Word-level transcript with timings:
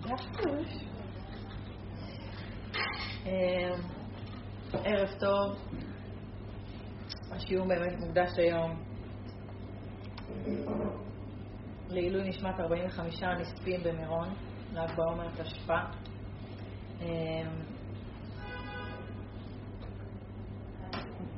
דפוש. 0.00 0.84
אמ, 3.26 3.80
ערב 4.84 5.08
טוב. 5.20 5.56
השיעור 7.32 7.66
באמת 7.68 8.00
מוקדש 8.00 8.30
היום 8.38 8.82
לעילוי 11.88 12.28
נשמת 12.28 12.60
45 12.60 13.22
נספים 13.22 13.80
במירון, 13.84 14.28
ל"ג 14.72 14.96
בעומר 14.96 15.28
תשפ"א. 15.42 15.74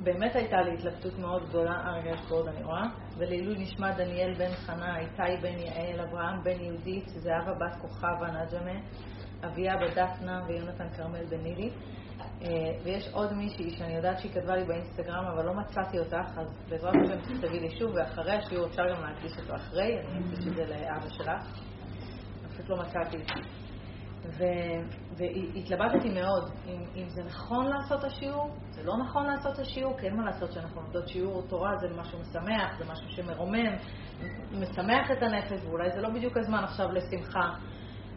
באמת 0.07 0.37
הייתה 0.37 0.57
לי 0.63 0.75
התלבטות 0.75 1.19
מאוד 1.19 1.49
גדולה, 1.49 1.73
אה 1.73 2.09
יש 2.09 2.21
פה 2.29 2.35
עוד 2.35 2.49
אני 2.49 2.65
רואה, 2.65 2.83
ולעילוי 3.19 3.57
נשמת 3.59 3.97
דניאל 3.97 4.35
בן 4.35 4.53
חנה, 4.55 4.99
איתי 4.99 5.43
בן 5.43 5.59
יעל, 5.59 6.01
אברהם 6.01 6.43
בן 6.43 6.61
יהודית, 6.61 7.09
זהבה 7.09 7.53
בת 7.55 7.77
כוכבה 7.81 8.27
נג'מה, 8.31 8.81
אביה 9.45 9.77
בת 9.77 9.99
דפנה 9.99 10.45
ויונתן 10.49 10.89
כרמל 10.97 11.25
בן 11.25 11.41
נילי. 11.41 11.71
אה, 12.43 12.49
ויש 12.85 13.09
עוד 13.13 13.33
מישהי 13.33 13.71
שאני 13.71 13.95
יודעת 13.97 14.19
שהיא 14.19 14.33
כתבה 14.33 14.57
לי 14.57 14.65
באינסטגרם, 14.65 15.25
אבל 15.25 15.47
לא 15.47 15.55
מצאתי 15.55 15.99
אותך, 15.99 16.39
אז 16.39 16.47
בעזרת 16.69 16.95
השם 17.05 17.21
תכתבי 17.21 17.61
לי 17.61 17.79
שוב, 17.79 17.91
ואחרי 17.95 18.33
השיעור 18.33 18.67
אפשר 18.67 18.83
גם 18.95 19.03
להקדיש 19.03 19.33
אותו 19.39 19.55
אחרי, 19.57 19.99
אני 20.01 20.19
אקדיש 20.19 20.47
את 20.47 20.55
זה 20.55 20.65
לאבא 20.65 21.09
שלך. 21.09 21.31
פשוט 22.49 22.69
לא 22.69 22.77
מצאתי. 22.77 23.19
והתלבטתי 25.17 26.11
מאוד 26.11 26.51
אם, 26.67 26.83
אם 26.97 27.09
זה 27.09 27.23
נכון 27.25 27.67
לעשות 27.67 27.99
את 27.99 28.05
השיעור, 28.05 28.51
זה 28.71 28.83
לא 28.83 28.97
נכון 28.97 29.27
לעשות 29.27 29.55
את 29.55 29.59
השיעור, 29.59 29.99
כי 29.99 30.07
אין 30.07 30.17
מה 30.17 30.25
לעשות 30.25 30.53
שאנחנו 30.53 30.81
לומדות 30.81 31.09
שיעור 31.09 31.43
תורה, 31.49 31.77
זה 31.77 31.87
משהו 31.97 32.19
משמח, 32.19 32.79
זה 32.79 32.85
משהו 32.93 33.11
שמרומם, 33.11 33.77
משמח 34.53 35.11
את 35.13 35.23
הנפש, 35.23 35.65
ואולי 35.65 35.91
זה 35.91 36.01
לא 36.01 36.09
בדיוק 36.09 36.37
הזמן 36.37 36.65
עכשיו 36.65 36.93
לשמחה. 36.93 37.51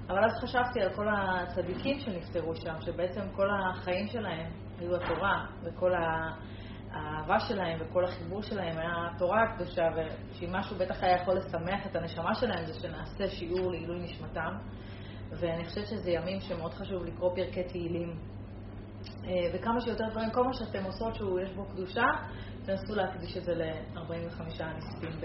אבל 0.09 0.25
אז 0.25 0.31
חשבתי 0.43 0.81
על 0.81 0.89
כל 0.93 1.07
הצדיקים 1.09 1.99
שנפטרו 1.99 2.55
שם, 2.55 2.81
שבעצם 2.81 3.21
כל 3.35 3.47
החיים 3.51 4.07
שלהם 4.07 4.51
היו 4.79 4.95
התורה, 4.95 5.45
וכל 5.63 5.91
האהבה 5.93 7.39
שלהם 7.39 7.79
וכל 7.81 8.05
החיבור 8.05 8.41
שלהם 8.41 8.77
היה 8.77 9.09
התורה 9.15 9.43
הקדושה, 9.43 9.83
ושאם 9.95 10.55
משהו 10.55 10.77
בטח 10.77 11.03
היה 11.03 11.15
יכול 11.15 11.37
לשמח 11.37 11.85
את 11.85 11.95
הנשמה 11.95 12.35
שלהם, 12.35 12.65
זה 12.65 12.73
שנעשה 12.79 13.27
שיעור 13.27 13.71
לעילוי 13.71 13.99
נשמתם. 13.99 14.53
ואני 15.31 15.65
חושבת 15.65 15.87
שזה 15.87 16.11
ימים 16.11 16.41
שמאוד 16.41 16.73
חשוב 16.73 17.05
לקרוא 17.05 17.35
פרקי 17.35 17.63
תהילים. 17.63 18.13
אה, 19.25 19.31
וכמה 19.53 19.81
שיותר 19.81 20.09
דברים, 20.11 20.29
כל 20.31 20.43
מה 20.43 20.53
שאתם 20.53 20.83
עושות 20.83 21.15
שיש 21.15 21.51
בו 21.55 21.65
קדושה, 21.65 22.05
תנסו 22.65 22.95
להקדיש 22.95 23.37
את 23.37 23.43
זה 23.43 23.55
ל-45 23.55 24.63
נספים 24.77 25.21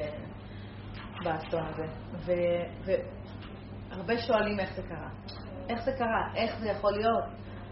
באסון 1.24 1.62
הזה. 1.66 1.84
והרבה 2.84 4.18
שואלים 4.18 4.60
איך 4.60 4.76
זה 4.76 4.82
קרה. 4.82 5.10
איך 5.68 5.84
זה 5.84 5.92
קרה? 5.92 6.34
איך 6.36 6.58
זה 6.58 6.68
יכול 6.68 6.92
להיות? 6.92 7.24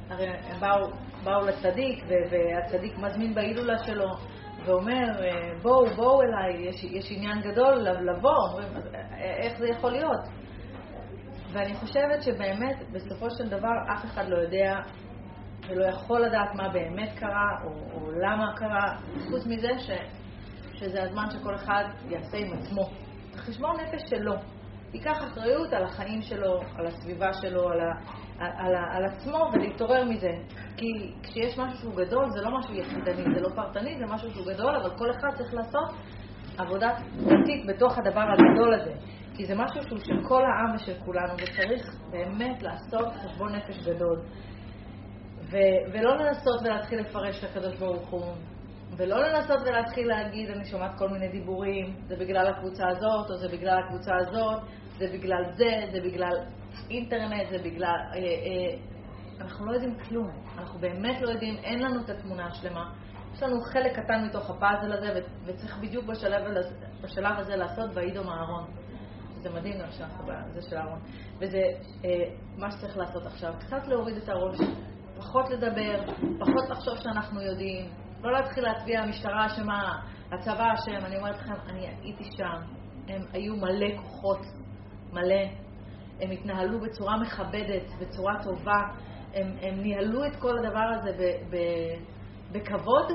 הרי 0.08 0.27
הם 0.28 0.61
באו, 0.61 0.91
באו 1.24 1.46
לצדיק, 1.46 2.05
והצדיק 2.08 2.98
מזמין 2.98 3.34
בהילולה 3.34 3.78
שלו, 3.84 4.08
ואומר, 4.64 5.24
אה, 5.24 5.52
בואו, 5.62 5.86
בואו 5.96 6.22
אליי, 6.22 6.69
יש, 6.69 6.84
יש 6.84 7.11
עניין 7.11 7.41
גדול 7.41 7.74
לבוא, 7.78 8.48
אומרים, 8.48 8.69
אה, 8.94 9.36
איך 9.36 9.58
זה 9.58 9.69
יכול 9.69 9.91
להיות? 9.91 10.20
ואני 11.53 11.75
חושבת 11.75 12.22
שבאמת, 12.22 12.77
בסופו 12.92 13.31
של 13.31 13.48
דבר, 13.48 13.72
אף 13.95 14.05
אחד 14.05 14.28
לא 14.28 14.36
יודע 14.36 14.81
ולא 15.69 15.84
יכול 15.84 16.20
לדעת 16.20 16.55
מה 16.55 16.69
באמת 16.69 17.19
קרה, 17.19 17.50
או, 17.64 17.69
או 17.69 18.11
למה 18.11 18.56
קרה, 18.56 18.97
חוץ 19.31 19.47
מזה 19.47 19.78
ש, 19.78 19.91
שזה 20.75 21.03
הזמן 21.03 21.25
שכל 21.30 21.55
אחד 21.55 21.84
יעשה 22.08 22.36
עם 22.36 22.53
עצמו. 22.53 22.83
את 23.30 23.34
החשבון 23.34 23.77
נפש 23.80 24.03
שלו. 24.11 24.34
ייקח 24.95 25.19
אחריות 25.25 25.73
על 25.73 25.84
החיים 25.84 26.23
שלו, 26.23 26.61
על 26.78 26.86
הסביבה 26.86 27.33
שלו, 27.33 27.69
על, 27.69 27.80
ה, 27.80 27.92
על, 28.39 28.50
על, 28.58 28.75
על 28.91 29.05
עצמו, 29.05 29.50
ולהתעורר 29.53 30.05
מזה. 30.05 30.30
כי 30.77 31.12
כשיש 31.23 31.58
משהו 31.58 31.78
שהוא 31.78 31.97
גדול, 31.97 32.30
זה 32.30 32.41
לא 32.42 32.58
משהו 32.58 32.74
יחידני, 32.74 33.34
זה 33.34 33.40
לא 33.40 33.48
פרטני, 33.55 33.98
זה 33.98 34.05
משהו 34.14 34.30
שהוא 34.30 34.46
גדול, 34.46 34.77
אבל 34.77 34.98
כל 34.98 35.11
אחד 35.11 35.29
צריך 35.36 35.55
לעשות 35.55 35.90
עבודה 36.58 36.90
פרטית 37.24 37.67
בתוך 37.67 37.98
הדבר 37.98 38.20
הגדול 38.20 38.74
הזה. 38.74 38.92
כי 39.35 39.47
זה 39.47 39.55
משהו 39.55 39.83
שהוא 39.83 39.98
של 39.98 40.29
כל 40.29 40.43
העם 40.45 40.75
ושל 40.75 40.95
כולנו, 41.05 41.33
וצריך 41.33 41.95
באמת 42.11 42.63
לעשות 42.63 43.09
חשבון 43.13 43.57
נפש 43.57 43.79
גדול. 43.87 44.23
ו- 45.51 45.93
ולא 45.93 46.17
לנסות 46.17 46.61
ולהתחיל 46.65 47.01
לפרש 47.01 47.45
את 47.45 47.51
הקדוש 47.51 47.77
ברוך 47.77 48.09
הוא, 48.09 48.33
ולא 48.97 49.23
לנסות 49.23 49.61
ולהתחיל 49.67 50.09
להגיד, 50.09 50.51
אני 50.51 50.65
שומעת 50.65 50.98
כל 50.98 51.09
מיני 51.09 51.29
דיבורים, 51.29 51.97
זה 52.07 52.17
בגלל 52.17 52.47
הקבוצה 52.47 52.89
הזאת, 52.89 53.31
או 53.31 53.37
זה 53.37 53.48
בגלל 53.48 53.79
הקבוצה 53.79 54.13
הזאת, 54.17 54.63
זה 54.98 55.07
בגלל 55.13 55.45
זה, 55.57 55.70
זה 55.93 56.01
בגלל 56.01 56.37
אינטרנט, 56.91 57.51
זה 57.51 57.59
בגלל... 57.59 57.97
אה, 58.13 58.19
אה, 58.19 58.79
אנחנו 59.41 59.67
לא 59.67 59.73
יודעים 59.73 59.99
כלום, 60.09 60.31
אנחנו 60.59 60.81
באמת 60.81 61.20
לא 61.23 61.31
יודעים, 61.31 61.57
אין 61.57 61.83
לנו 61.83 62.05
את 62.05 62.11
התמונה 62.11 62.47
השלמה. 62.47 62.91
יש 63.35 63.43
לנו 63.43 63.61
חלק 63.61 63.93
קטן 63.93 64.25
מתוך 64.25 64.51
הפאזל 64.51 64.93
הזה, 64.93 65.20
וצריך 65.45 65.79
בדיוק 65.79 66.05
בשלב, 66.05 66.43
בשלב 67.03 67.39
הזה 67.39 67.57
לעשות 67.57 67.91
וידום 67.95 68.29
אהרון. 68.29 68.82
זה 69.42 69.51
מדהים 69.51 69.79
גם 69.79 69.91
שאנחנו 69.91 70.25
בזה 70.27 70.70
של 70.70 70.77
אהרון. 70.77 70.98
וזה 71.39 71.63
אה, 72.05 72.11
מה 72.57 72.70
שצריך 72.70 72.97
לעשות 72.97 73.27
עכשיו, 73.27 73.53
קצת 73.58 73.86
להוריד 73.86 74.17
את 74.17 74.29
הראש, 74.29 74.58
פחות 75.17 75.51
לדבר, 75.51 76.05
פחות 76.41 76.70
לחשוב 76.70 76.97
שאנחנו 76.97 77.41
יודעים, 77.41 77.91
לא 78.23 78.33
להתחיל 78.33 78.64
להצביע 78.64 79.01
המשטרה 79.01 79.47
אשמה, 79.47 80.02
הצבא 80.33 80.75
אשם, 80.75 81.07
אני 81.07 81.17
אומרת 81.17 81.36
לכם, 81.36 81.55
אני 81.69 81.89
הייתי 81.89 82.25
שם, 82.25 82.63
הם 83.08 83.23
היו 83.33 83.57
מלא 83.57 83.97
כוחות, 83.97 84.41
מלא, 85.13 85.45
הם 86.20 86.31
התנהלו 86.31 86.81
בצורה 86.81 87.20
מכבדת, 87.20 87.91
בצורה 88.01 88.35
טובה, 88.42 88.83
הם, 89.35 89.57
הם 89.61 89.81
ניהלו 89.81 90.25
את 90.25 90.36
כל 90.36 90.58
הדבר 90.58 90.92
הזה 90.98 91.11
ב, 91.13 91.55
ב, 91.57 91.58
בכבוד 92.52 93.13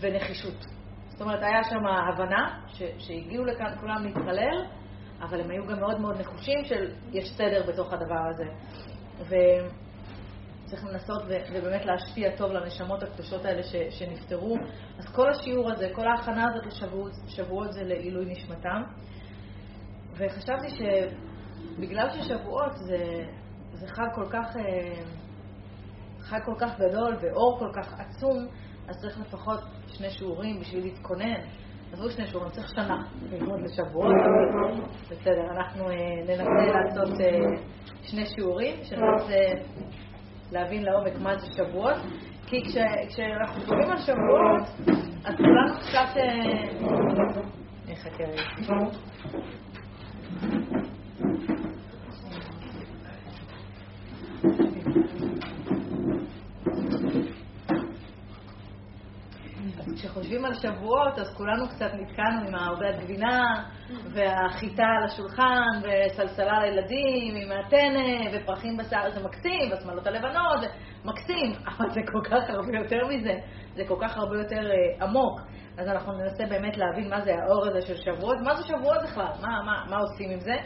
ונחישות. 0.00 0.66
זאת 1.08 1.20
אומרת, 1.20 1.42
היה 1.42 1.64
שם 1.64 1.86
הבנה 1.86 2.60
ש, 2.66 2.82
שהגיעו 2.98 3.44
לכאן 3.44 3.78
כולם 3.80 4.04
להתפלל, 4.04 4.64
אבל 5.20 5.40
הם 5.40 5.50
היו 5.50 5.66
גם 5.66 5.80
מאוד 5.80 6.00
מאוד 6.00 6.20
נחושים 6.20 6.64
של 6.64 6.92
יש 7.12 7.32
סדר 7.36 7.62
בתוך 7.68 7.92
הדבר 7.92 8.28
הזה. 8.34 8.44
וצריך 9.20 10.84
לנסות 10.84 11.22
ו- 11.28 11.52
ובאמת 11.52 11.84
להשפיע 11.84 12.36
טוב 12.36 12.52
לנשמות 12.52 13.02
הקדושות 13.02 13.44
האלה 13.44 13.62
ש- 13.62 13.98
שנפטרו. 13.98 14.56
אז 14.98 15.14
כל 15.14 15.30
השיעור 15.30 15.70
הזה, 15.72 15.90
כל 15.94 16.08
ההכנה 16.08 16.44
הזאת 16.50 16.66
לשבועות, 16.66 17.12
שבועות 17.26 17.72
זה 17.72 17.82
לעילוי 17.84 18.24
נשמתם. 18.24 18.82
וחשבתי 20.12 20.68
שבגלל 20.70 22.08
ששבועות 22.10 22.76
זה, 22.76 23.24
זה 23.72 23.86
חג 23.88 24.06
כל 24.14 24.26
כך, 24.30 24.56
אה, 24.56 25.02
חג 26.20 26.40
כל 26.44 26.54
כך 26.58 26.80
גדול 26.80 27.16
ואור 27.20 27.58
כל 27.58 27.70
כך 27.82 28.00
עצום, 28.00 28.46
אז 28.88 28.96
צריך 29.00 29.20
לפחות 29.20 29.60
שני 29.86 30.10
שיעורים 30.10 30.60
בשביל 30.60 30.84
להתכונן. 30.84 31.40
עזבו 31.92 32.10
שני 32.10 32.26
שיעורים, 32.26 32.50
צריך 32.50 32.68
שנה 32.68 32.96
ללמוד 33.32 33.60
לשבועות. 33.60 34.14
בסדר, 35.10 35.50
אנחנו 35.50 35.90
אה, 35.90 35.96
ננסה 36.26 36.66
לעשות 36.74 37.20
אה, 37.20 37.38
שני 38.02 38.26
שיעורים, 38.26 38.76
שננסה 38.82 39.44
להבין 40.52 40.84
לעומק 40.84 41.18
מה 41.20 41.38
זה 41.38 41.46
שבועות, 41.52 41.96
כי 42.46 42.62
כשאנחנו 43.08 43.66
קוראים 43.66 43.90
על 43.90 43.98
שבועות, 43.98 44.62
אז 45.24 45.34
כולנו 45.36 45.74
קצת... 45.80 46.16
אה, 46.16 46.68
נחכה 47.88 48.24
רגע. 48.24 48.42
כשחושבים 60.08 60.44
על 60.44 60.54
שבועות, 60.54 61.18
אז 61.18 61.34
כולנו 61.36 61.68
קצת 61.68 61.90
נתקענו 61.94 62.48
עם 62.48 62.54
העובדת 62.54 63.00
גבינה, 63.00 63.64
והחיטה 64.14 64.84
על 64.84 65.04
השולחן, 65.04 65.80
וסלסלה 65.82 66.60
לילדים, 66.60 67.36
עם 67.36 67.52
הטנא, 67.52 68.30
ופרחים 68.32 68.76
בשיער, 68.76 69.10
זה 69.10 69.24
מקסים, 69.24 69.70
והשמאלות 69.70 70.06
הלבנות, 70.06 70.60
זה 70.60 70.66
מקסים, 71.04 71.52
אבל 71.68 71.90
זה 71.90 72.00
כל 72.12 72.20
כך 72.30 72.50
הרבה 72.50 72.78
יותר 72.78 73.06
מזה, 73.06 73.34
זה 73.74 73.82
כל 73.88 73.96
כך 74.00 74.16
הרבה 74.16 74.38
יותר 74.38 74.60
uh, 74.60 75.04
עמוק. 75.04 75.40
אז 75.78 75.88
אנחנו 75.88 76.12
ננסה 76.12 76.46
באמת 76.46 76.76
להבין 76.76 77.10
מה 77.10 77.20
זה 77.20 77.30
האור 77.34 77.66
הזה 77.66 77.86
של 77.86 77.96
שבועות, 77.96 78.38
מה 78.44 78.54
זה 78.54 78.62
שבועות 78.62 78.98
בכלל, 79.04 79.32
מה, 79.40 79.62
מה, 79.62 79.84
מה 79.90 79.96
עושים 79.96 80.30
עם 80.30 80.40
זה. 80.40 80.56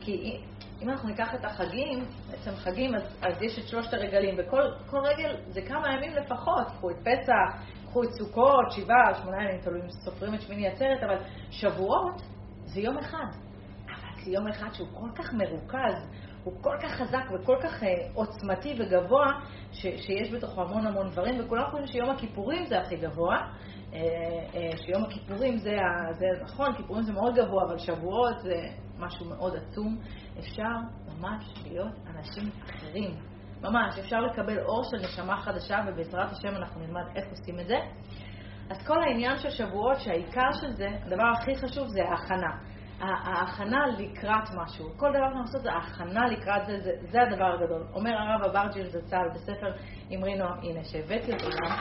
כי 0.00 0.40
אם 0.82 0.90
אנחנו 0.90 1.08
ניקח 1.08 1.34
את 1.34 1.44
החגים, 1.44 2.04
בעצם 2.30 2.50
חגים, 2.56 2.94
אז, 2.94 3.18
אז 3.22 3.42
יש 3.42 3.58
את 3.58 3.68
שלושת 3.68 3.94
הרגלים, 3.94 4.34
וכל 4.38 4.98
רגל 5.04 5.36
זה 5.48 5.60
כמה 5.62 5.92
ימים 5.92 6.12
לפחות, 6.12 6.66
קחו 6.66 6.90
את 6.90 6.96
פסח, 6.96 7.74
קחו 7.94 8.02
את 8.04 8.12
סוכות, 8.12 8.70
שבעה, 8.70 9.14
שמונה 9.22 9.44
ימים, 9.44 9.60
תלוי 9.60 9.80
אם 9.80 9.90
סופרים 9.90 10.34
את 10.34 10.40
שמיני 10.40 10.68
עצרת, 10.68 11.02
אבל 11.02 11.16
שבועות 11.50 12.22
זה 12.64 12.80
יום 12.80 12.98
אחד. 12.98 13.26
אבל 13.86 14.24
זה 14.24 14.30
יום 14.30 14.48
אחד 14.48 14.68
שהוא 14.72 14.88
כל 14.92 15.08
כך 15.14 15.34
מרוכז, 15.34 16.08
הוא 16.44 16.54
כל 16.62 16.76
כך 16.82 16.90
חזק 16.90 17.24
וכל 17.34 17.56
כך 17.62 17.82
uh, 17.82 17.86
עוצמתי 18.14 18.74
וגבוה, 18.78 19.26
ש, 19.72 19.82
שיש 19.82 20.32
בתוכו 20.32 20.62
המון 20.62 20.86
המון 20.86 21.10
דברים, 21.10 21.40
וכולם 21.40 21.64
חושבים 21.70 21.86
שיום 21.86 22.10
הכיפורים 22.10 22.66
זה 22.66 22.78
הכי 22.80 22.96
גבוה, 22.96 23.36
uh, 23.36 23.94
uh, 23.94 24.76
שיום 24.86 25.04
הכיפורים 25.04 25.58
זה, 25.58 25.76
זה 26.18 26.26
נכון, 26.42 26.76
כיפורים 26.76 27.02
זה 27.02 27.12
מאוד 27.12 27.34
גבוה, 27.34 27.64
אבל 27.64 27.78
שבועות 27.78 28.40
זה 28.40 28.68
משהו 28.98 29.26
מאוד 29.26 29.56
עצום. 29.56 29.98
אפשר 30.38 30.76
ממש 31.18 31.44
להיות 31.66 31.92
אנשים 32.16 32.50
אחרים. 32.64 33.33
ממש, 33.64 33.98
אפשר 33.98 34.20
לקבל 34.20 34.58
אור 34.58 34.82
של 34.84 34.96
נשמה 34.96 35.36
חדשה, 35.36 35.78
ובעזרת 35.86 36.32
השם 36.32 36.56
אנחנו 36.56 36.80
נלמד 36.80 37.02
איך 37.16 37.24
עושים 37.30 37.60
את 37.60 37.66
זה. 37.66 37.76
אז 38.70 38.86
כל 38.86 39.02
העניין 39.02 39.38
של 39.38 39.50
שבועות, 39.50 40.00
שהעיקר 40.00 40.52
של 40.60 40.70
זה, 40.70 40.88
הדבר 41.02 41.32
הכי 41.38 41.56
חשוב 41.56 41.88
זה 41.88 42.00
ההכנה. 42.10 42.50
ההכנה 43.00 43.86
לקראת 43.98 44.48
משהו. 44.56 44.88
כל 44.96 45.10
דבר 45.10 45.24
שאנחנו 45.24 45.40
עושים 45.40 45.60
זה 45.60 45.72
ההכנה 45.72 46.26
לקראת 46.26 46.66
זה, 46.66 46.80
זה, 46.80 46.90
זה 47.10 47.22
הדבר 47.22 47.44
הגדול. 47.44 47.86
אומר 47.94 48.10
הרב 48.10 48.42
אברג'יל 48.42 48.86
זצ"ל 48.88 49.28
בספר 49.34 49.72
אמרי 50.14 50.34
נועם, 50.34 50.58
הנה, 50.62 50.84
שהבאתי 50.84 51.32
אותו 51.32 51.46
גם, 51.56 51.76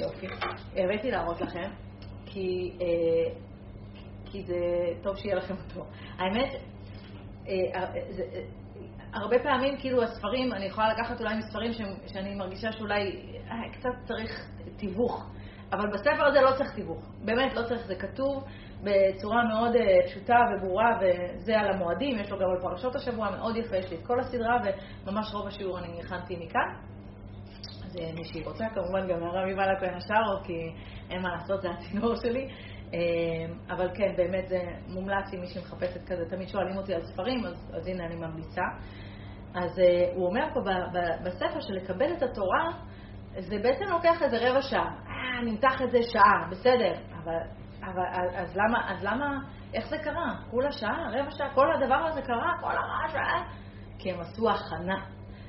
יופי, 0.00 0.26
הבאתי 0.76 1.10
להראות 1.10 1.40
לכם, 1.40 1.70
כי, 2.26 2.76
אה, 2.80 3.34
כי 4.24 4.42
זה 4.42 4.56
טוב 5.02 5.16
שיהיה 5.16 5.34
לכם 5.34 5.54
אותו. 5.68 5.86
האמת, 6.18 6.52
אה, 7.48 7.86
זה, 8.10 8.22
אה, 8.22 8.42
הרבה 9.12 9.38
פעמים, 9.38 9.76
כאילו, 9.76 10.02
הספרים, 10.02 10.52
אני 10.52 10.64
יכולה 10.64 10.92
לקחת 10.92 11.20
אולי 11.20 11.36
מספרים 11.36 11.72
שאני 12.06 12.34
מרגישה 12.34 12.72
שאולי 12.72 13.22
אה, 13.50 13.72
קצת 13.72 13.90
צריך 14.04 14.48
תיווך. 14.76 15.30
אבל 15.72 15.90
בספר 15.92 16.26
הזה 16.26 16.40
לא 16.40 16.50
צריך 16.56 16.74
תיווך, 16.74 17.04
באמת 17.24 17.54
לא 17.54 17.62
צריך, 17.62 17.86
זה 17.86 17.94
כתוב 17.94 18.44
בצורה 18.82 19.44
מאוד 19.44 19.74
uh, 19.74 20.06
פשוטה 20.06 20.36
וברורה, 20.50 20.98
וזה 21.00 21.58
על 21.58 21.70
המועדים, 21.70 22.18
יש 22.18 22.30
לו 22.30 22.38
גם 22.38 22.50
על 22.50 22.60
פרשות 22.62 22.96
השבוע, 22.96 23.30
מאוד 23.30 23.56
יפה, 23.56 23.76
יש 23.76 23.90
לי 23.90 23.96
את 23.96 24.06
כל 24.06 24.20
הסדרה, 24.20 24.56
וממש 25.06 25.34
רוב 25.34 25.46
השיעור 25.46 25.78
אני 25.78 26.00
הכנתי 26.00 26.36
מכאן. 26.36 26.74
אז 27.86 27.96
uh, 27.96 28.00
מי 28.18 28.24
שהיא 28.24 28.44
רוצה, 28.44 28.64
כמובן 28.74 29.08
גם 29.08 29.22
הרב 29.22 29.48
יובל 29.48 29.76
הכהן 29.76 29.94
השארו, 29.94 30.44
כי 30.44 30.72
אין 31.10 31.22
מה 31.22 31.28
לעשות, 31.28 31.62
זה 31.62 31.68
הצינור 31.70 32.14
שלי. 32.16 32.48
Uh, 32.88 33.72
אבל 33.72 33.88
כן, 33.94 34.14
באמת 34.16 34.48
זה 34.48 34.58
מומלץ 34.86 35.34
אם 35.34 35.40
מישהי 35.40 35.60
מחפשת 35.60 36.04
כזה, 36.06 36.24
תמיד 36.30 36.48
שואלים 36.48 36.76
אותי 36.76 36.94
על 36.94 37.02
ספרים, 37.02 37.46
אז, 37.46 37.70
אז 37.74 37.86
הנה 37.86 38.04
אני 38.06 38.14
ממליצה. 38.14 38.62
אז 39.54 39.78
uh, 39.78 40.14
הוא 40.14 40.26
אומר 40.26 40.48
פה 40.54 40.60
בספר 41.24 41.60
שלקבל 41.60 42.12
את 42.12 42.22
התורה, 42.22 42.70
זה 43.38 43.58
בעצם 43.62 43.84
לוקח 43.84 44.22
איזה 44.22 44.50
רבע 44.50 44.62
שעה. 44.62 44.90
אה, 45.08 45.42
נמתח 45.44 45.82
את 45.82 45.90
זה 45.90 45.98
שעה, 46.12 46.48
בסדר, 46.50 46.92
אבל, 47.22 47.38
אבל 47.82 48.02
אז 48.34 48.56
למה, 48.56 48.92
אז 48.92 49.04
למה, 49.04 49.38
איך 49.74 49.88
זה 49.88 49.98
קרה? 49.98 50.34
כולה 50.50 50.72
שעה, 50.72 51.10
רבע 51.12 51.30
שעה, 51.30 51.54
כל 51.54 51.66
הדבר 51.72 51.94
הזה 51.94 52.22
קרה, 52.22 52.52
כל 52.60 52.70
הרעש, 52.70 53.14
אה? 53.14 53.44
כי 53.98 54.12
הם 54.12 54.20
עשו 54.20 54.50
הכנה. 54.50 55.04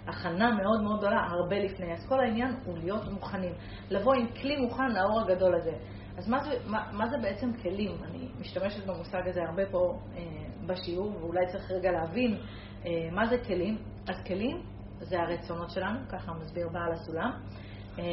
הכנה 0.08 0.52
מאוד 0.52 0.82
מאוד 0.82 1.00
גדולה, 1.00 1.20
הרבה 1.30 1.60
לפני. 1.60 1.94
אז 1.94 2.10
כל 2.10 2.20
העניין 2.20 2.56
הוא 2.66 2.78
להיות 2.78 3.08
מוכנים. 3.12 3.54
לבוא 3.90 4.14
עם 4.14 4.28
כלי 4.42 4.56
מוכן 4.56 4.88
לאור 4.92 5.22
הגדול 5.22 5.56
הזה. 5.56 5.74
אז 6.18 6.30
מה 6.30 6.44
זה, 6.44 6.50
מה, 6.66 6.90
מה 6.92 7.10
זה 7.10 7.18
בעצם 7.18 7.54
כלים? 7.54 7.92
אני 8.04 8.28
משתמשת 8.40 8.86
במושג 8.86 9.28
הזה 9.28 9.44
הרבה 9.44 9.64
פה 9.72 10.00
אה, 10.16 10.22
בשיעור, 10.66 11.16
ואולי 11.22 11.46
צריך 11.52 11.72
רגע 11.72 11.92
להבין 11.92 12.38
אה, 12.86 12.92
מה 13.12 13.26
זה 13.26 13.38
כלים. 13.48 13.78
אז 14.08 14.16
כלים 14.28 14.62
זה 15.00 15.20
הרצונות 15.20 15.70
שלנו, 15.70 16.00
ככה 16.10 16.34
מסביר 16.34 16.70
בעל 16.70 16.92
הסולם. 16.92 17.32
אה, 18.00 18.04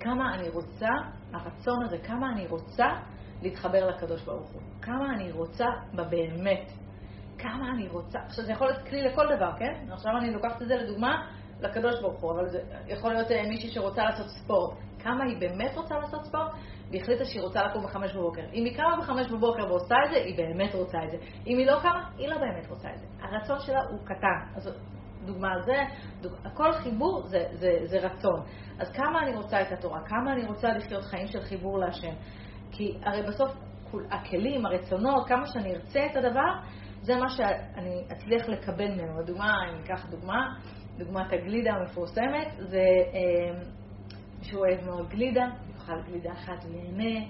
כמה 0.00 0.34
אני 0.34 0.48
רוצה, 0.48 0.88
הרצון 1.32 1.84
הזה, 1.84 1.98
כמה 1.98 2.32
אני 2.32 2.46
רוצה 2.46 2.86
להתחבר 3.42 3.86
לקדוש 3.86 4.22
ברוך 4.22 4.50
הוא. 4.50 4.62
כמה 4.82 5.14
אני 5.14 5.32
רוצה 5.32 5.64
בבאמת. 5.94 6.72
כמה 7.38 7.70
אני 7.74 7.88
רוצה. 7.88 8.18
עכשיו, 8.18 8.44
זה 8.44 8.52
יכול 8.52 8.66
להיות 8.66 8.82
כלי 8.88 9.02
לכל 9.02 9.36
דבר, 9.36 9.50
כן? 9.58 9.92
עכשיו 9.92 10.12
אני 10.18 10.30
לוקחת 10.30 10.62
את 10.62 10.68
זה 10.68 10.76
לדוגמה 10.76 11.26
לקדוש 11.60 12.00
ברוך 12.00 12.20
הוא, 12.20 12.32
אבל 12.32 12.48
זה 12.48 12.60
יכול 12.86 13.12
להיות 13.12 13.30
אה, 13.30 13.48
מישהי 13.48 13.70
שרוצה 13.70 14.04
לעשות 14.04 14.26
ספורט. 14.28 14.74
כמה 15.02 15.24
היא 15.24 15.38
באמת 15.38 15.76
רוצה 15.76 15.94
לעשות 15.98 16.24
ספורט? 16.24 16.52
והיא 16.90 17.02
החליטה 17.02 17.24
שהיא 17.24 17.42
רוצה 17.42 17.62
לקום 17.64 17.84
בחמש 17.84 18.14
בבוקר. 18.14 18.42
אם 18.54 18.64
היא 18.64 18.76
קמה 18.76 18.96
בחמש 19.00 19.30
בבוקר 19.30 19.66
ועושה 19.68 19.94
את 20.06 20.10
זה, 20.10 20.16
היא 20.16 20.36
באמת 20.36 20.74
רוצה 20.74 20.98
את 21.04 21.10
זה. 21.10 21.16
אם 21.46 21.58
היא 21.58 21.66
לא 21.66 21.78
קמה, 21.82 22.10
היא 22.18 22.28
לא 22.28 22.38
באמת 22.38 22.70
רוצה 22.70 22.88
את 22.94 22.98
זה. 22.98 23.06
הרצון 23.20 23.60
שלה 23.60 23.80
הוא 23.90 23.98
קטן. 24.04 24.56
אז 24.56 24.70
דוגמה 25.24 25.52
על 25.52 25.62
זה, 25.62 25.76
דוג... 26.20 26.32
כל 26.54 26.72
חיבור 26.72 27.22
זה, 27.26 27.44
זה, 27.52 27.78
זה 27.84 27.98
רצון. 27.98 28.40
אז 28.78 28.92
כמה 28.92 29.22
אני 29.22 29.36
רוצה 29.36 29.62
את 29.62 29.72
התורה, 29.72 30.00
כמה 30.06 30.32
אני 30.32 30.46
רוצה 30.46 30.68
לחיות 30.68 31.04
חיים 31.04 31.26
של 31.26 31.40
חיבור 31.40 31.78
להשם. 31.78 32.12
כי 32.72 32.98
הרי 33.02 33.22
בסוף 33.22 33.50
הכלים, 34.10 34.66
הרצונות, 34.66 35.28
כמה 35.28 35.46
שאני 35.46 35.74
ארצה 35.74 36.06
את 36.06 36.16
הדבר, 36.16 36.52
זה 37.00 37.16
מה 37.16 37.28
שאני 37.28 38.04
אצליח 38.12 38.48
לקבל 38.48 38.88
ממנו. 38.88 39.20
לדוגמה, 39.20 39.52
אם 39.70 39.76
ניקח 39.76 40.06
דוגמה, 40.10 40.54
דוגמת 40.98 41.32
הגלידה 41.32 41.72
המפורסמת, 41.72 42.48
זה 42.58 42.78
אה, 43.14 43.62
שהוא 44.42 44.66
אוהב 44.66 44.84
מאוד 44.84 45.08
גלידה, 45.08 45.46
יאכל 45.74 46.02
גלידה 46.02 46.32
אחת 46.32 46.64
ויהנה, 46.64 47.26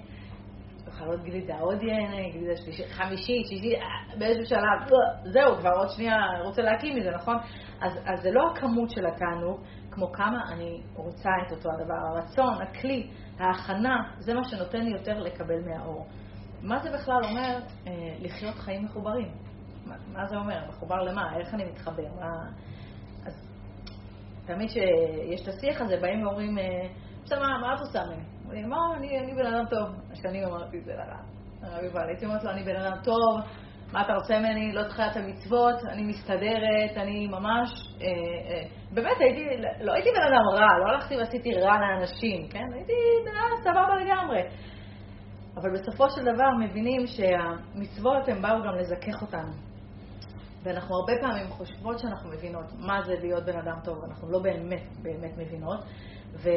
יאכל 0.87 1.05
עוד 1.05 1.23
גלידה, 1.23 1.59
עוד 1.59 1.83
ייהנה, 1.83 2.29
גלידה 2.33 2.57
שלישית, 2.57 2.91
חמישית, 2.91 3.47
שישית, 3.47 3.73
אה, 3.73 4.17
באיזשהו 4.19 4.45
שלב, 4.45 4.89
זהו, 5.23 5.57
כבר 5.59 5.69
עוד 5.69 5.89
שנייה 5.89 6.15
רוצה 6.43 6.61
להקים 6.61 6.95
מזה, 6.95 7.11
נכון? 7.11 7.35
אז, 7.81 7.99
אז 8.05 8.21
זה 8.21 8.31
לא 8.31 8.51
הכמות 8.51 8.89
של 8.89 9.05
התענוג, 9.05 9.61
כמו 9.91 10.11
כמה 10.11 10.37
אני 10.51 10.81
רוצה 10.95 11.29
את 11.47 11.51
אותו 11.51 11.69
הדבר. 11.71 11.93
הרצון, 11.93 12.61
הכלי, 12.61 13.07
ההכנה, 13.39 13.95
זה 14.19 14.33
מה 14.33 14.43
שנותן 14.43 14.79
לי 14.79 14.91
יותר 14.91 15.19
לקבל 15.19 15.69
מהאור. 15.69 16.07
מה 16.61 16.79
זה 16.79 16.89
בכלל 16.91 17.19
אומר 17.23 17.59
אה, 17.87 17.91
לחיות 18.19 18.55
חיים 18.55 18.85
מחוברים? 18.85 19.31
מה, 19.85 19.95
מה 20.13 20.25
זה 20.25 20.35
אומר? 20.37 20.59
מחובר 20.69 21.01
למה? 21.01 21.37
איך 21.37 21.53
אני 21.53 21.63
מתחבר? 21.65 22.07
מה... 22.19 22.49
תמיד 24.45 24.69
שיש 24.69 25.41
את 25.41 25.47
השיח 25.47 25.81
הזה, 25.81 25.97
באים 26.01 26.27
ואומרים, 26.27 26.57
אה, 26.57 26.63
בסדר, 27.23 27.39
מה, 27.39 27.57
מה 27.61 27.75
את 27.75 27.79
עושה 27.79 28.03
ממני? 28.03 28.23
אומרים, 28.43 28.69
מה, 28.69 28.77
אני, 28.97 29.33
בן 29.35 29.45
אדם 29.45 29.65
טוב. 29.69 29.89
השנים 30.11 30.43
אמרתי 30.43 30.77
את 30.77 30.85
זה 30.85 30.91
לרב. 30.91 31.33
הרב 31.61 31.83
יובל, 31.83 32.07
הייתי 32.07 32.25
אומרת 32.25 32.43
לו, 32.43 32.51
אני 32.51 32.63
בן 32.63 32.75
אדם 32.75 32.97
טוב, 33.03 33.39
מה 33.93 34.01
אתה 34.01 34.13
רוצה 34.13 34.39
ממני? 34.39 34.73
לא 34.73 34.83
צריכה 34.83 35.07
את 35.11 35.17
המצוות, 35.17 35.75
אני 35.89 36.03
מסתדרת, 36.03 36.97
אני 36.97 37.27
ממש... 37.27 37.69
אה, 38.01 38.07
אה, 38.07 38.63
באמת, 38.91 39.17
הייתי, 39.19 39.45
לא 39.81 39.93
הייתי 39.93 40.09
בן 40.09 40.33
אדם 40.33 40.47
רע, 40.53 40.77
לא 40.79 40.91
הלכתי 40.91 41.17
ועשיתי 41.17 41.53
רע 41.53 41.77
לאנשים, 41.79 42.47
כן? 42.49 42.73
הייתי 42.73 42.93
בן 43.25 43.31
אדם 43.31 43.63
סבבה 43.63 43.95
לגמרי. 43.95 44.41
אבל 45.55 45.69
בסופו 45.73 46.09
של 46.09 46.21
דבר 46.21 46.49
מבינים 46.59 47.07
שהמצוות 47.07 48.27
הן 48.27 48.41
באו 48.41 48.63
גם 48.63 48.75
לזכך 48.75 49.21
אותנו. 49.21 49.72
ואנחנו 50.63 50.95
הרבה 50.95 51.13
פעמים 51.21 51.47
חושבות 51.47 51.99
שאנחנו 51.99 52.29
מבינות 52.29 52.65
מה 52.79 53.01
זה 53.01 53.13
להיות 53.21 53.45
בן 53.45 53.57
אדם 53.57 53.79
טוב, 53.83 54.03
אנחנו 54.09 54.31
לא 54.31 54.39
באמת 54.39 54.83
באמת 55.01 55.37
מבינות. 55.37 55.79
ו... 56.33 56.49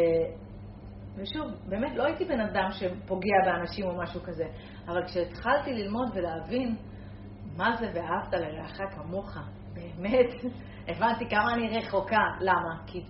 ושוב, 1.16 1.46
באמת 1.68 1.96
לא 1.96 2.04
הייתי 2.04 2.24
בן 2.24 2.40
אדם 2.40 2.68
שפוגע 2.70 3.36
באנשים 3.44 3.86
או 3.86 3.98
משהו 3.98 4.20
כזה, 4.22 4.44
אבל 4.88 5.04
כשהתחלתי 5.06 5.72
ללמוד 5.72 6.08
ולהבין 6.14 6.76
מה 7.56 7.76
זה 7.76 7.86
ואהבת 7.94 8.32
לרעך 8.34 8.80
כמוך? 8.94 9.36
באמת, 9.74 10.30
הבנתי 10.88 11.28
כמה 11.28 11.54
אני 11.54 11.78
רחוקה. 11.78 12.24
למה? 12.40 12.82
כי 12.86 13.04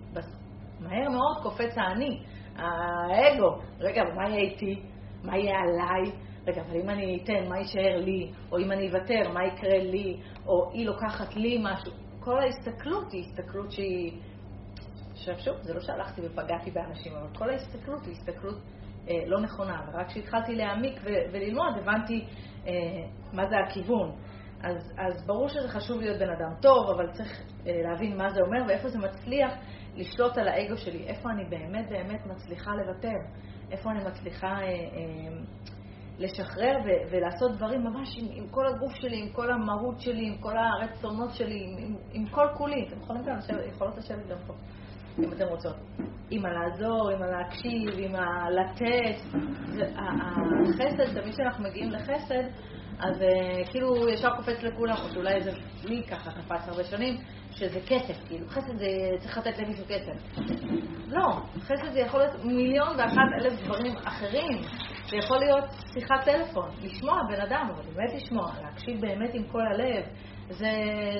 מהר 0.79 1.09
מאוד 1.09 1.43
קופץ 1.43 1.77
האני, 1.77 2.23
האגו. 2.55 3.57
רגע, 3.79 4.01
מה 4.15 4.29
יהיה 4.29 4.39
איתי? 4.39 4.83
מה 5.23 5.37
יהיה 5.37 5.55
עליי? 5.59 6.11
רגע, 6.47 6.61
אבל 6.61 6.81
אם 6.81 6.89
אני 6.89 7.19
אתן, 7.23 7.49
מה 7.49 7.57
יישאר 7.57 7.97
לי? 7.97 8.31
או 8.51 8.57
אם 8.57 8.71
אני 8.71 8.89
אוותר, 8.89 9.31
מה 9.33 9.45
יקרה 9.45 9.77
לי? 9.77 10.19
או 10.45 10.71
היא 10.71 10.85
לוקחת 10.85 11.35
לי 11.35 11.57
משהו. 11.63 11.91
כל 12.19 12.39
ההסתכלות 12.39 13.11
היא 13.11 13.21
הסתכלות 13.21 13.71
שהיא... 13.71 14.11
עכשיו 15.11 15.39
שוב, 15.39 15.55
זה 15.61 15.73
לא 15.73 15.79
שהלכתי 15.79 16.21
ופגעתי 16.23 16.71
באנשים, 16.71 17.15
אבל 17.15 17.37
כל 17.37 17.49
ההסתכלות 17.49 18.05
היא 18.05 18.13
הסתכלות 18.13 18.57
אה, 19.09 19.13
לא 19.25 19.41
נכונה. 19.41 19.81
ורק 19.93 20.07
כשהתחלתי 20.07 20.55
להעמיק 20.55 20.99
וללמוד, 21.05 21.77
הבנתי 21.77 22.25
אה, 22.67 22.71
מה 23.33 23.49
זה 23.49 23.55
הכיוון. 23.67 24.11
אז, 24.61 24.93
אז 24.97 25.25
ברור 25.25 25.47
שזה 25.47 25.69
חשוב 25.69 25.99
להיות 25.99 26.19
בן 26.19 26.29
אדם 26.29 26.51
טוב, 26.61 26.89
אבל 26.89 27.11
צריך 27.11 27.41
אה, 27.67 27.81
להבין 27.83 28.17
מה 28.17 28.29
זה 28.29 28.41
אומר 28.41 28.59
ואיפה 28.67 28.89
זה 28.89 28.99
מצליח 28.99 29.53
לשלוט 29.95 30.37
על 30.37 30.47
האגו 30.47 30.77
שלי, 30.77 31.07
איפה 31.07 31.29
אני 31.29 31.45
באמת 31.45 31.89
באמת 31.89 32.25
מצליחה 32.25 32.71
לוותר, 32.75 33.17
איפה 33.71 33.91
אני 33.91 34.03
מצליחה 34.03 34.47
אה, 34.47 34.63
אה, 34.63 35.37
לשחרר 36.19 36.77
ו- 36.85 37.11
ולעשות 37.11 37.51
דברים 37.51 37.83
ממש 37.83 38.17
עם, 38.17 38.27
עם 38.31 38.47
כל 38.47 38.67
הגוף 38.67 38.93
שלי, 38.95 39.21
עם 39.21 39.29
כל 39.29 39.51
המהות 39.51 39.99
שלי, 39.99 40.27
עם 40.27 40.37
כל 40.37 40.53
הרצונות 40.57 41.29
שלי, 41.33 41.63
עם, 41.63 41.77
עם, 41.77 41.95
עם 42.11 42.27
כל 42.27 42.47
כולי. 42.57 42.87
אתם 42.87 42.99
יכולים 43.01 43.23
גם 43.23 43.37
לשבת, 43.37 43.65
יכולות 43.67 43.97
לשבת 43.97 44.27
גם 44.27 44.37
פה. 44.47 44.53
אם 45.19 45.33
אתם 45.33 45.45
רוצות. 45.45 45.75
עם 46.29 46.45
הלעזור, 46.45 47.09
עם 47.09 47.21
הלהקשיב, 47.23 47.89
עם 47.97 48.15
הלתת. 48.15 49.21
החסד, 49.97 51.21
תמיד 51.21 51.33
כשאנחנו 51.33 51.63
מגיעים 51.63 51.91
לחסד, 51.91 52.43
אז 52.99 53.21
uh, 53.21 53.71
כאילו 53.71 54.09
ישר 54.09 54.29
קופץ 54.35 54.63
לכולם, 54.63 54.95
או 55.03 55.09
שאולי 55.09 55.41
זה 55.41 55.51
לי 55.83 56.03
ככה 56.03 56.31
קפץ 56.31 56.67
הרבה 56.67 56.83
שנים, 56.83 57.17
שזה 57.57 57.79
כסף, 57.87 58.27
כאילו 58.27 58.47
חסד 58.47 58.77
זה 58.77 58.87
צריך 59.19 59.37
לתת 59.37 59.59
למישהו 59.59 59.85
כסף. 59.87 60.41
לא, 61.07 61.25
חסד 61.59 61.91
זה 61.93 61.99
יכול 61.99 62.19
להיות 62.19 62.45
מיליון 62.45 62.87
ואחת 62.97 63.29
אלף 63.41 63.61
דברים 63.65 63.95
אחרים. 64.03 64.57
זה 65.09 65.17
יכול 65.17 65.39
להיות 65.39 65.63
שיחת 65.93 66.25
טלפון, 66.25 66.69
לשמוע 66.81 67.21
בן 67.29 67.41
אדם, 67.41 67.69
אבל 67.75 67.83
באמת 67.95 68.13
לשמוע, 68.15 68.51
להקשיב 68.61 69.01
באמת 69.01 69.33
עם 69.33 69.43
כל 69.43 69.61
הלב. 69.61 70.05
זה, 70.49 70.71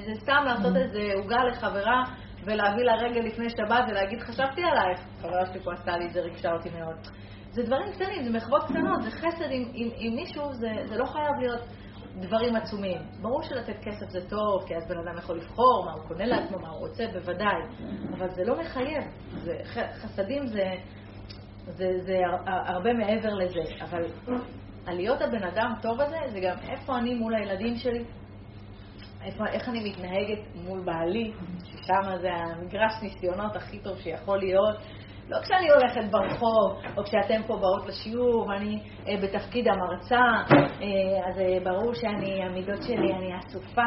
זה 0.06 0.12
סתם 0.22 0.44
לעשות. 0.46 0.76
איזה 0.76 1.14
עוגה 1.16 1.44
לחברה 1.44 2.04
ולהביא 2.44 2.84
לה 2.84 2.94
רגע 2.94 3.22
לפני 3.22 3.50
שבת 3.50 3.86
ולהגיד 3.90 4.20
חשבתי 4.22 4.62
עלייך. 4.64 5.00
חברה 5.22 5.46
שלי 5.46 5.60
פה 5.60 5.74
עשתה 5.74 5.98
לי 5.98 6.06
את 6.06 6.14
זה, 6.14 6.22
ריגשה 6.22 6.52
אותי 6.52 6.70
מאוד. 6.70 6.96
זה 7.52 7.64
דברים 7.64 7.92
קטנים, 7.92 8.24
זה 8.24 8.38
מחוות 8.38 8.64
קטנות, 8.64 9.02
זה 9.04 9.12
חסד 9.12 9.52
עם, 9.52 9.72
עם, 9.74 9.90
עם 9.98 10.16
מישהו, 10.16 10.54
זה, 10.54 10.68
זה 10.86 10.98
לא 10.98 11.06
חייב 11.06 11.36
להיות 11.40 11.62
דברים 12.20 12.56
עצומים. 12.56 13.02
ברור 13.22 13.44
שלתת 13.44 13.80
כסף 13.82 14.10
זה 14.10 14.30
טוב, 14.30 14.68
כי 14.68 14.76
אז 14.76 14.88
בן 14.88 14.98
אדם 14.98 15.18
יכול 15.18 15.38
לבחור 15.38 15.86
מה 15.86 15.92
הוא 15.92 16.04
קונה 16.08 16.26
לעצמו, 16.26 16.60
מה 16.60 16.70
הוא 16.70 16.88
רוצה, 16.88 17.04
בוודאי. 17.14 17.62
אבל 18.18 18.30
זה 18.30 18.44
לא 18.44 18.60
מחייב. 18.62 19.04
זה, 19.44 19.58
חסדים 19.74 20.48
זה, 20.48 20.76
זה, 21.66 21.90
זה 22.06 22.18
הרבה 22.46 22.94
מעבר 22.94 23.34
לזה. 23.34 23.84
אבל 23.84 24.06
להיות 24.88 25.22
הבן 25.22 25.44
אדם 25.44 25.74
טוב 25.82 26.02
הזה, 26.02 26.18
זה 26.32 26.40
גם 26.40 26.56
איפה 26.70 26.98
אני 26.98 27.14
מול 27.14 27.36
הילדים 27.36 27.76
שלי, 27.76 28.04
איפה, 29.24 29.48
איך 29.48 29.70
אני 29.70 29.90
מתנהגת 29.90 30.40
מול 30.56 30.84
בעלי, 30.86 31.34
ששם 31.64 32.18
זה 32.22 32.30
המגרש 32.34 32.94
ניסיונות 33.02 33.56
הכי 33.56 33.80
טוב 33.80 33.98
שיכול 33.98 34.40
להיות. 34.40 34.78
לא 35.30 35.38
כשאני 35.42 35.70
הולכת 35.70 36.12
ברחוב, 36.12 36.82
או 36.98 37.04
כשאתם 37.04 37.42
פה 37.48 37.58
באות 37.58 37.88
לשיעור 37.88 38.48
ואני 38.48 38.80
אה, 39.08 39.14
בתפקיד 39.24 39.68
המרצה, 39.68 40.22
אה, 40.56 41.30
אז 41.30 41.40
אה, 41.40 41.58
ברור 41.64 41.94
שאני, 41.94 42.44
המידות 42.44 42.84
שלי, 42.84 43.14
אני 43.14 43.40
אסופה, 43.40 43.82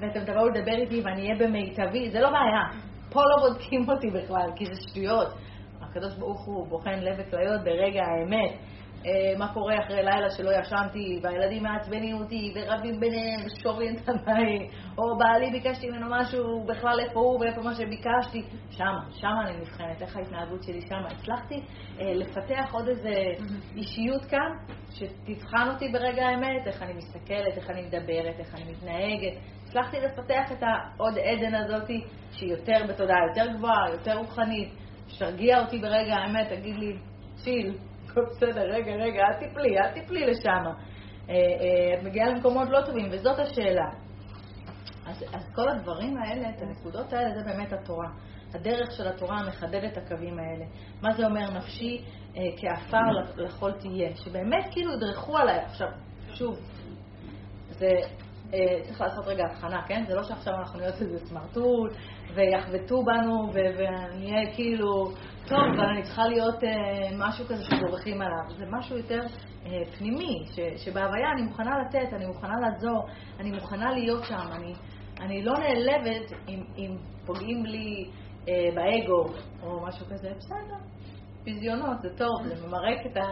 ואתם 0.00 0.24
תבואו 0.24 0.48
לדבר 0.48 0.72
איתי 0.72 1.02
ואני 1.04 1.22
אהיה 1.22 1.34
במיטבי, 1.38 2.10
זה 2.10 2.20
לא 2.20 2.30
בעיה. 2.30 2.90
פה 3.12 3.20
לא 3.20 3.48
בודקים 3.48 3.90
אותי 3.90 4.10
בכלל, 4.10 4.50
כי 4.56 4.66
זה 4.66 4.72
שטויות. 4.74 5.28
הקדוש 5.82 6.14
ברוך 6.14 6.46
הוא 6.46 6.66
בוחן 6.68 6.98
לב 7.00 7.16
וכליות 7.18 7.64
ברגע 7.64 8.02
האמת. 8.04 8.52
אה, 9.06 9.38
מה 9.38 9.54
קורה 9.54 9.74
אחרי 9.84 9.96
לילה 9.96 10.30
שלא 10.30 10.50
ישנתי, 10.50 11.20
והילדים 11.22 11.62
מעצבנים 11.62 12.16
אותי, 12.16 12.54
ורבים 12.54 13.00
ביניהם, 13.00 13.40
ושוברים 13.46 13.96
את 13.96 14.08
הבית, 14.08 14.70
או 14.98 15.18
בעלי 15.18 15.50
ביקשתי 15.50 15.90
ממנו 15.90 16.06
משהו, 16.10 16.64
בכלל 16.66 17.00
איפה 17.00 17.20
הוא 17.20 17.40
ואיפה 17.40 17.60
מה 17.62 17.74
שביקשתי. 17.74 18.42
שמה, 18.70 19.00
שמה 19.12 19.48
אני 19.48 19.60
נבחנת, 19.60 20.02
איך 20.02 20.16
ההתנהגות 20.16 20.62
שלי 20.62 20.80
שמה. 20.80 21.06
הצלחתי 21.06 21.62
אה, 22.00 22.14
לפתח 22.14 22.72
עוד 22.72 22.88
איזה 22.88 23.14
אישיות 23.76 24.24
כאן, 24.24 24.50
שתבחן 24.90 25.70
אותי 25.72 25.88
ברגע 25.88 26.26
האמת, 26.26 26.66
איך 26.66 26.82
אני 26.82 26.92
מסתכלת, 26.92 27.56
איך 27.56 27.70
אני 27.70 27.82
מדברת, 27.82 28.38
איך 28.38 28.54
אני 28.54 28.72
מתנהגת. 28.72 29.38
הצלחתי 29.64 29.96
לפתח 30.00 30.52
את 30.52 30.62
העוד 30.62 31.18
עדן 31.18 31.54
הזאתי, 31.54 32.04
שהיא 32.32 32.50
יותר 32.50 32.78
בתודעה 32.88 33.18
יותר 33.28 33.52
גבוהה, 33.52 33.90
יותר 33.92 34.18
רוחנית, 34.18 34.68
שתרגיע 35.08 35.60
אותי 35.60 35.78
ברגע 35.78 36.14
האמת, 36.14 36.48
תגיד 36.48 36.76
לי, 36.76 36.96
צ'יל. 37.34 37.74
הכל 38.10 38.20
בסדר, 38.30 38.62
רגע, 38.62 38.92
רגע, 38.92 39.22
אל 39.22 39.38
תיפלי, 39.38 39.78
אל 39.78 39.92
תיפלי 39.92 40.26
לשם. 40.26 40.64
אה, 41.28 41.34
אה, 41.34 41.98
את 41.98 42.02
מגיעה 42.02 42.28
למקומות 42.28 42.68
לא 42.70 42.80
טובים, 42.86 43.08
וזאת 43.10 43.38
השאלה. 43.38 43.90
אז, 45.06 45.24
אז 45.32 45.52
כל 45.54 45.68
הדברים 45.68 46.16
האלה, 46.18 46.50
את 46.50 46.62
הנקודות 46.62 47.12
האלה, 47.12 47.30
זה 47.34 47.44
באמת 47.44 47.72
התורה. 47.72 48.08
הדרך 48.54 48.92
של 48.92 49.08
התורה 49.08 49.42
מחדדת 49.48 49.92
את 49.92 49.98
הקווים 49.98 50.38
האלה. 50.38 50.64
מה 51.02 51.12
זה 51.16 51.26
אומר 51.26 51.50
נפשי 51.50 52.04
אה, 52.36 52.42
כעפר 52.56 53.10
לכל 53.36 53.72
תהיה? 53.72 54.16
שבאמת 54.16 54.64
כאילו 54.70 54.92
ידרכו 54.92 55.38
עליי. 55.38 55.58
עכשיו, 55.58 55.88
שוב, 56.34 56.58
זה, 57.70 57.90
אה, 58.54 58.82
צריך 58.82 59.00
לעשות 59.00 59.26
רגע 59.26 59.44
הבחנה, 59.50 59.82
כן? 59.86 60.04
זה 60.08 60.14
לא 60.14 60.22
שעכשיו 60.22 60.54
אנחנו 60.54 60.78
נהיות 60.78 61.02
איזה 61.02 61.18
סמרטוט 61.18 61.92
ויחבטו 62.34 63.02
בנו 63.04 63.52
ונהיה 63.52 64.54
כאילו 64.54 65.10
טוב, 65.48 65.58
אבל 65.74 65.84
אני 65.84 66.02
צריכה 66.02 66.28
להיות 66.28 66.64
אה, 66.64 66.70
משהו 67.18 67.44
כזה 67.44 67.64
שבורחים 67.64 68.22
עליו. 68.22 68.56
זה 68.58 68.64
משהו 68.70 68.96
יותר 68.96 69.20
אה, 69.66 69.70
פנימי, 69.98 70.44
ש, 70.46 70.84
שבהוויה 70.84 71.32
אני 71.32 71.42
מוכנה 71.42 71.70
לתת, 71.78 72.12
אני 72.12 72.26
מוכנה 72.26 72.54
לעזור, 72.60 73.06
אני 73.40 73.50
מוכנה 73.50 73.92
להיות 73.92 74.24
שם. 74.24 74.48
אני, 74.52 74.74
אני 75.20 75.42
לא 75.42 75.52
נעלבת 75.52 76.32
אם, 76.48 76.62
אם 76.76 76.96
פוגעים 77.26 77.66
לי 77.66 78.10
אה, 78.48 78.54
באגו 78.74 79.24
או 79.62 79.86
משהו 79.86 80.06
כזה. 80.06 80.30
בסדר, 80.36 80.76
ביזיונות, 81.44 82.02
זה 82.02 82.08
טוב, 82.16 82.46
זה 82.46 82.66
ממרק 82.66 83.06
את, 83.06 83.16
ה, 83.16 83.26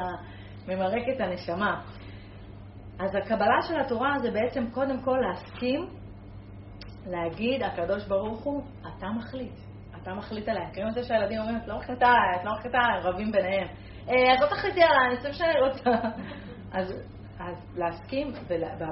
ממרק 0.69 1.03
את 1.17 1.21
הנשמה. 1.21 1.81
אז 3.01 3.15
הקבלה 3.15 3.63
של 3.63 3.81
התורה 3.81 4.19
זה 4.23 4.31
בעצם 4.31 4.71
קודם 4.71 5.03
כל 5.03 5.19
להסכים, 5.23 5.87
להגיד, 7.11 7.63
הקדוש 7.63 8.07
ברוך 8.07 8.45
הוא, 8.45 8.63
אתה 8.81 9.07
מחליט. 9.07 9.55
אתה 10.03 10.15
מחליט 10.15 10.49
עליה. 10.49 10.69
מכירים 10.69 10.89
את 10.89 10.95
זה 10.95 11.03
שהילדים 11.03 11.41
אומרים, 11.41 11.57
את 11.57 11.69
לא 11.69 11.79
מחליטה 11.79 12.07
עליי, 12.07 12.41
את 12.41 12.45
לא 12.45 12.53
מחליטה 12.53 12.79
עליי, 12.79 13.01
רבים 13.01 13.33
ביניהם. 13.33 13.69
אה, 14.09 14.35
את 14.35 14.41
לא 14.41 14.47
תחליטי 14.47 14.83
עליי, 14.83 15.07
אני 15.09 15.17
חושב 15.17 15.33
שאני 15.33 15.61
רוצה. 15.61 15.91
אז, 16.79 16.95
אז 17.41 17.57
להסכים, 17.77 18.33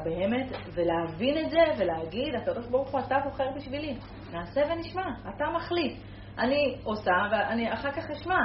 באמת, 0.04 0.46
ולהבין 0.74 1.46
את 1.46 1.50
זה, 1.50 1.58
ולהגיד, 1.78 2.34
הקדוש 2.34 2.66
ברוך 2.66 2.90
הוא, 2.90 3.00
אתה 3.00 3.16
בוחר 3.24 3.50
בשבילי. 3.56 3.96
נעשה 4.32 4.60
ונשמע, 4.70 5.06
אתה 5.34 5.44
מחליט. 5.56 5.98
אני 6.38 6.76
עושה, 6.84 7.12
ואני 7.30 7.72
אחר 7.72 7.92
כך 7.92 8.10
אשמע. 8.10 8.40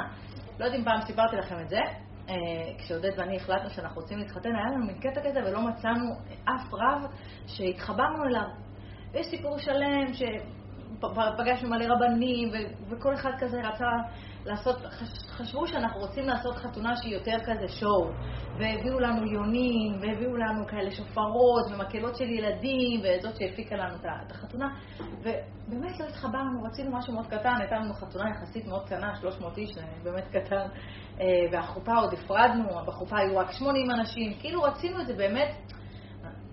לא 0.60 0.66
יודעת 0.66 0.80
אם 0.80 0.86
פעם 0.86 1.02
סיפרתי 1.02 1.36
לכם 1.36 1.60
את 1.60 1.70
זה, 1.70 1.80
אה, 2.30 2.36
כשעודד 2.78 3.12
ואני 3.18 3.38
החלטנו 3.38 3.70
שאנחנו 3.70 4.02
רוצים 4.02 4.18
להתחתן, 4.18 4.56
היה 4.56 4.66
לנו 4.66 4.86
מין 4.86 5.00
קטע 5.00 5.22
כזה 5.30 5.40
ולא 5.40 5.62
מצאנו 5.62 6.06
אף 6.46 6.74
רב 6.74 7.12
שהתחברנו 7.48 8.24
אליו. 8.26 8.48
ויש 9.14 9.28
סיפור 9.28 9.58
שלם 9.58 10.14
ש... 10.14 10.22
פגשנו 11.38 11.70
מלא 11.70 11.86
רבנים, 11.94 12.52
וכל 12.90 13.14
אחד 13.14 13.32
כזה 13.40 13.62
רצה 13.62 13.86
לעשות, 14.46 14.76
חשבו 15.30 15.68
שאנחנו 15.68 16.00
רוצים 16.00 16.26
לעשות 16.26 16.56
חתונה 16.56 16.96
שהיא 16.96 17.14
יותר 17.14 17.38
כזה 17.46 17.68
שואו, 17.68 18.12
והביאו 18.58 19.00
לנו 19.00 19.26
יונים, 19.26 19.94
והביאו 20.02 20.38
לנו 20.38 20.68
כאלה 20.68 20.92
שופרות, 20.92 21.66
ומקהלות 21.72 22.16
של 22.16 22.30
ילדים, 22.30 23.00
וזאת 23.00 23.36
שהפיקה 23.36 23.76
לנו 23.76 23.96
את 24.26 24.32
החתונה, 24.32 24.76
ובאמת 25.20 26.00
לא 26.00 26.06
התחברנו, 26.06 26.64
רצינו 26.64 26.98
משהו 26.98 27.14
מאוד 27.14 27.28
קטן, 27.28 27.56
הייתה 27.60 27.76
לנו 27.76 27.94
חתונה 27.94 28.30
יחסית 28.30 28.68
מאוד 28.68 28.86
קטנה, 28.86 29.16
300 29.16 29.58
איש, 29.58 29.72
באמת 30.04 30.28
קטן, 30.28 30.68
אה, 31.20 31.26
והחופה 31.52 31.96
עוד 31.96 32.14
הפרדנו, 32.14 32.64
בחופה 32.88 33.18
היו 33.18 33.38
רק 33.38 33.52
80 33.52 33.92
אנשים, 33.92 34.34
כאילו 34.40 34.62
רצינו 34.62 35.02
את 35.02 35.08
זה 35.08 35.14
באמת 35.14 35.56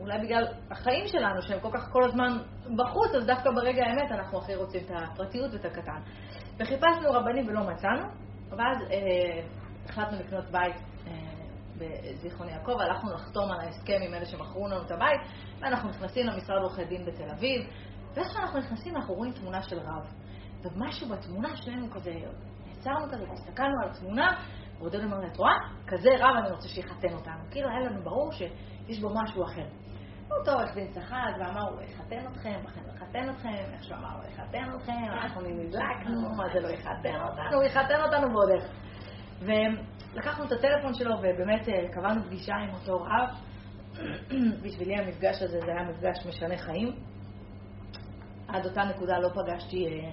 אולי 0.08 0.26
בגלל 0.26 0.46
החיים 0.70 1.06
שלנו, 1.06 1.42
שהם 1.42 1.60
כל 1.60 1.68
כך 1.72 1.88
כל 1.92 2.04
הזמן 2.04 2.38
בחוץ, 2.76 3.14
אז 3.14 3.26
דווקא 3.26 3.50
ברגע 3.50 3.84
האמת 3.84 4.12
אנחנו 4.12 4.38
הכי 4.38 4.54
רוצים 4.54 4.80
את 4.84 4.90
הפרטיות 4.90 5.52
ואת 5.52 5.64
הקטן. 5.64 6.00
וחיפשנו 6.58 7.12
רבנים 7.12 7.48
ולא 7.48 7.60
מצאנו, 7.60 8.04
ואז 8.50 8.78
אה, 8.90 9.42
החלטנו 9.84 10.18
לקנות 10.18 10.44
בית 10.50 10.76
אה, 11.06 11.12
בזיכרון 11.76 12.48
יעקב, 12.48 12.80
הלכנו 12.80 13.12
לחתום 13.12 13.50
על 13.50 13.60
ההסכם 13.60 13.98
עם 14.06 14.14
אלה 14.14 14.26
שמכרו 14.26 14.68
לנו 14.68 14.82
את 14.82 14.90
הבית, 14.90 15.20
ואנחנו 15.60 15.88
נכנסים 15.88 16.26
למשרד 16.26 16.62
עורכי 16.62 16.84
דין 16.84 17.06
בתל 17.06 17.30
אביב, 17.30 17.66
ואיך 18.14 18.32
שאנחנו 18.32 18.58
נכנסים 18.58 18.96
אנחנו 18.96 19.14
רואים 19.14 19.32
תמונה 19.32 19.62
של 19.62 19.78
רב. 19.78 20.06
ומשהו 20.62 21.08
בתמונה 21.08 21.56
שנינו 21.56 21.90
כזה, 21.90 22.12
נעצרנו 22.66 23.12
כזה, 23.12 23.24
הסתכלנו 23.32 23.74
על 23.82 23.90
התמונה, 23.90 24.36
ועודד 24.78 25.04
אומר, 25.04 25.26
את 25.26 25.36
רואה? 25.36 25.54
כזה 25.86 26.10
רב 26.18 26.36
אני 26.44 26.50
רוצה 26.50 26.68
שיחתן 26.68 27.12
אותנו. 27.12 27.50
כאילו 27.50 27.68
היה 27.68 27.80
לנו 27.80 28.02
ברור 28.04 28.32
שיש 28.32 29.00
בו 29.00 29.10
משהו 29.14 29.44
אחר. 29.44 29.66
אותו 30.30 30.52
עורך 30.52 30.74
דין 30.74 30.92
צחק 30.92 31.32
ואמר, 31.40 31.68
הוא 31.70 31.82
יחתן 31.82 32.26
אתכם, 32.32 32.60
לכן 32.64 32.80
הוא 32.84 32.94
יחתן 32.94 33.30
אתכם, 33.30 33.72
איך 33.72 33.84
שהוא 33.84 33.96
אמר, 33.96 34.16
הוא 34.16 34.24
יחתן 34.24 34.74
אתכם, 34.76 35.04
אנחנו 35.22 35.40
נדלקנו, 35.40 36.34
מה 36.36 36.44
זה 36.52 36.60
לא 36.60 36.68
יחתן 36.68 37.20
אותנו, 37.22 37.54
הוא 37.54 37.64
יחתן 37.64 38.00
אותנו 38.02 38.34
ועוד 38.34 38.50
איך. 38.50 38.64
ולקחנו 39.40 40.44
את 40.44 40.52
הטלפון 40.52 40.94
שלו 40.94 41.14
ובאמת 41.18 41.68
אה, 41.68 41.88
קבענו 41.92 42.22
פגישה 42.24 42.54
עם 42.54 42.70
אותו 42.74 43.02
רב. 43.02 43.28
בשבילי 44.62 44.96
המפגש 44.96 45.42
הזה 45.42 45.60
זה 45.60 45.72
היה 45.72 45.84
מפגש 45.84 46.26
משנה 46.26 46.58
חיים. 46.58 46.92
עד 48.48 48.66
אותה 48.66 48.84
נקודה 48.84 49.18
לא 49.18 49.28
פגשתי 49.28 49.86
אה, 49.86 50.10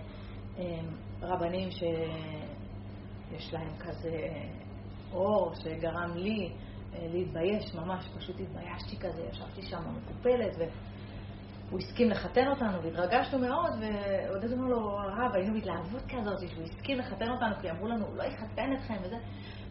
אה, 0.59 0.79
רבנים 1.21 1.69
שיש 1.71 3.53
להם 3.53 3.77
כזה 3.79 4.27
אור 5.13 5.53
שגרם 5.55 6.11
לי 6.15 6.51
להתבייש 7.13 7.75
ממש, 7.75 8.07
פשוט 8.17 8.35
התביישתי 8.39 8.99
כזה, 8.99 9.21
ישבתי 9.31 9.61
שם 9.61 9.77
מקופלת, 9.97 10.55
והוא 11.67 11.79
הסכים 11.79 12.09
לחתן 12.09 12.47
אותנו, 12.47 12.83
והתרגשנו 12.83 13.39
מאוד, 13.39 13.71
ועודד 13.79 14.51
אמר 14.51 14.67
לו, 14.67 14.99
הרב, 14.99 15.31
היינו 15.33 15.53
בהתלהבות 15.53 16.01
כזאת, 16.01 16.49
שהוא 16.49 16.63
הסכים 16.63 16.97
לחתן 16.97 17.31
אותנו, 17.31 17.55
כי 17.61 17.71
אמרו 17.71 17.87
לנו, 17.87 18.05
הוא 18.05 18.17
לא 18.17 18.23
יחתן 18.23 18.73
אתכם 18.73 18.95
וזה. 19.03 19.17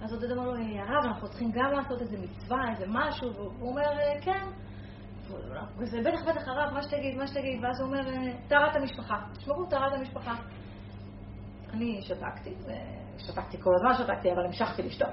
אז 0.03 0.13
עודד 0.13 0.31
אמר 0.31 0.45
לו, 0.45 0.55
הרב, 0.55 1.05
אנחנו 1.05 1.29
צריכים 1.29 1.51
גם 1.51 1.73
לעשות 1.73 2.01
איזה 2.03 2.17
מצווה, 2.19 2.73
איזה 2.73 2.85
משהו, 2.89 3.35
והוא 3.35 3.71
אומר, 3.71 3.91
כן. 4.21 4.47
וזה 5.79 6.01
בטח, 6.01 6.25
בטח, 6.29 6.49
הרב, 6.49 6.75
מה 6.75 6.83
שתגיד, 6.83 7.17
מה 7.17 7.27
שתגיד, 7.27 7.65
ואז 7.65 7.81
הוא 7.81 7.87
אומר, 7.89 8.01
טהרת 8.49 8.77
המשפחה, 8.77 9.15
תשמרו 9.37 9.67
טהרת 9.67 9.93
המשפחה. 9.93 10.35
אני 11.73 12.03
שתקתי, 12.03 12.55
שתקתי 13.19 13.59
כל 13.61 13.71
הזמן 13.75 13.95
שתקתי, 13.95 14.33
אבל 14.33 14.47
המשכתי 14.47 14.83
לשתוק. 14.83 15.11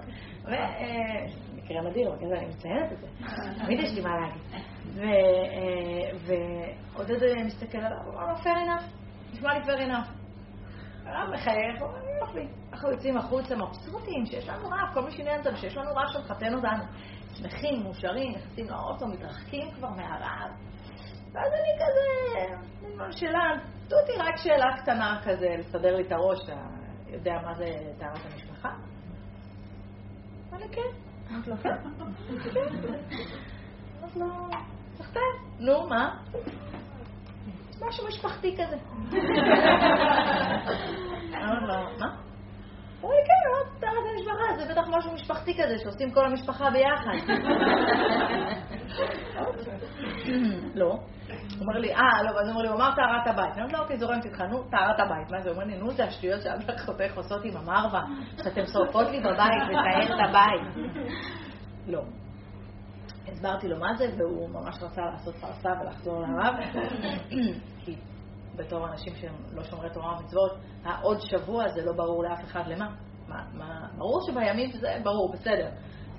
מקרה 1.63 1.81
בגלל 1.81 2.29
זה 2.29 2.37
אני 2.37 2.45
מציינת 2.45 2.91
את 2.91 2.97
זה. 2.97 3.07
תמיד 3.65 3.79
יש 3.79 3.93
לי 3.95 4.01
מה 4.01 4.09
להגיד. 4.19 4.41
ועודד 6.95 7.43
מסתכל 7.45 7.77
עליו, 7.77 7.97
הוא 8.05 8.13
אמר 8.13 8.27
לו, 8.27 8.35
fair 8.35 8.45
enough, 8.45 8.83
נשמע 9.33 9.53
לי 9.53 9.63
fair 9.63 9.79
enough. 9.89 10.09
הרב 11.05 11.29
מחייך, 11.33 11.81
הוא 11.81 11.87
אומר, 11.87 11.99
יופי. 12.21 12.47
אנחנו 12.73 12.91
יוצאים 12.91 13.17
החוצה 13.17 13.55
מבסוטים, 13.55 14.25
שיש 14.25 14.49
לנו 14.49 14.67
רב, 14.67 14.93
כל 14.93 15.01
מי 15.01 15.11
שעניין 15.11 15.39
אותנו, 15.39 15.57
שיש 15.57 15.77
לנו 15.77 15.91
רב 15.91 16.07
שמחתן 16.13 16.53
אותנו. 16.53 16.83
שמחים, 17.33 17.83
מאושרים, 17.83 18.31
נכנסים 18.31 18.69
לאוטו, 18.69 19.07
מתרחקים 19.07 19.71
כבר 19.71 19.89
מהרב. 19.89 20.51
ואז 21.33 21.51
אני 21.53 21.79
כזה, 21.79 23.11
שאלה, 23.11 23.39
תותי 23.87 24.11
רק 24.19 24.37
שאלה 24.37 24.77
קטנה 24.81 25.21
כזה, 25.23 25.55
לסדר 25.59 25.95
לי 25.95 26.03
את 26.03 26.11
הראש, 26.11 26.39
אתה 26.43 26.53
יודע 27.11 27.33
מה 27.45 27.53
זה 27.53 27.65
טהרת 27.99 28.19
המשפחה? 28.31 28.69
אמר 30.49 30.59
לי, 30.59 30.69
כן. 30.75 31.10
אמרתי 31.31 31.49
לו, 31.49 31.55
כן. 31.57 31.69
נו, 35.59 35.87
מה? 35.89 36.15
משהו 37.87 38.07
משפחתי 38.07 38.57
כזה. 38.57 38.77
לו, 41.61 41.75
מה? 41.99 42.15
לי, 43.03 43.17
כן, 43.27 43.49
עוד 43.57 43.67
טהרת 43.79 44.05
המשפחה, 44.13 44.57
זה 44.57 44.73
בטח 44.73 44.87
משהו 44.97 45.13
משפחתי 45.13 45.53
כזה, 45.53 45.77
שעושים 45.83 46.11
כל 46.11 46.25
המשפחה 46.25 46.69
ביחד. 46.69 47.33
לא. 50.81 50.85
הוא 50.85 50.99
אומר 51.61 51.79
לי, 51.79 51.95
אה, 51.95 52.23
לא, 52.23 52.29
ואז 52.29 52.47
הוא 52.47 52.49
אומר 52.49 52.61
לי, 52.61 52.67
הוא 52.67 52.75
אמר 52.77 52.95
טהרת 52.95 53.27
הבית. 53.27 53.53
אני 53.53 53.61
אומרת 53.61 53.73
לו, 53.73 53.79
אוקיי, 53.79 53.97
זורמת 53.97 54.25
איתך, 54.25 54.41
נו, 54.41 54.63
טהרת 54.63 54.99
הבית. 54.99 55.31
מה 55.31 55.41
זה? 55.41 55.49
הוא 55.49 55.55
אומר 55.55 55.67
לי, 55.67 55.77
נו, 55.79 55.91
זה 55.91 56.03
השטויות 56.03 56.41
שאת 56.41 56.59
ואחותך 56.67 57.17
עושות 57.17 57.45
עם 57.45 57.57
המרווה, 57.57 58.01
שאתם 58.43 58.65
שורפות 58.73 59.07
לי 59.07 59.19
בבית 59.19 59.63
לטהר 59.69 60.15
את 60.15 60.29
הבית. 60.29 60.85
לא. 61.87 62.01
הסברתי 63.27 63.67
לו 63.67 63.79
מה 63.79 63.93
זה, 63.97 64.05
והוא 64.17 64.49
ממש 64.49 64.75
רצה 64.81 65.01
לעשות 65.01 65.35
פרסה 65.35 65.69
ולחזור 65.81 66.21
לרב, 66.21 66.55
כי 67.85 67.95
בתור 68.55 68.87
אנשים 68.87 69.13
שהם 69.15 69.33
לא 69.53 69.63
שומרי 69.63 69.89
תורה 69.93 70.17
ומצוות, 70.19 70.51
העוד 70.83 71.17
שבוע 71.19 71.67
זה 71.67 71.85
לא 71.85 71.93
ברור 71.93 72.23
לאף 72.23 72.43
אחד 72.43 72.67
למה. 72.67 72.89
מה, 73.27 73.43
מה, 73.53 73.87
ברור 73.97 74.19
שבימים 74.27 74.71
זה 74.71 74.97
ברור, 75.03 75.33
בסדר. 75.33 75.69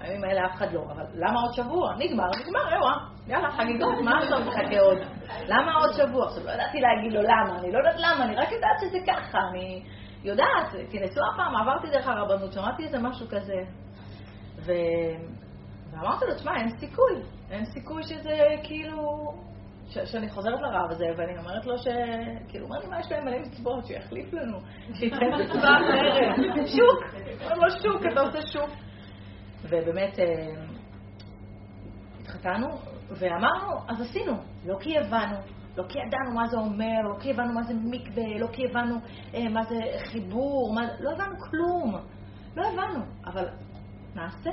בימים 0.03 0.25
האלה 0.25 0.47
אף 0.47 0.55
אחד 0.55 0.73
לא, 0.73 0.81
אבל 0.81 1.05
למה 1.15 1.41
עוד 1.41 1.53
שבוע? 1.55 1.95
נגמר, 1.99 2.31
נגמר, 2.41 2.75
איווה, 2.75 2.95
יאללה, 3.27 3.51
חגיגות, 3.51 3.95
מה 4.05 4.19
עכשיו 4.19 4.41
מחכה 4.41 4.81
עוד? 4.81 4.99
למה 5.47 5.75
עוד 5.75 5.93
שבוע? 5.93 6.27
עכשיו, 6.27 6.45
לא 6.45 6.51
ידעתי 6.51 6.81
להגיד 6.81 7.13
לו 7.13 7.23
למה, 7.23 7.59
אני 7.59 7.73
לא 7.73 7.79
יודעת 7.79 7.97
למה, 7.99 8.25
אני 8.25 8.37
רק 8.37 8.53
יודעת 8.53 8.77
שזה 8.81 8.99
ככה, 9.07 9.39
אני 9.51 9.83
יודעת, 10.25 10.69
כי 10.91 11.01
נשואה 11.01 11.29
פעם, 11.37 11.57
עברתי 11.57 11.91
דרך 11.91 12.09
הרבנות, 12.09 12.53
שמעתי 12.53 12.85
איזה 12.85 12.99
משהו 12.99 13.27
כזה, 13.29 13.63
ו... 14.67 14.73
ואמרתי 15.93 16.25
לו, 16.29 16.35
תשמע, 16.35 16.57
אין 16.57 16.71
סיכוי, 16.79 17.23
אין 17.51 17.65
סיכוי 17.65 18.03
שזה 18.03 18.39
כאילו... 18.63 19.33
ש- 19.89 20.13
שאני 20.13 20.29
חוזרת 20.31 20.61
לרב 20.61 20.91
הזה, 20.91 21.05
ואני 21.17 21.39
אומרת 21.39 21.67
לו 21.67 21.79
ש... 21.79 21.87
כאילו, 22.49 22.67
אומר 22.67 22.79
לי, 22.79 22.87
מה 22.87 23.01
יש 23.01 23.13
להם 23.13 23.25
מלא 23.25 23.39
מצוות, 23.39 23.87
שיחליף 23.87 24.33
לנו, 24.33 24.59
שייתן 24.95 25.17
מצווה 25.41 25.77
אחרת. 25.77 26.67
שוק! 26.67 27.15
אומר 27.45 27.55
לו, 27.55 27.71
שוק, 27.71 28.03
אתה 28.13 28.21
עושה 28.21 28.43
שוק. 28.47 28.71
ובאמת, 29.63 30.19
אה, 30.19 30.55
התחתנו, 32.21 32.69
ואמרנו, 33.11 33.73
אז 33.89 34.01
עשינו. 34.01 34.33
לא 34.67 34.77
כי 34.81 34.99
הבנו, 34.99 35.37
לא 35.77 35.85
כי 35.89 35.99
ידענו 35.99 36.35
מה 36.35 36.47
זה 36.47 36.57
אומר, 36.57 37.03
לא 37.05 37.19
כי 37.21 37.31
הבנו 37.31 37.53
מה 37.53 37.63
זה 37.63 37.75
מקווה, 37.75 38.39
לא 38.39 38.47
כי 38.47 38.63
הבנו 38.71 38.97
אה, 39.35 39.49
מה 39.49 39.65
זה 39.65 39.79
חיבור, 39.99 40.75
מה... 40.75 40.83
לא 41.01 41.11
הבנו 41.13 41.39
כלום. 41.41 41.95
לא 42.57 42.67
הבנו, 42.67 43.05
אבל 43.27 43.49
נעשה 44.15 44.51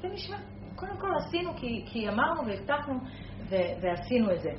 ונשמע. 0.00 0.36
קודם 0.74 0.96
כל 0.96 1.08
עשינו 1.16 1.54
כי, 1.56 1.84
כי 1.86 2.08
אמרנו 2.08 2.46
והבטחנו 2.46 2.94
ועשינו 3.82 4.32
את 4.32 4.40
זה. 4.40 4.50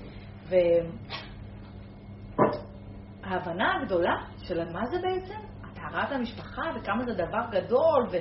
וההבנה 3.24 3.76
הגדולה 3.76 4.16
של 4.44 4.74
מה 4.74 4.86
זה 4.86 4.98
בעצם, 5.02 5.40
טהרת 5.74 6.12
המשפחה 6.12 6.62
וכמה 6.76 7.04
זה 7.04 7.14
דבר 7.14 7.42
גדול, 7.52 8.08
ו- 8.12 8.18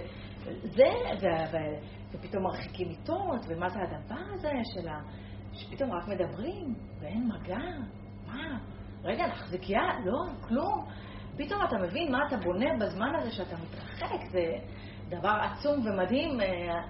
ו- 0.75 1.77
ופתאום 2.13 2.43
מרחיקים 2.43 2.89
מיטות, 2.89 3.41
ומה 3.49 3.69
זה 3.69 3.79
הדבר 3.83 4.21
הזה 4.35 4.51
של 4.75 4.89
ה... 4.89 5.01
שפתאום 5.53 5.93
רק 5.93 6.09
מדברים 6.09 6.75
ואין 7.01 7.29
מגע, 7.29 7.59
מה? 8.27 8.59
רגע, 9.05 9.27
נחזיק 9.27 9.71
יד? 9.71 10.05
לא, 10.05 10.47
כלום. 10.49 10.85
פתאום 11.37 11.61
אתה 11.69 11.77
מבין 11.79 12.13
מה 12.13 12.19
אתה 12.29 12.37
בונה 12.37 12.67
בזמן 12.81 13.15
הזה 13.15 13.31
שאתה 13.31 13.57
מתרחק, 13.57 14.25
זה 14.31 14.59
דבר 15.09 15.39
עצום 15.43 15.87
ומדהים. 15.87 16.41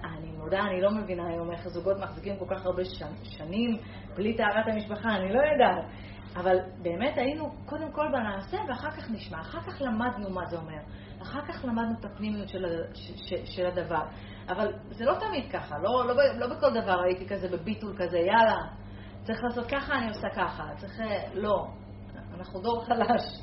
אני 0.03 0.31
מודה, 0.37 0.59
אני 0.59 0.81
לא 0.81 0.91
מבינה 0.91 1.27
היום 1.27 1.51
איך 1.51 1.67
זוגות 1.67 1.97
מחזיקים 1.99 2.37
כל 2.37 2.45
כך 2.55 2.65
הרבה 2.65 2.83
שנים 3.23 3.77
בלי 4.15 4.37
טהרת 4.37 4.67
המשפחה, 4.67 5.15
אני 5.15 5.33
לא 5.33 5.39
יודעת. 5.39 5.85
אבל 6.35 6.57
באמת 6.81 7.17
היינו 7.17 7.49
קודם 7.65 7.91
כל 7.91 8.07
בנעשה 8.11 8.57
ואחר 8.67 8.91
כך 8.91 9.11
נשמע, 9.11 9.41
אחר 9.41 9.61
כך 9.61 9.81
למדנו 9.81 10.29
מה 10.29 10.45
זה 10.45 10.57
אומר, 10.57 10.79
אחר 11.23 11.41
כך 11.47 11.65
למדנו 11.65 11.93
את 11.99 12.05
הפנימיות 12.05 12.49
של, 12.49 12.65
של, 12.93 13.45
של 13.45 13.65
הדבר. 13.65 14.03
אבל 14.49 14.73
זה 14.89 15.05
לא 15.05 15.13
תמיד 15.19 15.51
ככה, 15.51 15.75
לא, 15.77 16.07
לא, 16.07 16.15
לא 16.39 16.55
בכל 16.55 16.81
דבר 16.81 17.01
הייתי 17.05 17.27
כזה 17.27 17.47
בביטול 17.57 17.95
כזה, 17.97 18.17
יאללה, 18.17 18.57
צריך 19.23 19.39
לעשות 19.43 19.65
ככה, 19.71 19.93
אני 19.97 20.07
עושה 20.09 20.29
ככה, 20.35 20.63
צריך... 20.77 20.99
לא, 21.33 21.67
אנחנו 22.37 22.61
דור 22.61 22.85
חלש. 22.85 23.41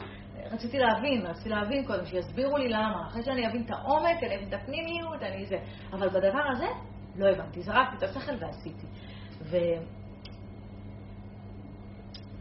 רציתי 0.53 0.79
להבין, 0.79 1.27
רציתי 1.27 1.49
להבין 1.49 1.87
קודם, 1.87 2.07
שיסבירו 2.07 2.57
לי 2.57 2.69
למה. 2.69 3.07
אחרי 3.09 3.23
שאני 3.23 3.47
אבין 3.47 3.63
את 3.63 3.71
העומק, 3.71 4.23
אני 4.23 4.37
אבין 4.37 4.49
את 4.49 4.55
הפנימיות, 4.55 5.23
אני 5.23 5.47
זה. 5.47 5.57
אבל 5.93 6.09
בדבר 6.09 6.43
הזה, 6.53 6.67
לא 7.17 7.29
הבנתי. 7.29 7.63
זרקתי 7.63 7.97
את 7.97 8.03
השכל 8.03 8.33
ועשיתי. 8.41 8.87
ו... 9.43 9.57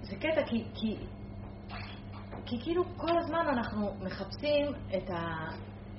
זה 0.02 0.16
קטע, 0.16 0.44
כי, 0.46 0.66
כי, 0.76 0.98
כי 2.50 2.60
כאילו 2.64 2.84
כל 2.98 3.18
הזמן 3.18 3.48
אנחנו 3.48 3.92
מחפשים 4.02 4.74
את, 4.98 5.10
ה, 5.10 5.48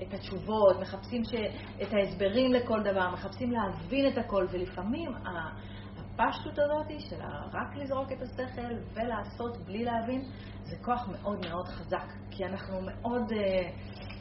את 0.03 0.15
התשובות, 0.15 0.81
מחפשים 0.81 1.25
ש, 1.25 1.35
את 1.83 1.93
ההסברים 1.93 2.53
לכל 2.53 2.83
דבר, 2.83 3.11
מחפשים 3.11 3.51
להבין 3.51 4.13
את 4.13 4.19
הכל, 4.19 4.47
ולפעמים 4.51 5.11
הפשטות 5.15 6.59
הזאת 6.59 7.01
של 7.01 7.17
רק 7.53 7.77
לזרוק 7.77 8.13
את 8.13 8.23
השכל 8.23 8.75
ולעשות 8.95 9.57
בלי 9.57 9.85
להבין, 9.85 10.23
זה 10.65 10.77
כוח 10.85 11.09
מאוד 11.09 11.47
מאוד 11.49 11.69
חזק, 11.69 12.13
כי 12.31 12.45
אנחנו 12.45 12.81
מאוד 12.81 13.31
uh, 13.31 13.37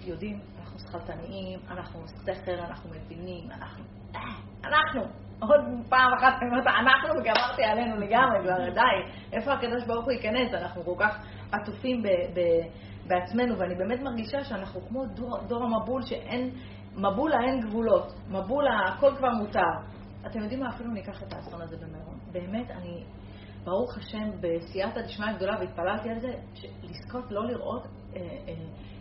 יודעים, 0.02 0.39
אנחנו 0.60 0.80
שכלתניים, 0.80 1.60
אנחנו 1.70 2.08
שכל, 2.08 2.52
אנחנו 2.52 2.89
מבינים, 2.89 3.52
אנחנו... 3.52 3.84
אנחנו! 4.63 5.02
עוד 5.42 5.62
פעם 5.89 6.13
אחת 6.13 6.34
אני 6.42 6.50
אומרת, 6.50 6.68
אנחנו 6.68 7.10
וגמרתי 7.10 7.63
עלינו 7.63 7.96
לגמרי, 7.96 8.39
כבר 8.44 8.70
די, 8.74 9.12
איפה 9.34 9.54
הקדוש 9.54 9.84
ברוך 9.88 10.06
הוא 10.06 10.12
ייכנס? 10.12 10.54
אנחנו 10.54 10.84
כל 10.84 10.96
כך 11.00 11.18
עטופים 11.51 12.03
ב, 12.03 12.07
ב, 12.07 12.39
בעצמנו, 13.07 13.59
ואני 13.59 13.75
באמת 13.75 13.99
מרגישה 13.99 14.43
שאנחנו 14.43 14.81
כמו 14.81 15.05
דור, 15.05 15.38
דור 15.47 15.63
המבול, 15.63 16.01
שאין, 16.01 16.49
מבולה 16.95 17.38
אין 17.47 17.59
גבולות, 17.62 18.13
מבולה 18.27 18.79
הכל 18.88 19.15
כבר 19.17 19.29
מותר. 19.29 19.99
אתם 20.27 20.39
יודעים 20.39 20.59
מה? 20.59 20.69
אפילו 20.69 20.91
ניקח 20.91 21.23
את 21.23 21.33
האסון 21.33 21.62
הזה 21.62 21.77
במירון. 21.77 22.19
באמת, 22.31 22.71
אני, 22.71 23.03
ברוך 23.63 23.97
השם, 23.97 24.31
בסייעתא 24.41 25.01
דשמיא 25.01 25.33
גדולה, 25.33 25.55
והתפללתי 25.59 26.09
על 26.09 26.19
זה, 26.19 26.33
לזכות 26.83 27.31
לא 27.31 27.45
לראות 27.45 27.83
אה, 28.15 28.21
אה, 28.21 28.53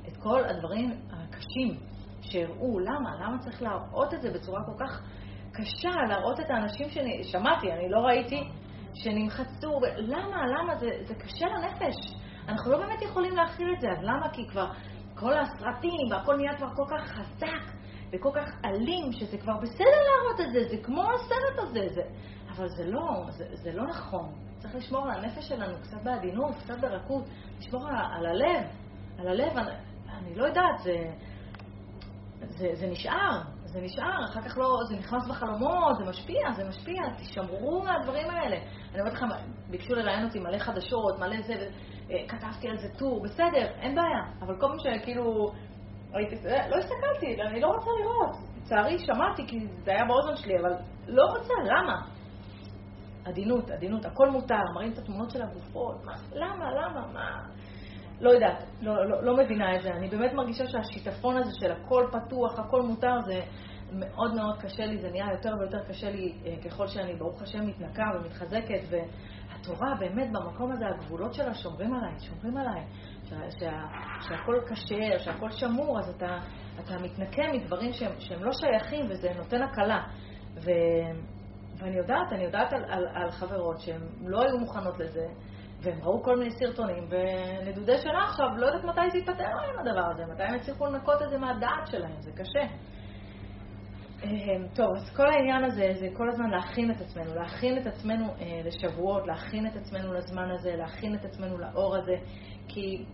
את 0.09 0.17
כל 0.17 0.45
הדברים 0.45 0.91
הקשים 1.11 1.77
שהראו. 2.21 2.79
למה? 2.79 3.11
למה 3.21 3.39
צריך 3.39 3.63
להראות 3.63 4.15
את 4.15 4.23
זה 4.23 4.31
בצורה 4.31 4.61
כל 4.65 4.85
כך 4.85 5.03
קשה, 5.53 5.91
להראות 6.09 6.41
את 6.41 6.51
האנשים 6.51 6.87
ששמעתי, 6.91 7.73
אני 7.73 7.89
לא 7.89 7.99
ראיתי, 7.99 8.49
שנמחצו. 8.95 9.81
למה? 9.97 10.47
למה? 10.47 10.77
זה, 10.77 10.91
זה 11.07 11.15
קשה 11.15 11.47
לנפש. 11.47 12.18
אנחנו 12.49 12.73
לא 12.73 12.79
באמת 12.79 13.03
יכולים 13.03 13.37
להכיל 13.37 13.73
את 13.73 13.81
זה. 13.81 13.87
אז 13.91 13.99
למה? 14.03 14.29
כי 14.33 14.49
כבר 14.49 14.73
כל 15.15 15.33
הסרטים 15.39 16.11
והכל 16.11 16.37
נהיה 16.37 16.57
כבר 16.57 16.75
כל 16.75 16.85
כך 16.89 17.09
חזק. 17.09 17.79
וכל 18.13 18.31
כך 18.35 18.53
אלים, 18.65 19.13
שזה 19.13 19.39
כבר 19.39 19.57
בסדר 19.57 19.85
להראות 19.85 20.41
את 20.41 20.53
זה, 20.53 20.77
זה 20.77 20.83
כמו 20.83 21.03
הסרט 21.03 21.59
הזה, 21.59 21.95
זה... 21.95 22.03
אבל 22.51 22.69
זה 22.69 22.87
לא, 22.87 23.25
זה, 23.31 23.45
זה 23.53 23.73
לא 23.73 23.87
נכון. 23.87 24.33
צריך 24.59 24.75
לשמור 24.75 25.09
על 25.09 25.25
הנפש 25.25 25.49
שלנו 25.49 25.75
קצת 25.83 26.03
בעדינות, 26.03 26.55
קצת 26.65 26.81
ברכות, 26.81 27.25
לשמור 27.59 27.89
על, 27.89 27.97
על 27.97 28.27
הלב, 28.27 28.67
על 29.19 29.29
הלב, 29.29 29.57
אני, 29.57 29.71
אני 30.09 30.35
לא 30.35 30.47
יודעת, 30.47 30.79
זה, 30.83 31.13
זה, 32.41 32.75
זה 32.75 32.87
נשאר, 32.87 33.43
זה 33.73 33.81
נשאר, 33.81 34.25
אחר 34.25 34.41
כך 34.41 34.59
לא, 34.59 34.79
זה 34.89 34.97
נכנס 34.97 35.29
בחלומות, 35.29 35.97
זה 35.99 36.05
משפיע, 36.11 36.53
זה 36.57 36.69
משפיע, 36.69 37.03
תשמרו 37.19 37.83
מהדברים 37.85 38.31
האלה. 38.31 38.57
אני 38.93 39.01
אומרת 39.01 39.13
לכם, 39.13 39.27
ביקשו 39.71 39.95
לראיין 39.95 40.25
אותי 40.25 40.39
מלא 40.39 40.59
חדשות, 40.59 41.19
מלא 41.19 41.37
זה, 41.43 41.69
כתבתי 42.29 42.69
על 42.69 42.79
זה 42.79 42.89
טור, 42.99 43.23
בסדר, 43.23 43.67
אין 43.81 43.95
בעיה, 43.95 44.23
אבל 44.43 44.61
כל 44.61 44.73
מי 44.73 44.79
שכאילו... 44.79 45.53
ראיתי, 46.13 46.37
לא 46.45 46.77
הסתכלתי, 46.77 47.43
אני 47.43 47.61
לא 47.61 47.67
רוצה 47.67 47.91
לראות. 48.01 48.37
לצערי 48.57 48.99
שמעתי 48.99 49.47
כי 49.47 49.67
זה 49.85 49.91
היה 49.91 50.05
באוזן 50.05 50.37
שלי, 50.37 50.59
אבל 50.61 50.73
לא 51.07 51.23
רוצה, 51.23 51.55
למה? 51.65 52.03
עדינות, 53.25 53.71
עדינות, 53.71 54.05
הכל 54.05 54.31
מותר, 54.31 54.63
מראים 54.75 54.93
את 54.93 54.99
התמונות 54.99 55.31
של 55.31 55.43
הגופות, 55.43 56.05
מה, 56.05 56.13
למה, 56.33 56.65
למה, 56.71 57.07
מה? 57.13 57.47
לא 58.21 58.31
יודעת, 58.31 58.65
לא, 58.83 59.07
לא, 59.07 59.23
לא 59.23 59.37
מבינה 59.37 59.77
את 59.77 59.83
זה. 59.83 59.91
אני 59.91 60.09
באמת 60.09 60.33
מרגישה 60.33 60.65
שהשיטפון 60.67 61.37
הזה 61.37 61.51
של 61.61 61.73
הכל 61.73 62.07
פתוח, 62.13 62.59
הכל 62.59 62.83
מותר, 62.83 63.21
זה 63.27 63.41
מאוד 63.93 64.35
מאוד 64.35 64.61
קשה 64.61 64.87
לי, 64.87 64.99
זה 64.99 65.11
נהיה 65.11 65.27
יותר 65.33 65.55
ויותר 65.61 65.85
קשה 65.89 66.11
לי 66.11 66.33
ככל 66.65 66.87
שאני, 66.87 67.15
ברוך 67.15 67.43
השם, 67.43 67.67
מתנקה 67.67 68.03
ומתחזקת, 68.15 68.81
והתורה 68.91 69.95
באמת 70.01 70.29
במקום 70.33 70.73
הזה, 70.73 70.85
הגבולות 70.87 71.35
שלה 71.35 71.55
שומרים 71.55 71.95
עליי, 71.95 72.15
שומרים 72.21 72.57
עליי. 72.57 72.85
שה, 73.25 73.51
שה, 73.61 73.73
שהכל 74.21 74.61
כשר, 74.69 75.19
שהכל 75.19 75.51
שמור, 75.51 75.99
אז 75.99 76.09
אתה, 76.17 76.39
אתה 76.81 76.99
מתנקה 77.03 77.43
מדברים 77.53 77.93
שהם, 77.93 78.13
שהם 78.19 78.45
לא 78.45 78.51
שייכים 78.53 79.07
וזה 79.11 79.29
נותן 79.37 79.63
הקלה. 79.63 80.03
ו, 80.55 80.71
ואני 81.79 81.97
יודעת, 81.97 82.33
אני 82.33 82.45
יודעת 82.45 82.73
על, 82.73 82.85
על, 82.89 83.07
על 83.15 83.31
חברות 83.31 83.81
שהן 83.81 84.01
לא 84.21 84.43
היו 84.43 84.59
מוכנות 84.59 84.99
לזה, 84.99 85.27
והם 85.83 85.99
ראו 86.03 86.23
כל 86.23 86.37
מיני 86.37 86.51
סרטונים, 86.51 87.09
ונדודי 87.09 87.99
שנה 87.99 88.25
עכשיו, 88.25 88.47
לא 88.57 88.67
יודעת 88.67 88.85
מתי 88.85 89.11
זה 89.11 89.19
ייפתר 89.19 89.45
להם 89.45 89.79
הדבר 89.79 90.11
הזה, 90.11 90.33
מתי 90.33 90.43
הם 90.43 90.55
יצליחו 90.55 90.87
לנקות 90.87 91.23
את 91.23 91.31
זה 91.31 91.39
מהדעת 91.39 91.87
שלהם, 91.87 92.21
זה 92.21 92.31
קשה. 92.33 92.75
אמ, 94.25 94.67
טוב, 94.75 94.87
אז 94.97 95.17
כל 95.17 95.27
העניין 95.27 95.65
הזה 95.65 95.93
זה 96.01 96.09
כל 96.17 96.29
הזמן 96.29 96.51
להכין 96.51 96.91
את 96.91 97.01
עצמנו, 97.01 97.35
להכין 97.35 97.79
את 97.79 97.87
עצמנו 97.87 98.25
אה, 98.25 98.61
לשבועות, 98.65 99.27
להכין 99.27 99.67
את 99.67 99.77
עצמנו 99.77 100.13
לזמן 100.13 100.51
הזה, 100.51 100.77
להכין 100.77 101.15
את 101.15 101.25
עצמנו 101.25 101.59
לאור 101.59 101.97
הזה, 101.97 102.17
כי 102.69 103.05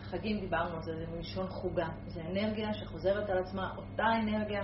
חגים 0.00 0.40
דיברנו 0.40 0.76
על 0.76 0.82
זה, 0.82 0.92
זה 0.96 1.04
מלשון 1.16 1.46
חוגה, 1.46 1.88
זה 2.06 2.20
אנרגיה 2.20 2.74
שחוזרת 2.74 3.30
על 3.30 3.38
עצמה, 3.38 3.70
אותה 3.76 4.06
אנרגיה 4.22 4.62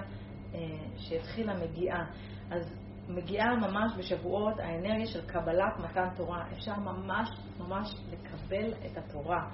אה, 0.55 0.61
שהתחילה 0.97 1.55
מגיעה. 1.55 2.05
אז 2.51 2.84
מגיעה 3.09 3.55
ממש 3.55 3.93
בשבועות 3.99 4.61
האנרגיה 4.61 5.07
של 5.07 5.27
קבלת 5.27 5.79
מתן 5.79 6.09
תורה. 6.17 6.45
אפשר 6.53 6.75
ממש 6.75 7.29
ממש 7.59 7.95
לקבל 8.13 8.73
את 8.87 8.99
התורה. 8.99 9.49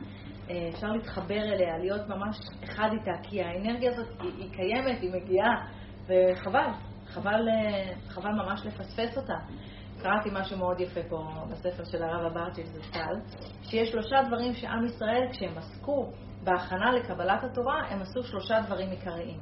אה, 0.51 0.69
אפשר 0.69 0.87
להתחבר 0.87 1.43
אליה, 1.43 1.79
להיות 1.79 2.09
ממש 2.09 2.37
אחד 2.65 2.89
איתה, 2.93 3.23
כי 3.23 3.43
האנרגיה 3.43 3.91
הזאת 3.91 4.09
היא, 4.21 4.33
היא 4.39 4.53
קיימת, 4.53 5.01
היא 5.01 5.11
מגיעה, 5.13 5.67
וחבל, 6.05 6.67
חבל, 7.07 7.49
אה, 7.49 7.93
חבל 8.09 8.33
ממש 8.33 8.67
לפספס 8.67 9.17
אותה. 9.17 9.37
קראתי 10.03 10.29
משהו 10.33 10.59
מאוד 10.59 10.81
יפה 10.81 11.01
פה 11.09 11.29
בספר 11.51 11.85
של 11.85 12.03
הרב 12.03 12.33
אברצ'יק 12.33 12.67
זצ"ל, 12.67 13.37
שיש 13.63 13.91
שלושה 13.91 14.17
דברים 14.27 14.55
שעם 14.55 14.85
ישראל, 14.85 15.29
כשהם 15.31 15.59
עסקו 15.59 16.11
בהכנה 16.45 16.93
לקבלת 16.93 17.45
התורה, 17.45 17.83
הם 17.89 18.01
עשו 18.01 18.23
שלושה 18.23 18.61
דברים 18.67 18.91
עיקריים. 18.91 19.39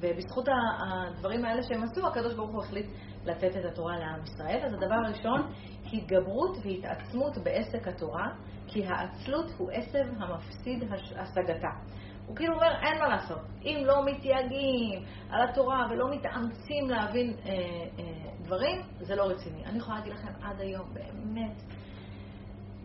ובזכות 0.00 0.48
הדברים 0.48 1.44
האלה 1.44 1.62
שהם 1.62 1.82
עשו, 1.82 2.06
הקדוש 2.06 2.34
ברוך 2.34 2.50
הוא 2.50 2.62
החליט 2.62 2.86
לתת 3.26 3.56
את 3.56 3.64
התורה 3.64 3.98
לעם 3.98 4.20
ישראל. 4.22 4.60
אז 4.66 4.74
הדבר 4.74 4.94
הראשון, 4.94 5.52
התגברות 5.92 6.56
והתעצמות 6.64 7.38
בעסק 7.38 7.88
התורה, 7.88 8.28
כי 8.66 8.86
העצלות 8.86 9.46
הוא 9.58 9.70
עשב 9.70 10.04
המפסיד 10.18 10.84
השגתה. 11.16 11.68
הוא 12.26 12.36
כאילו 12.36 12.54
אומר, 12.54 12.72
אין 12.82 12.98
מה 12.98 13.08
לעשות. 13.08 13.40
אם 13.64 13.82
לא 13.86 14.06
מתייגעים 14.06 15.04
על 15.30 15.48
התורה 15.48 15.86
ולא 15.90 16.10
מתאמצים 16.10 16.90
להבין 16.90 17.36
אה, 17.46 17.52
אה, 17.52 18.30
דברים, 18.42 18.80
זה 19.00 19.14
לא 19.16 19.22
רציני. 19.22 19.64
אני 19.64 19.78
יכולה 19.78 19.98
להגיד 19.98 20.12
לכם, 20.12 20.32
עד 20.42 20.60
היום, 20.60 20.94
באמת, 20.94 21.62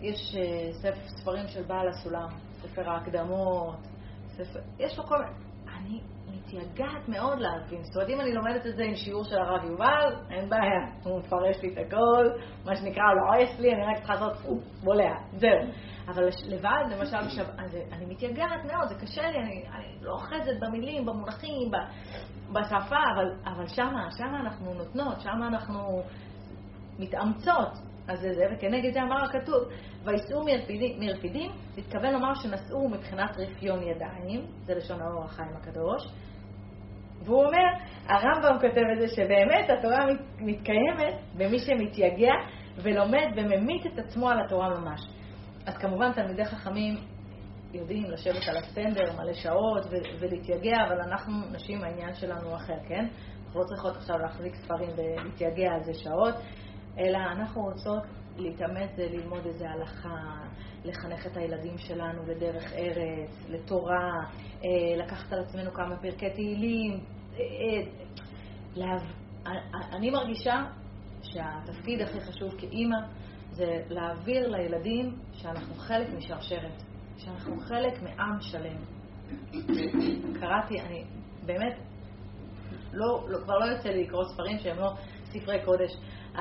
יש 0.02 0.36
אה, 0.36 0.74
ספר, 0.74 1.08
ספרים 1.08 1.48
של 1.48 1.64
בעל 1.64 1.88
הסולם, 1.88 2.28
ספר 2.62 2.90
ההקדמות, 2.90 3.78
ספר, 4.28 4.60
יש 4.80 4.98
לו 4.98 5.04
כל 5.04 5.18
מיני... 5.18 5.32
אני 5.80 6.02
מתייגעת 6.28 7.10
מאוד 7.10 7.40
להבין. 7.40 7.84
זאת 7.84 7.96
אומרת, 7.96 8.10
אם 8.10 8.22
אני 8.22 8.34
לומדת 8.34 8.66
את 8.66 8.76
זה 8.76 8.84
עם 8.84 8.96
שיעור 8.96 9.24
של 9.24 9.38
הרב 9.38 9.64
יובל, 9.64 10.16
אין 10.32 10.50
בעיה, 10.50 10.86
הוא 11.04 11.20
מפרש 11.20 11.62
לי 11.62 11.74
את 11.74 11.78
הכל, 11.88 12.30
מה 12.66 12.76
שנקרא, 12.76 13.04
הוא 13.04 13.16
לא 13.16 13.36
עויס 13.36 13.60
לי, 13.60 13.74
אני 13.74 13.86
רק 13.86 13.98
צריכה 13.98 14.14
לעשות 14.14 14.36
פו, 14.36 14.60
בולע, 14.84 15.14
זהו. 15.38 15.72
אבל 16.08 16.30
לבד, 16.46 16.84
למשל, 16.92 17.28
בשב... 17.28 17.46
אני 17.92 18.06
מתייגעת 18.06 18.66
מאוד, 18.66 18.88
זה 18.88 18.96
קשה 18.96 19.22
לי, 19.22 19.38
אני, 19.38 19.64
אני 19.76 19.98
לא 20.02 20.12
אוחזת 20.12 20.60
במילים, 20.60 21.06
במונחים, 21.06 21.72
בשפה, 22.52 23.00
אבל, 23.16 23.34
אבל 23.46 23.68
שמה, 23.68 24.08
שמה 24.18 24.40
אנחנו 24.40 24.74
נותנות, 24.74 25.22
שמה 25.22 25.48
אנחנו 25.48 26.04
מתאמצות. 27.00 27.89
אז 28.10 28.20
זה 28.20 28.34
זה, 28.34 28.44
וכנגד 28.52 28.94
זה 28.94 29.02
אמר 29.02 29.24
הכתוב, 29.24 29.64
וייסעו 30.04 30.46
מרפידים, 30.46 31.00
מרפידים, 31.00 31.52
התכוון 31.78 32.14
לומר 32.14 32.34
שנשאו 32.34 32.90
מבחינת 32.90 33.38
רפיון 33.38 33.84
ידיים, 33.84 34.46
זה 34.66 34.76
לשון 34.76 35.02
האור 35.02 35.24
החיים 35.24 35.52
הקדוש, 35.56 36.08
והוא 37.26 37.46
אומר, 37.46 37.66
הרמב"ם 38.08 38.60
כותב 38.62 38.84
את 38.94 39.00
זה 39.00 39.16
שבאמת 39.16 39.70
התורה 39.80 40.06
מתקיימת 40.40 41.14
במי 41.38 41.60
שמתייגע 41.60 42.34
ולומד 42.84 43.28
וממית 43.36 43.86
את 43.86 44.00
עצמו 44.00 44.30
על 44.30 44.46
התורה 44.46 44.70
ממש. 44.80 45.02
אז 45.66 45.78
כמובן 45.78 46.12
תלמידי 46.12 46.46
חכמים 46.46 46.96
יודעים 47.74 48.04
לשבת 48.12 48.48
על 48.48 48.58
הסטנדר 48.58 49.14
מלא 49.18 49.34
שעות 49.34 49.86
ולהתייגע, 50.20 50.76
אבל 50.88 51.02
אנחנו 51.02 51.34
נשים 51.52 51.84
העניין 51.84 52.14
שלנו 52.14 52.56
אחר, 52.56 52.78
כן? 52.88 53.08
אנחנו 53.46 53.60
לא 53.60 53.66
צריכות 53.66 53.96
עכשיו 53.96 54.18
להחזיק 54.18 54.56
ספרים 54.56 54.90
ולהתייגע 54.98 55.72
על 55.74 55.84
זה 55.84 55.94
שעות, 55.94 56.36
אלא 57.00 57.18
אנחנו 57.18 57.62
רוצות 57.62 58.04
להתאמץ 58.38 58.90
ללמוד 58.98 59.46
איזה 59.46 59.70
הלכה, 59.70 60.40
לחנך 60.86 61.28
את 61.28 61.38
הילדים 61.38 61.78
שלנו 61.78 62.22
לדרך 62.28 62.74
ארץ, 62.74 63.46
לתורה, 63.50 64.12
אה, 64.64 65.04
לקחת 65.06 65.34
על 65.34 65.40
עצמנו 65.40 65.72
כמה 65.72 65.98
פרקי 65.98 66.30
תהילים. 66.30 67.00
אה, 67.40 67.44
אה, 68.78 69.58
אני 69.92 70.10
מרגישה 70.10 70.64
שהתפקיד 71.22 72.02
הכי 72.02 72.20
חשוב 72.20 72.56
כאימא 72.58 72.98
זה 73.52 73.82
להעביר 73.90 74.48
לילדים 74.48 75.16
שאנחנו 75.34 75.76
חלק 75.76 76.10
משרשרת, 76.18 76.84
שאנחנו 77.18 77.60
חלק 77.60 78.02
מעם 78.02 78.42
שלם. 78.42 78.78
קראתי, 80.40 80.82
אני 80.82 81.04
באמת, 81.46 81.78
לא, 82.94 83.26
לא, 83.30 83.38
כבר 83.44 83.58
לא 83.58 83.66
יוצא 83.66 83.90
לי 83.90 84.04
לקרוא 84.04 84.24
ספרים 84.34 84.60
שהם 84.60 84.78
לא 84.78 84.92
ספרי 85.24 85.66
קודש, 85.66 85.92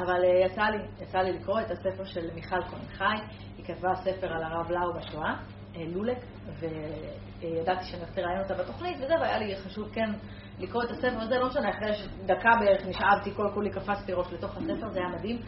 אבל 0.03 0.23
uh, 0.23 0.53
יצא 0.53 0.63
לי, 0.63 0.79
יצא 1.03 1.19
לי 1.19 1.33
לקרוא 1.33 1.61
את 1.61 1.71
הספר 1.71 2.05
של 2.05 2.35
מיכל 2.35 2.63
כהן 2.63 2.87
חי, 2.89 3.23
היא 3.57 3.65
כתבה 3.65 3.95
ספר 3.95 4.33
על 4.33 4.43
הרב 4.43 4.71
לאו 4.71 4.93
בשואה, 4.95 5.35
uh, 5.75 5.77
לולק, 5.79 6.19
וידעתי 6.61 7.85
שאני 7.85 8.03
הולכת 8.03 8.19
לראיין 8.19 8.41
אותה 8.43 8.55
בתוכנית, 8.55 8.97
וזה, 8.97 9.15
והיה 9.21 9.39
לי 9.39 9.57
חשוב 9.57 9.89
כן 9.93 10.11
לקרוא 10.59 10.83
את 10.83 10.91
הספר 10.91 11.21
הזה, 11.21 11.39
לא 11.39 11.47
משנה, 11.47 11.71
אחרי 11.71 11.93
דקה 12.27 12.51
בערך 12.61 12.87
נשאבתי, 12.87 13.35
כל 13.37 13.51
כולי 13.55 13.71
קפצתי 13.71 14.13
ראש 14.13 14.33
לתוך 14.33 14.57
הספר, 14.57 14.89
זה 14.89 14.99
היה 14.99 15.09
מדהים. 15.09 15.39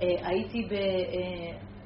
Uh, 0.00 0.04
הייתי 0.22 0.62
ב... 0.70 0.74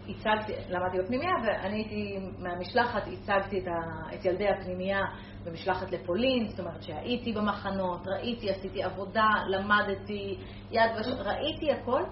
הצגתי, 0.08 0.52
למדתי 0.68 0.98
בפנימייה, 0.98 1.32
ואני 1.44 1.76
הייתי 1.76 2.18
מהמשלחת, 2.38 3.02
הצגתי 3.06 3.58
את, 3.58 3.66
ה, 3.66 4.14
את 4.14 4.24
ילדי 4.24 4.48
הפנימייה 4.48 5.00
במשלחת 5.44 5.92
לפולין, 5.92 6.48
זאת 6.48 6.60
אומרת 6.60 6.82
שהייתי 6.82 7.32
במחנות, 7.32 8.06
ראיתי, 8.06 8.50
עשיתי 8.50 8.82
עבודה, 8.82 9.28
למדתי, 9.48 10.38
יד 10.70 10.90
וש... 11.00 11.06
ראיתי 11.06 11.72
הכל. 11.72 12.02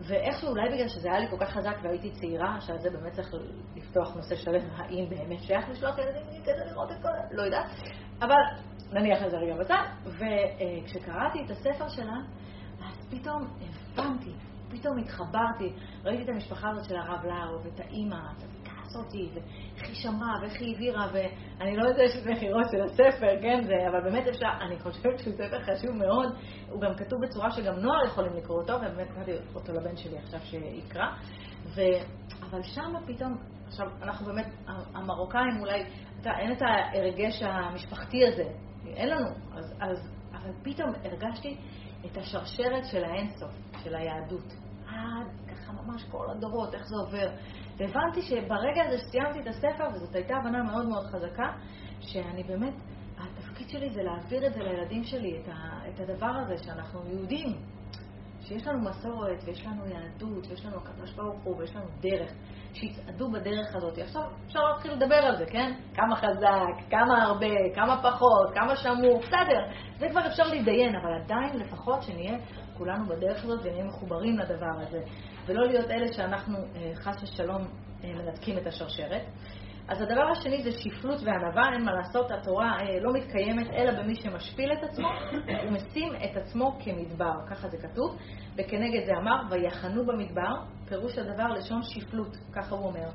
ואיכשהו, 0.00 0.48
אולי 0.48 0.68
בגלל 0.72 0.88
שזה 0.88 1.08
היה 1.10 1.20
לי 1.20 1.28
כל 1.30 1.36
כך 1.40 1.50
חזק 1.50 1.76
והייתי 1.82 2.10
צעירה, 2.10 2.60
שעל 2.60 2.78
זה 2.78 2.90
באמת 2.90 3.12
צריך 3.12 3.28
לפתוח 3.76 4.14
נושא 4.16 4.36
שלם, 4.36 4.70
האם 4.76 5.08
באמת 5.08 5.42
שייך 5.42 5.68
לשלוח 5.68 5.98
ילדים 5.98 6.42
כדי 6.42 6.70
לראות 6.70 6.90
את 6.90 6.96
כל... 7.02 7.08
לא 7.36 7.42
יודעת. 7.42 7.66
אבל 8.20 8.36
נניח 8.92 9.22
לזה 9.22 9.36
רגע 9.36 9.54
בצד. 9.56 9.84
וכשקראתי 10.04 11.44
את 11.44 11.50
הספר 11.50 11.88
שלה, 11.88 12.16
אז 12.84 13.08
פתאום 13.10 13.42
הבנתי, 13.92 14.32
פתאום 14.70 14.98
התחברתי, 14.98 15.72
ראיתי 16.04 16.22
את 16.22 16.28
המשפחה 16.28 16.70
הזאת 16.70 16.84
של 16.84 16.96
הרב 16.96 17.24
לאו, 17.24 17.64
ואת 17.64 17.80
האימא, 17.80 18.20
הזאתי, 18.96 19.28
ואיך 19.34 19.88
היא 19.88 19.94
שמרה, 19.94 20.34
ואיך 20.42 20.60
היא 20.60 20.72
העבירה, 20.72 21.06
ואני 21.12 21.76
לא 21.76 21.84
יודעת 21.88 22.10
שיש 22.10 22.26
מכירות 22.26 22.64
של 22.70 22.82
הספר, 22.82 23.40
כן, 23.42 23.62
זה, 23.64 23.88
אבל 23.88 24.00
באמת 24.10 24.26
אפשר, 24.26 24.48
אני 24.66 24.78
חושבת 24.78 25.18
שהוא 25.18 25.34
ספר 25.34 25.60
חשוב 25.62 25.90
מאוד, 25.90 26.34
הוא 26.70 26.80
גם 26.80 26.94
כתוב 26.96 27.20
בצורה 27.22 27.50
שגם 27.50 27.74
נוער 27.74 28.04
יכולים 28.06 28.32
לקרוא 28.36 28.60
אותו, 28.60 28.72
ובאמת 28.72 29.08
קראתי 29.14 29.32
אותו 29.54 29.72
לבן 29.72 29.96
שלי 29.96 30.18
עכשיו 30.18 30.40
שיקרא, 30.40 31.06
ו... 31.74 31.80
אבל 32.50 32.62
שם 32.62 32.92
פתאום, 33.06 33.36
עכשיו, 33.66 33.86
אנחנו 34.02 34.26
באמת, 34.26 34.46
המרוקאים 34.94 35.60
אולי, 35.60 35.84
אתה, 36.20 36.30
אין 36.38 36.52
את 36.52 36.62
ההרגש 36.62 37.42
המשפחתי 37.42 38.26
הזה, 38.26 38.44
אין 38.86 39.08
לנו, 39.08 39.28
אז, 39.54 39.74
אז, 39.80 40.10
אבל 40.32 40.50
פתאום 40.62 40.90
הרגשתי 41.04 41.56
את 42.06 42.16
השרשרת 42.16 42.84
של 42.84 43.04
האינסוף, 43.04 43.50
של 43.84 43.94
היהדות. 43.94 44.52
עד 44.86 45.26
ככה 45.48 45.72
ממש 45.72 46.04
כל 46.10 46.26
הדורות, 46.30 46.74
איך 46.74 46.82
זה 46.86 46.96
עובר. 46.96 47.28
והבנתי 47.76 48.22
שברגע 48.22 48.82
הזה 48.86 48.98
שסיימתי 48.98 49.40
את 49.40 49.46
הספר, 49.46 49.84
וזאת 49.94 50.14
הייתה 50.14 50.36
הבנה 50.36 50.62
מאוד 50.62 50.86
מאוד 50.88 51.06
חזקה, 51.06 51.52
שאני 52.00 52.42
באמת, 52.42 52.74
התפקיד 53.18 53.68
שלי 53.68 53.90
זה 53.90 54.02
להעביר 54.02 54.46
את 54.46 54.54
זה 54.54 54.60
לילדים 54.62 55.04
שלי, 55.04 55.40
את, 55.40 55.48
ה, 55.48 55.88
את 55.88 56.00
הדבר 56.00 56.26
הזה 56.26 56.64
שאנחנו 56.64 57.00
יהודים, 57.06 57.56
שיש 58.44 58.66
לנו 58.66 58.78
מסורת, 58.80 59.42
ויש 59.44 59.66
לנו 59.66 59.86
יהדות, 59.86 60.46
ויש 60.48 60.66
לנו 60.66 60.76
הקדוש 60.76 61.12
ברוך 61.12 61.42
הוא, 61.44 61.56
ויש 61.56 61.76
לנו 61.76 61.84
דרך, 62.00 62.32
שיצעדו 62.72 63.30
בדרך 63.30 63.76
הזאת. 63.76 63.98
עכשיו 63.98 64.22
אפשר 64.46 64.60
להתחיל 64.60 64.92
לדבר 64.92 65.14
על 65.14 65.36
זה, 65.36 65.46
כן? 65.46 65.72
כמה 65.94 66.16
חזק, 66.16 66.90
כמה 66.90 67.22
הרבה, 67.22 67.74
כמה 67.74 68.02
פחות, 68.02 68.54
כמה 68.54 68.76
שמור, 68.76 69.18
בסדר, 69.18 69.60
זה 69.98 70.08
כבר 70.10 70.26
אפשר 70.26 70.42
להתדיין, 70.42 70.96
אבל 70.96 71.14
עדיין 71.24 71.58
לפחות 71.58 72.02
שנהיה 72.02 72.38
כולנו 72.78 73.06
בדרך 73.06 73.44
הזאת 73.44 73.60
ונהיה 73.62 73.84
מחוברים 73.84 74.38
לדבר 74.38 74.80
הזה, 74.80 75.00
ולא 75.46 75.66
להיות 75.66 75.90
אלה 75.90 76.12
שאנחנו 76.12 76.58
אה, 76.58 76.92
חס 76.94 77.22
ושלום 77.22 77.62
אה, 78.04 78.12
מנתקים 78.14 78.58
את 78.58 78.66
השרשרת. 78.66 79.22
אז 79.88 80.02
הדבר 80.02 80.28
השני 80.32 80.62
זה 80.62 80.70
שפלות 80.72 81.20
וענווה, 81.24 81.72
אין 81.72 81.84
מה 81.84 81.92
לעשות, 81.92 82.30
התורה 82.30 82.78
אה, 82.80 83.00
לא 83.00 83.12
מתקיימת 83.12 83.70
אלא 83.70 84.02
במי 84.02 84.14
שמשפיל 84.14 84.72
את 84.72 84.82
עצמו 84.82 85.08
ומשים 85.66 86.12
את 86.16 86.36
עצמו 86.36 86.78
כמדבר, 86.84 87.32
ככה 87.50 87.68
זה 87.68 87.76
כתוב, 87.76 88.16
וכנגד 88.56 89.06
זה 89.06 89.12
אמר, 89.22 89.42
ויחנו 89.50 90.06
במדבר, 90.06 90.54
פירוש 90.88 91.18
הדבר 91.18 91.48
לשון 91.48 91.82
שפלות, 91.82 92.36
ככה 92.52 92.74
הוא 92.74 92.86
אומר. 92.86 93.08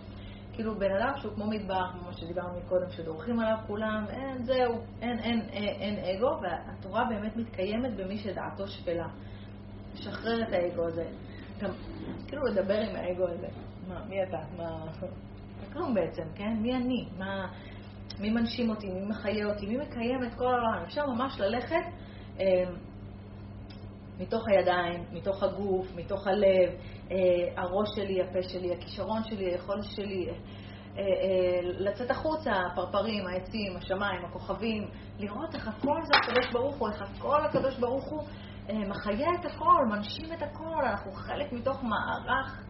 כאילו 0.54 0.80
בן 0.80 0.92
אדם 0.92 1.14
שהוא 1.18 1.34
כמו 1.36 1.48
מדבר, 1.48 1.84
כמו 2.00 2.14
שדיברנו 2.14 2.60
מקודם, 2.60 2.90
שדורכים 2.90 3.40
עליו 3.40 3.58
כולם, 3.68 4.06
אין, 4.10 4.44
זהו, 4.44 4.82
אין, 5.02 5.20
אין, 5.20 5.42
אין, 5.52 5.98
אין 5.98 6.16
אגו, 6.16 6.40
והתורה 6.42 7.06
באמת 7.10 7.36
מתקיימת 7.36 7.96
במי 7.98 8.18
שדעתו 8.18 8.68
שפלה. 8.68 9.08
לשחרר 9.94 10.44
את 10.44 10.54
האגו 10.54 10.88
הזה. 10.88 11.08
גם, 11.60 11.70
כאילו 12.28 12.44
לדבר 12.44 12.80
עם 12.80 12.96
האגו 12.96 13.28
הזה. 13.28 13.48
מה, 13.88 14.06
מי 14.10 14.24
אתה? 14.24 14.38
מה... 14.58 14.86
כלום 15.74 15.94
בעצם, 15.94 16.24
כן? 16.36 16.58
מי 16.62 16.76
אני? 16.76 17.08
מה... 17.18 17.48
מי 18.20 18.30
מנשים 18.30 18.70
אותי? 18.70 18.88
מי 18.88 19.06
מחיה 19.06 19.46
אותי? 19.46 19.66
מי 19.66 19.78
מקיים 19.78 20.24
את 20.24 20.34
כל 20.34 20.46
העולם? 20.46 20.84
אפשר 20.84 21.06
ממש 21.06 21.40
ללכת 21.40 21.86
מתוך 24.20 24.44
הידיים, 24.48 25.04
מתוך 25.12 25.44
הגוף, 25.44 25.88
מתוך 25.96 26.28
הלב, 26.28 26.70
הראש 27.58 27.90
שלי, 27.96 28.22
הפה 28.22 28.44
שלי, 28.50 28.74
הכישרון 28.74 29.24
שלי, 29.24 29.46
היכולת 29.46 29.84
שלי, 29.84 30.30
לצאת 31.64 32.12
החוצה, 32.12 32.52
הפרפרים, 32.72 33.28
העצים, 33.28 33.78
השמיים, 33.78 34.26
הכוכבים, 34.26 34.88
לראות 35.20 35.56
איך 35.56 35.68
הכל 35.68 36.02
זה 36.04 36.14
הקדוש 36.24 36.52
ברוך 36.54 36.76
הוא, 36.76 36.90
איך 36.90 37.02
הכל 37.02 37.46
הקדוש 37.46 37.80
ברוך 37.80 38.06
הוא 38.06 38.24
מחיה 38.74 39.28
את 39.40 39.46
הכל, 39.46 39.86
מנשים 39.90 40.34
את 40.34 40.42
הכל, 40.42 40.86
אנחנו 40.86 41.12
חלק 41.12 41.52
מתוך 41.52 41.84
מערך 41.84 42.64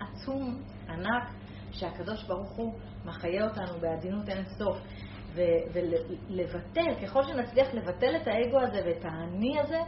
עצום, 0.00 0.62
ענק, 0.88 1.30
שהקדוש 1.72 2.24
ברוך 2.24 2.50
הוא 2.50 2.74
מחיה 3.04 3.44
אותנו 3.44 3.80
בעדינות 3.80 4.28
אין 4.28 4.44
סוף. 4.44 4.76
ולבטל, 6.28 6.94
ככל 7.02 7.22
שנצליח 7.22 7.74
לבטל 7.74 8.16
את 8.16 8.26
האגו 8.26 8.60
הזה 8.60 8.82
ואת 8.86 9.04
האני 9.04 9.60
הזה, 9.60 9.78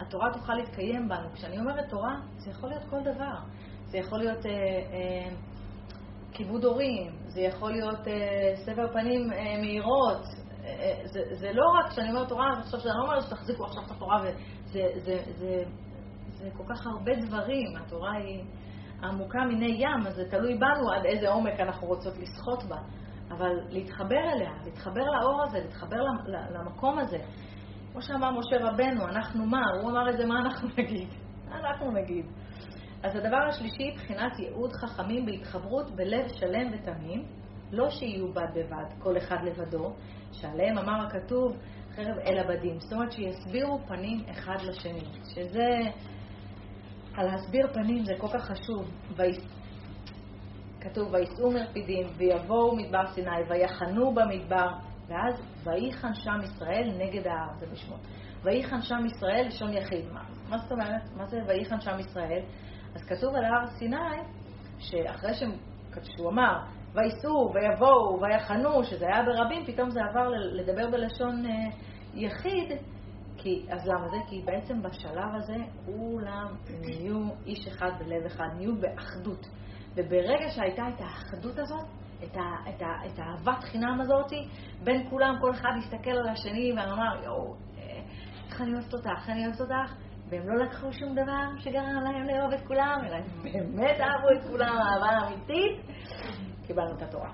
התורה 0.00 0.32
תוכל 0.32 0.54
להתקיים 0.54 1.08
בנו. 1.08 1.32
כשאני 1.34 1.58
אומרת 1.58 1.90
תורה, 1.90 2.14
זה 2.36 2.50
יכול 2.50 2.68
להיות 2.68 2.82
כל 2.90 3.00
דבר. 3.00 3.34
זה 3.86 3.98
יכול 3.98 4.18
להיות 4.18 4.46
אה, 4.46 4.50
אה, 4.52 5.36
כיבוד 6.32 6.64
הורים, 6.64 7.12
זה 7.28 7.40
יכול 7.40 7.72
להיות 7.72 8.08
אה, 8.08 8.54
סבר 8.66 8.92
פנים 8.92 9.32
אה, 9.32 9.60
מהירות. 9.60 10.24
אה, 10.64 10.68
אה 10.68 11.00
זה, 11.04 11.20
זה 11.34 11.52
לא 11.52 11.64
רק 11.78 11.90
כשאני 11.90 12.10
אומרת 12.10 12.28
תורה, 12.28 12.46
אני 12.54 12.62
חושב 12.62 12.78
שאני 12.78 12.94
לא 12.98 13.02
אומרת 13.02 13.22
שתחזיקו 13.22 13.64
עכשיו 13.64 13.82
את 13.86 13.90
התורה, 13.90 14.22
וזה 14.72 15.00
זה, 15.04 15.32
זה, 15.36 15.64
זה 16.34 16.48
כל 16.56 16.64
כך 16.68 16.86
הרבה 16.86 17.12
דברים. 17.16 17.76
התורה 17.76 18.12
היא 18.12 18.44
עמוקה 19.02 19.44
מיני 19.44 19.76
ים, 19.78 20.06
אז 20.06 20.14
זה 20.14 20.30
תלוי 20.30 20.54
בנו 20.54 20.92
עד 20.92 21.06
איזה 21.06 21.28
עומק 21.28 21.60
אנחנו 21.60 21.86
רוצות 21.86 22.14
לשחות 22.18 22.64
בה. 22.64 22.76
אבל 23.30 23.60
להתחבר 23.68 24.20
אליה, 24.32 24.52
להתחבר 24.64 25.04
לאור 25.04 25.42
הזה, 25.42 25.58
להתחבר 25.58 25.96
למקום 26.50 26.98
הזה. 26.98 27.18
כמו 27.92 28.02
שאמר 28.02 28.30
משה 28.30 28.56
רבנו, 28.60 29.08
אנחנו 29.08 29.46
מה? 29.46 29.62
הוא 29.80 29.90
אמר 29.90 30.10
את 30.10 30.16
זה, 30.16 30.26
מה 30.26 30.40
אנחנו 30.40 30.68
נגיד? 30.78 31.08
מה 31.48 31.58
אנחנו 31.58 31.90
נגיד? 31.90 32.26
אז 33.02 33.16
הדבר 33.16 33.46
השלישי, 33.48 33.90
בחינת 33.94 34.38
ייעוד 34.38 34.72
חכמים 34.72 35.26
בהתחברות 35.26 35.90
בלב 35.90 36.28
שלם 36.28 36.72
ותמים, 36.72 37.24
לא 37.72 37.90
שיהיו 37.90 38.32
בד 38.32 38.48
בבד, 38.54 38.84
כל 38.98 39.16
אחד 39.16 39.36
לבדו, 39.44 39.94
שעליהם 40.32 40.78
אמר 40.78 41.06
הכתוב, 41.06 41.56
חרב 41.96 42.18
אל 42.26 42.38
עבדים. 42.38 42.80
זאת 42.80 42.92
אומרת 42.92 43.12
שיסבירו 43.12 43.78
פנים 43.86 44.24
אחד 44.30 44.56
לשני, 44.62 45.04
שזה, 45.34 45.68
על 47.14 47.26
להסביר 47.26 47.66
פנים 47.72 48.04
זה 48.04 48.12
כל 48.18 48.28
כך 48.28 48.44
חשוב. 48.44 48.90
כתוב, 50.80 51.14
ויסעו 51.14 51.50
מרפידים, 51.50 52.06
ויבואו 52.16 52.76
מדבר 52.76 53.06
סיני, 53.14 53.30
ויחנו 53.48 54.14
במדבר, 54.14 54.68
ואז 55.08 55.34
ויחן 55.64 56.14
שם 56.14 56.38
ישראל 56.44 56.90
נגד 56.98 57.26
ההר, 57.26 57.58
זה 57.58 57.66
בשמות. 57.66 58.00
ויחן 58.42 58.82
שם 58.82 59.06
ישראל 59.06 59.44
לשון 59.46 59.72
יחיד. 59.72 60.04
מה, 60.12 60.22
מה 60.48 60.58
זאת 60.58 60.72
אומרת? 60.72 61.02
מה 61.16 61.26
זה 61.26 61.38
ויחן 61.48 61.80
שם 61.80 61.98
ישראל? 61.98 62.42
אז 62.94 63.02
כתוב 63.02 63.34
על 63.34 63.44
הר 63.44 63.66
סיני, 63.66 63.96
שאחרי 64.78 65.34
שהוא 66.02 66.30
אמר, 66.30 66.58
וייסעו, 66.94 67.52
ויבואו, 67.54 68.20
ויחנו, 68.20 68.84
שזה 68.84 69.06
היה 69.06 69.22
ברבים, 69.22 69.66
פתאום 69.66 69.90
זה 69.90 70.00
עבר 70.10 70.28
לדבר 70.28 70.90
בלשון 70.90 71.46
אה, 71.46 71.76
יחיד. 72.14 72.72
כי, 73.36 73.66
אז 73.70 73.88
למה 73.88 74.08
זה? 74.08 74.16
כי 74.28 74.42
בעצם 74.44 74.82
בשלב 74.82 75.34
הזה 75.34 75.56
כולם 75.86 76.46
נהיו 76.80 77.28
איש 77.46 77.66
אחד 77.68 77.90
בלב 77.98 78.24
אחד, 78.26 78.48
נהיו 78.56 78.76
באחדות. 78.76 79.46
וברגע 79.94 80.48
שהייתה 80.48 80.82
את 80.88 81.00
האחדות 81.00 81.58
הזאת, 81.58 81.84
את, 82.24 82.36
ה, 82.36 82.68
את, 82.68 82.82
ה, 82.82 83.06
את 83.06 83.18
האהבת 83.18 83.64
חינם 83.64 84.00
הזאת, 84.00 84.32
בין 84.84 85.10
כולם, 85.10 85.34
כל 85.40 85.50
אחד 85.50 85.70
הסתכל 85.78 86.10
על 86.10 86.28
השני 86.28 86.72
ואמר, 86.72 87.24
יואו, 87.24 87.54
איך 88.52 88.60
אני 88.60 88.72
אוהבת 88.74 88.94
אותך, 88.94 89.10
איך 89.16 89.30
אני 89.30 89.46
אוהבת 89.46 89.60
אותך, 89.60 89.94
והם 90.28 90.48
לא 90.48 90.64
לקחו 90.64 90.92
שום 90.92 91.12
דבר 91.12 91.58
שגרם 91.58 92.02
להם 92.04 92.26
לאהוב 92.26 92.52
את 92.52 92.66
כולם, 92.66 92.98
אלא 93.06 93.16
הם 93.16 93.24
באמת 93.42 94.00
אהבו 94.00 94.28
את 94.36 94.50
כולם 94.50 94.76
אהבה 94.76 95.26
אמיתית, 95.26 95.80
קיבלנו 96.66 96.96
את 96.96 97.02
התורה. 97.02 97.30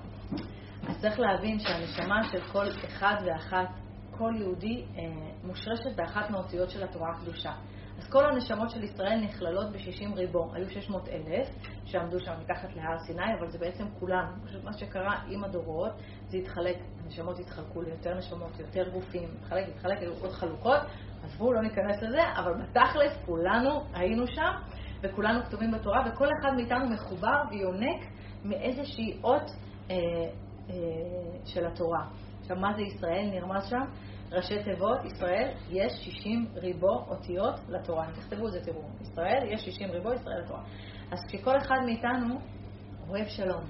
אז 0.89 1.01
צריך 1.01 1.21
להבין 1.21 1.59
שהנשמה 1.59 2.23
של 2.23 2.41
כל 2.53 2.67
אחד 2.87 3.15
ואחת, 3.27 3.69
כל 4.11 4.33
יהודי, 4.37 4.85
אה, 4.97 5.03
מושרשת 5.45 5.97
באחת 5.97 6.31
מהאותיות 6.31 6.71
של 6.71 6.85
התורה 6.85 7.11
הקדושה. 7.11 7.53
אז 7.99 8.09
כל 8.11 8.25
הנשמות 8.27 8.71
של 8.71 8.85
ישראל 8.85 9.21
נכללות 9.21 9.73
ב-60 9.73 10.17
ריבו. 10.17 10.51
היו 10.55 10.71
600 10.71 11.09
אלף 11.09 11.49
שעמדו 11.85 12.21
שם 12.21 12.33
מתחת 12.41 12.69
להר 12.77 12.99
סיני, 12.99 13.35
אבל 13.39 13.51
זה 13.51 13.59
בעצם 13.59 13.85
כולם. 14.01 14.25
פשוט 14.45 14.65
מה 14.65 14.73
שקרה 14.73 15.15
עם 15.29 15.45
הדורות, 15.45 15.93
זה 16.29 16.39
התחלק, 16.39 16.77
הנשמות 17.05 17.39
התחלקו 17.39 17.83
ליותר 17.83 18.15
נשמות, 18.15 18.59
יותר 18.59 18.89
גופים, 18.89 19.29
התחלק, 19.39 19.69
התחלק, 19.69 19.99
היו 19.99 20.13
עוד 20.21 20.33
חלוקות. 20.33 20.81
עזבו, 21.25 21.53
לא 21.53 21.63
ניכנס 21.63 22.03
לזה, 22.03 22.23
אבל 22.37 22.53
בתכלס 22.63 23.23
כולנו 23.27 23.85
היינו 23.95 24.27
שם, 24.27 24.53
וכולנו 25.03 25.45
כתובים 25.45 25.71
בתורה, 25.71 26.03
וכל 26.07 26.29
אחד 26.41 26.55
מאיתנו 26.57 26.89
מחובר 26.89 27.43
ויונק 27.51 28.05
מאיזושהי 28.45 29.21
אות 29.25 29.51
אה, 29.91 29.97
אה, 30.71 30.75
של 31.45 31.67
התורה. 31.67 32.07
עכשיו, 32.41 32.57
מה 32.57 32.73
זה 32.77 32.83
ישראל 32.83 33.31
נרמז 33.31 33.67
שם? 33.67 33.85
ראשי 34.33 34.63
תיבות, 34.65 35.05
ישראל, 35.05 35.49
יש 35.71 35.93
60 35.93 36.47
ריבו 36.55 37.05
אותיות 37.09 37.55
לתורה. 37.69 38.07
תכתבו 38.15 38.47
את 38.47 38.53
זה, 38.53 38.61
תראו. 38.61 38.83
ישראל, 39.01 39.43
יש 39.49 39.65
60 39.65 39.91
ריבו, 39.91 40.13
ישראל 40.13 40.41
לתורה. 40.45 40.63
אז 41.11 41.19
כשכל 41.29 41.59
אחד 41.59 41.77
מאיתנו 41.87 42.39
אוהב 43.09 43.27
שלום, 43.29 43.65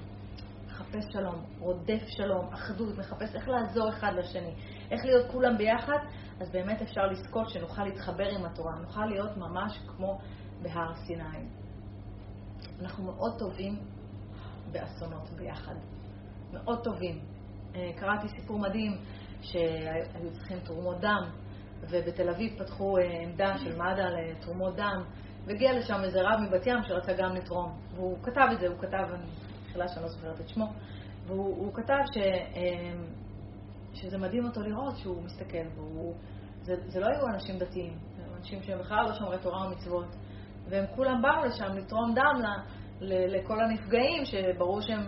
מחפש 0.65 1.05
שלום, 1.13 1.35
רודף 1.59 2.07
שלום, 2.07 2.53
אחדות, 2.53 2.97
מחפש 2.97 3.35
איך 3.35 3.47
לעזור 3.47 3.89
אחד 3.89 4.11
לשני, 4.15 4.53
איך 4.91 5.05
להיות 5.05 5.31
כולם 5.31 5.57
ביחד, 5.57 5.97
אז 6.41 6.51
באמת 6.51 6.81
אפשר 6.81 7.01
לזכות 7.01 7.49
שנוכל 7.49 7.83
להתחבר 7.83 8.29
עם 8.29 8.45
התורה, 8.45 8.71
נוכל 8.81 9.05
להיות 9.05 9.37
ממש 9.37 9.79
כמו 9.87 10.19
בהר 10.61 10.95
סיני. 10.95 11.45
אנחנו 12.81 13.03
מאוד 13.03 13.39
טובים 13.39 13.79
באסונות 14.71 15.29
ביחד. 15.29 15.75
מאוד 16.53 16.83
טובים. 16.83 17.19
אה, 17.75 17.91
קראתי 17.95 18.27
סיפור 18.27 18.59
מדהים 18.59 18.97
שהיו 19.41 20.31
צריכים 20.33 20.59
תרומות 20.59 20.99
דם, 20.99 21.23
ובתל 21.81 22.29
אביב 22.29 22.59
פתחו 22.59 22.97
אה, 22.97 23.03
עמדה 23.23 23.57
של 23.57 23.77
מד"א 23.77 24.01
לתרומות 24.01 24.75
דם, 24.75 25.03
והגיע 25.45 25.79
לשם 25.79 26.03
איזה 26.03 26.21
רב 26.21 26.39
מבת 26.39 26.67
ים 26.67 26.83
שרצה 26.83 27.13
גם 27.13 27.35
לתרום. 27.35 27.79
והוא 27.95 28.17
כתב 28.23 28.47
את 28.53 28.59
זה, 28.59 28.67
הוא 28.67 28.79
כתב, 28.79 29.13
אני 29.13 29.25
מתחילה 29.63 29.87
שאני 29.87 30.03
לא 30.03 30.09
זוכרת 30.09 30.41
את 30.41 30.49
שמו, 30.49 30.73
והוא 31.27 31.73
כתב 31.73 32.03
ש, 32.13 32.17
אה, 32.17 32.93
שזה 33.93 34.17
מדהים 34.17 34.45
אותו 34.45 34.61
לראות 34.61 34.97
שהוא 34.97 35.23
מסתכל, 35.23 35.67
והוא, 35.75 36.15
זה, 36.61 36.75
זה 36.87 36.99
לא 36.99 37.05
היו 37.05 37.27
אנשים 37.33 37.57
דתיים, 37.57 37.97
אנשים 38.37 38.63
שהם 38.63 38.79
בכלל 38.79 39.05
לא 39.09 39.13
שומרי 39.13 39.37
תורה 39.37 39.67
ומצוות, 39.67 40.15
והם 40.69 40.85
כולם 40.95 41.21
באו 41.21 41.45
לשם 41.45 41.77
לתרום 41.77 42.13
דם 42.13 42.41
ל, 42.41 42.47
ל, 43.01 43.37
לכל 43.37 43.59
הנפגעים, 43.59 44.25
שברור 44.25 44.81
שהם, 44.81 45.01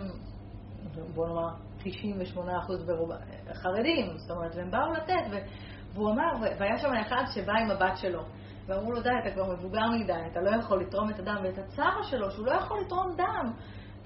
בוא 1.14 1.26
נאמר, 1.26 1.48
98% 1.84 2.40
ברוב... 2.86 3.10
חרדים, 3.52 4.16
זאת 4.16 4.30
אומרת, 4.30 4.54
והם 4.56 4.70
באו 4.70 4.92
לתת, 4.92 5.30
ו... 5.30 5.36
והוא 5.94 6.10
אמר, 6.10 6.30
והיה 6.58 6.78
שם 6.78 6.92
אחד 7.06 7.22
שבא 7.34 7.52
עם 7.52 7.70
הבת 7.70 7.96
שלו, 7.96 8.22
ואמרו 8.66 8.92
לו, 8.92 9.02
די, 9.02 9.10
אתה 9.22 9.30
כבר 9.34 9.52
מבוגר 9.52 9.90
מדי, 9.90 10.12
אתה 10.32 10.40
לא 10.40 10.50
יכול 10.56 10.82
לתרום 10.82 11.10
את 11.10 11.18
הדם, 11.18 11.36
ואת 11.42 11.58
הצער 11.58 12.02
שלו, 12.02 12.30
שהוא 12.30 12.46
לא 12.46 12.52
יכול 12.52 12.80
לתרום 12.80 13.16
דם. 13.16 13.52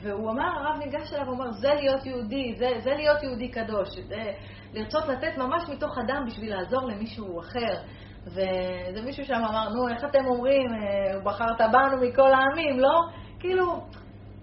והוא 0.01 0.31
אמר, 0.31 0.45
הרב 0.45 0.79
ניגש 0.79 1.13
אליו, 1.13 1.27
הוא 1.27 1.35
אמר, 1.35 1.51
זה 1.51 1.75
להיות 1.75 2.07
יהודי, 2.07 2.55
זה, 2.59 2.71
זה 2.85 2.91
להיות 2.91 3.23
יהודי 3.23 3.49
קדוש, 3.49 3.89
זה 4.09 4.33
לרצות 4.73 5.09
לתת 5.09 5.39
ממש 5.39 5.69
מתוך 5.69 5.99
הדם 5.99 6.25
בשביל 6.27 6.57
לעזור 6.57 6.89
למישהו 6.89 7.41
אחר. 7.41 7.83
וזה 8.27 9.03
מישהו 9.05 9.25
שם 9.25 9.35
אמר, 9.35 9.69
נו, 9.69 9.89
איך 9.89 10.05
אתם 10.05 10.27
אומרים, 10.27 10.67
אה, 10.75 11.21
בחרת 11.25 11.61
בנו 11.73 12.09
מכל 12.09 12.33
העמים, 12.33 12.81
לא? 12.81 13.01
כאילו, 13.41 13.85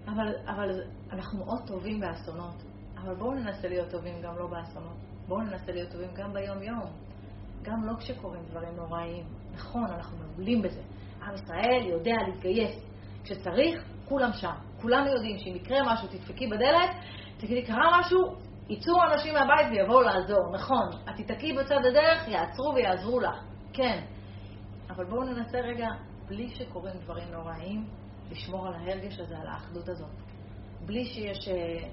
אבל, 0.08 0.34
אבל 0.46 0.70
אנחנו 1.12 1.38
מאוד 1.38 1.66
טובים 1.66 2.00
באסונות. 2.00 2.54
אבל 2.96 3.14
בואו 3.14 3.34
ננסה 3.34 3.68
להיות 3.68 3.90
טובים 3.90 4.22
גם 4.22 4.38
לא 4.38 4.46
באסונות. 4.46 4.96
בואו 5.28 5.40
ננסה 5.40 5.72
להיות 5.72 5.90
טובים 5.90 6.08
גם 6.14 6.32
ביום-יום. 6.32 6.90
גם 7.62 7.84
לא 7.84 7.92
כשקורים 7.98 8.42
דברים 8.50 8.76
נוראיים. 8.76 9.24
נכון, 9.54 9.84
אנחנו 9.84 10.16
מעולים 10.18 10.62
בזה. 10.62 10.82
עם 11.22 11.34
ישראל 11.34 11.86
יודע 11.86 12.14
להתגייס. 12.26 12.84
כשצריך, 13.24 13.84
כולם 14.08 14.32
שם. 14.32 14.52
כולנו 14.80 15.06
יודעים 15.06 15.38
שאם 15.38 15.56
יקרה 15.56 15.92
משהו, 15.92 16.08
תדפקי 16.08 16.46
בדלת, 16.46 16.90
תגידי, 17.36 17.62
קרה 17.66 18.00
משהו, 18.00 18.18
יצאו 18.68 18.94
אנשים 19.12 19.34
מהבית 19.34 19.66
ויבואו 19.70 20.00
לעזור. 20.00 20.52
נכון, 20.54 20.88
את 21.10 21.16
תיתקעי 21.16 21.52
בצד 21.52 21.84
הדרך, 21.90 22.28
יעצרו 22.28 22.74
ויעזרו 22.74 23.20
לך. 23.20 23.53
כן. 23.74 24.04
אבל 24.90 25.04
בואו 25.04 25.24
ננסה 25.24 25.58
רגע, 25.60 25.88
בלי 26.28 26.50
שקורים 26.50 26.94
דברים 27.04 27.28
נוראיים, 27.32 27.88
לשמור 28.30 28.66
על 28.66 28.74
ההרגש 28.74 29.20
הזה, 29.20 29.38
על 29.38 29.46
האחדות 29.46 29.88
הזאת. 29.88 30.10
בלי 30.86 31.04
שיש 31.04 31.48
אה, 31.48 31.88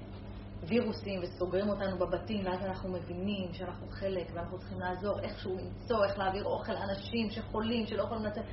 וירוסים 0.62 1.20
וסוגרים 1.22 1.68
אותנו 1.68 1.98
בבתים, 1.98 2.46
ואז 2.46 2.64
אנחנו 2.64 2.92
מבינים 2.92 3.52
שאנחנו 3.52 3.86
חלק 3.90 4.26
ואנחנו 4.34 4.58
צריכים 4.58 4.80
לעזור 4.80 5.20
איכשהו 5.20 5.56
למצוא, 5.56 6.04
איך 6.04 6.18
להעביר 6.18 6.44
אוכל 6.44 6.72
לאנשים 6.72 7.30
שחולים, 7.30 7.86
שלא 7.86 8.02
יכולים 8.02 8.24
לצאת. 8.24 8.44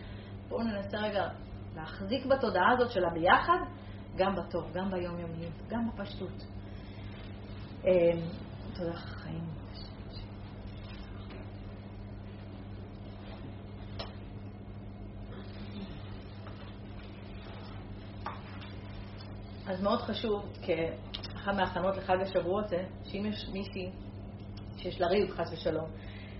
בואו 0.47 0.63
ננסה 0.63 0.97
רגע 0.97 1.29
להחזיק 1.75 2.25
בתודעה 2.25 2.71
הזאת 2.71 2.91
של 2.91 3.05
הביחד, 3.05 3.59
גם 4.15 4.35
בטוב, 4.35 4.73
גם 4.73 4.91
ביומיומיות, 4.91 5.53
גם 5.67 5.89
בפשטות. 5.89 6.45
אמ, 7.83 7.89
תודה 8.73 8.93
חיים. 8.93 9.58
אז 19.69 19.81
מאוד 19.81 20.01
חשוב, 20.01 20.45
כאחת 20.61 21.53
מההכנות 21.55 21.97
לחג 21.97 22.21
השבועות 22.21 22.69
זה, 22.69 22.83
שאם 23.03 23.25
יש 23.25 23.49
מישהי 23.53 23.89
שיש 24.77 25.01
לה 25.01 25.07
ריב, 25.07 25.31
חס 25.31 25.53
ושלום, 25.53 25.85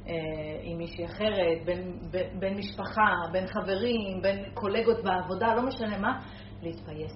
אה, 0.08 0.14
עם 0.62 0.78
מישהי 0.78 1.06
אחרת, 1.06 1.66
בין, 1.66 2.00
בין, 2.12 2.40
בין 2.40 2.58
משפחה, 2.58 3.12
בין 3.32 3.48
חברים, 3.48 4.22
בין 4.22 4.46
קולגות 4.54 5.04
בעבודה, 5.04 5.56
לא 5.56 5.62
משנה 5.62 5.98
מה, 5.98 6.22
להתפייס. 6.62 7.14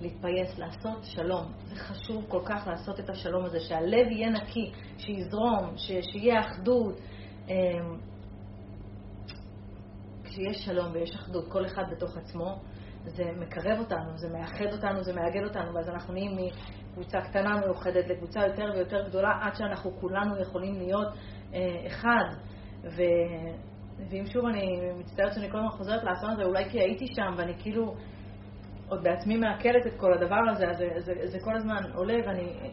להתפייס, 0.00 0.58
לעשות 0.58 1.04
שלום. 1.04 1.52
זה 1.66 1.76
חשוב 1.76 2.24
כל 2.28 2.40
כך 2.44 2.66
לעשות 2.66 3.00
את 3.00 3.10
השלום 3.10 3.44
הזה, 3.44 3.60
שהלב 3.60 4.10
יהיה 4.10 4.30
נקי, 4.30 4.72
שיזרום, 4.98 5.76
ש, 5.76 5.92
שיהיה 6.12 6.40
אחדות. 6.40 6.94
אה, 7.48 7.54
כשיש 10.24 10.64
שלום 10.64 10.92
ויש 10.92 11.14
אחדות, 11.14 11.48
כל 11.48 11.66
אחד 11.66 11.82
בתוך 11.90 12.16
עצמו, 12.16 12.58
זה 13.04 13.24
מקרב 13.36 13.78
אותנו, 13.78 14.18
זה 14.18 14.28
מאחד 14.28 14.72
אותנו, 14.72 15.02
זה 15.02 15.12
מאגד 15.12 15.44
אותנו, 15.44 15.74
ואז 15.74 15.88
אנחנו 15.88 16.12
נהיים 16.12 16.36
מקבוצה 16.90 17.20
קטנה 17.20 17.60
מיוחדת 17.60 18.08
לקבוצה 18.08 18.40
יותר 18.46 18.64
ויותר 18.74 19.08
גדולה, 19.08 19.38
עד 19.42 19.54
שאנחנו 19.54 19.90
כולנו 20.00 20.40
יכולים 20.40 20.74
להיות 20.74 21.08
אה, 21.54 21.86
אחד. 21.86 22.24
ו... 22.84 23.02
ואם 24.10 24.26
שוב 24.26 24.46
אני 24.46 24.92
מצטערת 24.98 25.34
שאני 25.34 25.50
כל 25.50 25.58
הזמן 25.58 25.70
חוזרת 25.70 26.04
לאסון 26.04 26.30
הזה, 26.30 26.44
אולי 26.44 26.70
כי 26.70 26.80
הייתי 26.80 27.06
שם 27.14 27.34
ואני 27.36 27.54
כאילו 27.58 27.94
עוד 28.88 29.02
בעצמי 29.04 29.36
מעכלת 29.36 29.86
את 29.86 29.92
כל 29.96 30.12
הדבר 30.12 30.40
הזה, 30.50 30.70
אז 30.70 30.76
זה, 30.78 30.88
זה, 30.98 31.12
זה 31.24 31.38
כל 31.44 31.56
הזמן 31.56 31.82
עולה 31.94 32.16
ואני 32.26 32.72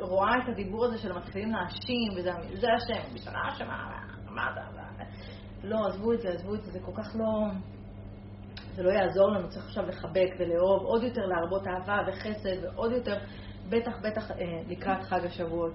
רואה 0.00 0.32
את 0.44 0.48
הדיבור 0.48 0.84
הזה 0.84 0.98
של 0.98 1.12
מתחילים 1.12 1.52
להאשים, 1.52 2.12
וזה 2.16 2.30
זה 2.54 2.66
השם, 2.72 3.14
בשנה 3.14 3.48
אשמה, 3.48 3.90
מה 4.26 4.52
אתה... 4.52 4.60
לא, 5.62 5.86
עזבו 5.86 6.12
את 6.12 6.20
זה, 6.20 6.28
עזבו 6.28 6.54
את 6.54 6.62
זה, 6.62 6.72
זה 6.72 6.78
כל 6.80 6.92
כך 6.94 7.16
לא... 7.16 7.50
זה 8.74 8.82
לא 8.82 8.90
יעזור 8.90 9.30
לנו, 9.30 9.48
צריך 9.48 9.66
עכשיו 9.66 9.86
לחבק 9.86 10.30
ולאהוב, 10.38 10.82
עוד 10.82 11.02
יותר 11.02 11.22
להרבות 11.26 11.66
אהבה 11.66 11.98
וחסד, 12.08 12.64
ועוד 12.64 12.92
יותר, 12.92 13.18
בטח 13.68 13.92
בטח 14.02 14.30
אה, 14.30 14.36
לקראת 14.68 15.02
חג 15.02 15.24
השבועות. 15.24 15.72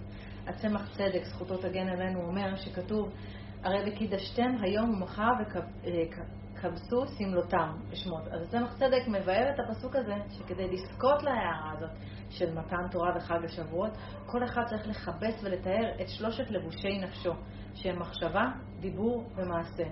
הצמח 0.47 0.97
צדק, 0.97 1.23
זכותו 1.23 1.57
תגן 1.57 1.89
עלינו, 1.89 2.21
אומר 2.21 2.55
שכתוב, 2.55 3.09
הרי 3.63 3.91
וקידשתם 3.91 4.55
היום 4.61 4.89
ומחר 4.89 5.31
וכבסו 5.41 7.03
אה, 7.03 7.07
שמלותם 7.17 7.71
בשמות. 7.89 8.27
אז 8.27 8.41
הצמח 8.41 8.77
צדק 8.77 9.07
מבאר 9.07 9.49
את 9.49 9.59
הפסוק 9.59 9.95
הזה, 9.95 10.13
שכדי 10.29 10.67
לזכות 10.67 11.23
להערה 11.23 11.71
הזאת 11.77 11.89
של 12.29 12.53
מתן 12.53 12.87
תורה 12.91 13.11
וחג 13.17 13.45
השבועות, 13.45 13.91
כל 14.25 14.43
אחד 14.43 14.61
צריך 14.65 14.87
לכבס 14.87 15.43
ולתאר 15.43 16.01
את 16.01 16.09
שלושת 16.09 16.51
לבושי 16.51 16.99
נפשו, 16.99 17.33
שהם 17.73 17.99
מחשבה, 17.99 18.45
דיבור 18.79 19.29
ומעשה. 19.35 19.83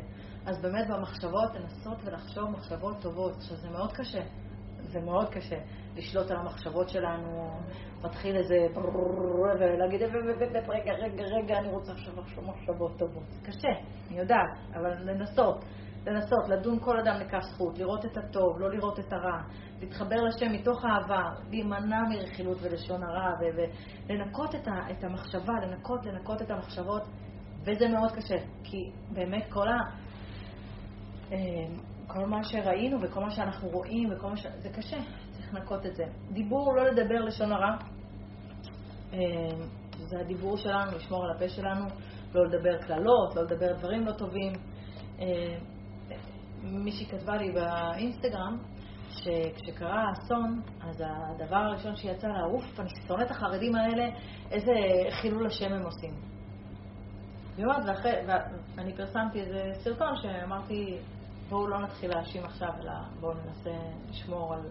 אז 0.45 0.62
באמת 0.62 0.88
במחשבות 0.88 1.56
לנסות 1.56 1.97
ולחשוב 2.03 2.49
מחשבות 2.49 2.95
טובות. 3.01 3.36
עכשיו 3.36 3.58
זה 3.58 3.69
מאוד 3.69 3.93
קשה, 3.93 4.21
זה 4.77 4.99
מאוד 4.99 5.29
קשה 5.29 5.56
לשלוט 5.95 6.32
על 6.32 6.38
המחשבות 6.38 6.89
שלנו, 6.89 7.60
מתחיל 8.03 8.36
איזה 8.36 8.56
ולהגיד 9.60 10.01
רגע, 10.01 10.93
רגע, 10.93 11.23
רגע, 11.23 11.60
אני 11.60 11.69
רוצה 11.69 11.91
עכשיו 11.91 12.13
לחשוב 12.19 12.45
מחשבות 12.45 12.97
טובות. 12.97 13.23
זה 13.29 13.41
קשה, 13.45 13.69
אני 14.10 14.19
יודעת, 14.19 14.58
אבל 14.75 14.93
לנסות. 15.12 15.65
לנסות, 16.06 16.49
לדון 16.49 16.79
כל 16.79 16.99
אדם 16.99 17.15
לכף 17.19 17.41
זכות, 17.41 17.77
לראות 17.77 18.06
את 18.06 18.17
הטוב, 18.17 18.60
לא 18.60 18.71
לראות 18.71 18.99
את 18.99 19.13
הרע, 19.13 19.41
להתחבר 19.79 20.15
לשם 20.15 20.51
מתוך 20.51 20.86
אהבה, 20.86 21.29
להימנע 21.49 22.01
מרכילות 22.10 22.58
ולשון 22.62 23.03
הרע, 23.03 23.32
ולנקות 24.10 24.56
את 24.91 25.03
המחשבה, 25.03 25.53
לנקות, 25.62 26.06
לנקות 26.06 26.41
את 26.41 26.51
המחשבות, 26.51 27.01
וזה 27.62 27.88
מאוד 27.88 28.12
קשה, 28.12 28.36
כי 28.63 28.91
באמת 29.10 29.45
כל 29.49 29.67
ה... 29.67 30.02
אה, 31.31 31.38
כל 32.07 32.25
מה 32.25 32.43
שראינו 32.43 33.01
וכל 33.01 33.19
מה 33.19 33.31
שאנחנו 33.31 33.69
רואים 33.69 34.09
וכל 34.12 34.29
מה 34.29 34.38
ש... 34.38 34.45
זה 34.57 34.69
קשה, 34.69 34.97
צריך 35.31 35.53
לנקות 35.53 35.86
את 35.86 35.95
זה. 35.95 36.03
דיבור, 36.31 36.73
לא 36.75 36.83
לדבר 36.89 37.21
לשון 37.25 37.51
הרע. 37.51 37.75
אה, 39.13 39.19
זה 39.97 40.19
הדיבור 40.19 40.57
שלנו, 40.57 40.91
לשמור 40.97 41.23
על 41.23 41.31
הפה 41.36 41.49
שלנו, 41.49 41.86
לא 42.33 42.45
לדבר 42.45 42.77
קללות, 42.81 43.36
לא 43.36 43.43
לדבר 43.43 43.73
דברים 43.73 44.05
לא 44.05 44.12
טובים. 44.12 44.53
אה, 45.19 45.57
מישהי 46.63 47.05
כתבה 47.05 47.38
לי 47.38 47.51
באינסטגרם, 47.51 48.57
שכשקרה 49.09 50.03
האסון, 50.03 50.62
אז 50.81 51.03
הדבר 51.05 51.55
הראשון 51.55 51.95
שיצא 51.95 52.27
לה, 52.27 52.43
אוף, 52.45 52.79
אני 52.79 52.89
שונאת 53.07 53.31
החרדים 53.31 53.75
האלה, 53.75 54.05
איזה 54.51 54.71
חילול 55.12 55.47
השם 55.47 55.73
הם 55.73 55.86
עושים. 55.86 56.32
ואני 57.55 58.93
פרסמתי 58.97 59.41
איזה 59.41 59.71
סרטון 59.83 60.15
שאמרתי, 60.21 60.97
בואו 61.49 61.67
לא 61.67 61.79
נתחיל 61.79 62.09
להאשים 62.09 62.43
עכשיו, 62.43 62.69
אלא 62.81 62.91
בואו 63.19 63.33
ננסה 63.33 63.71
לשמור 64.09 64.53
על 64.53 64.61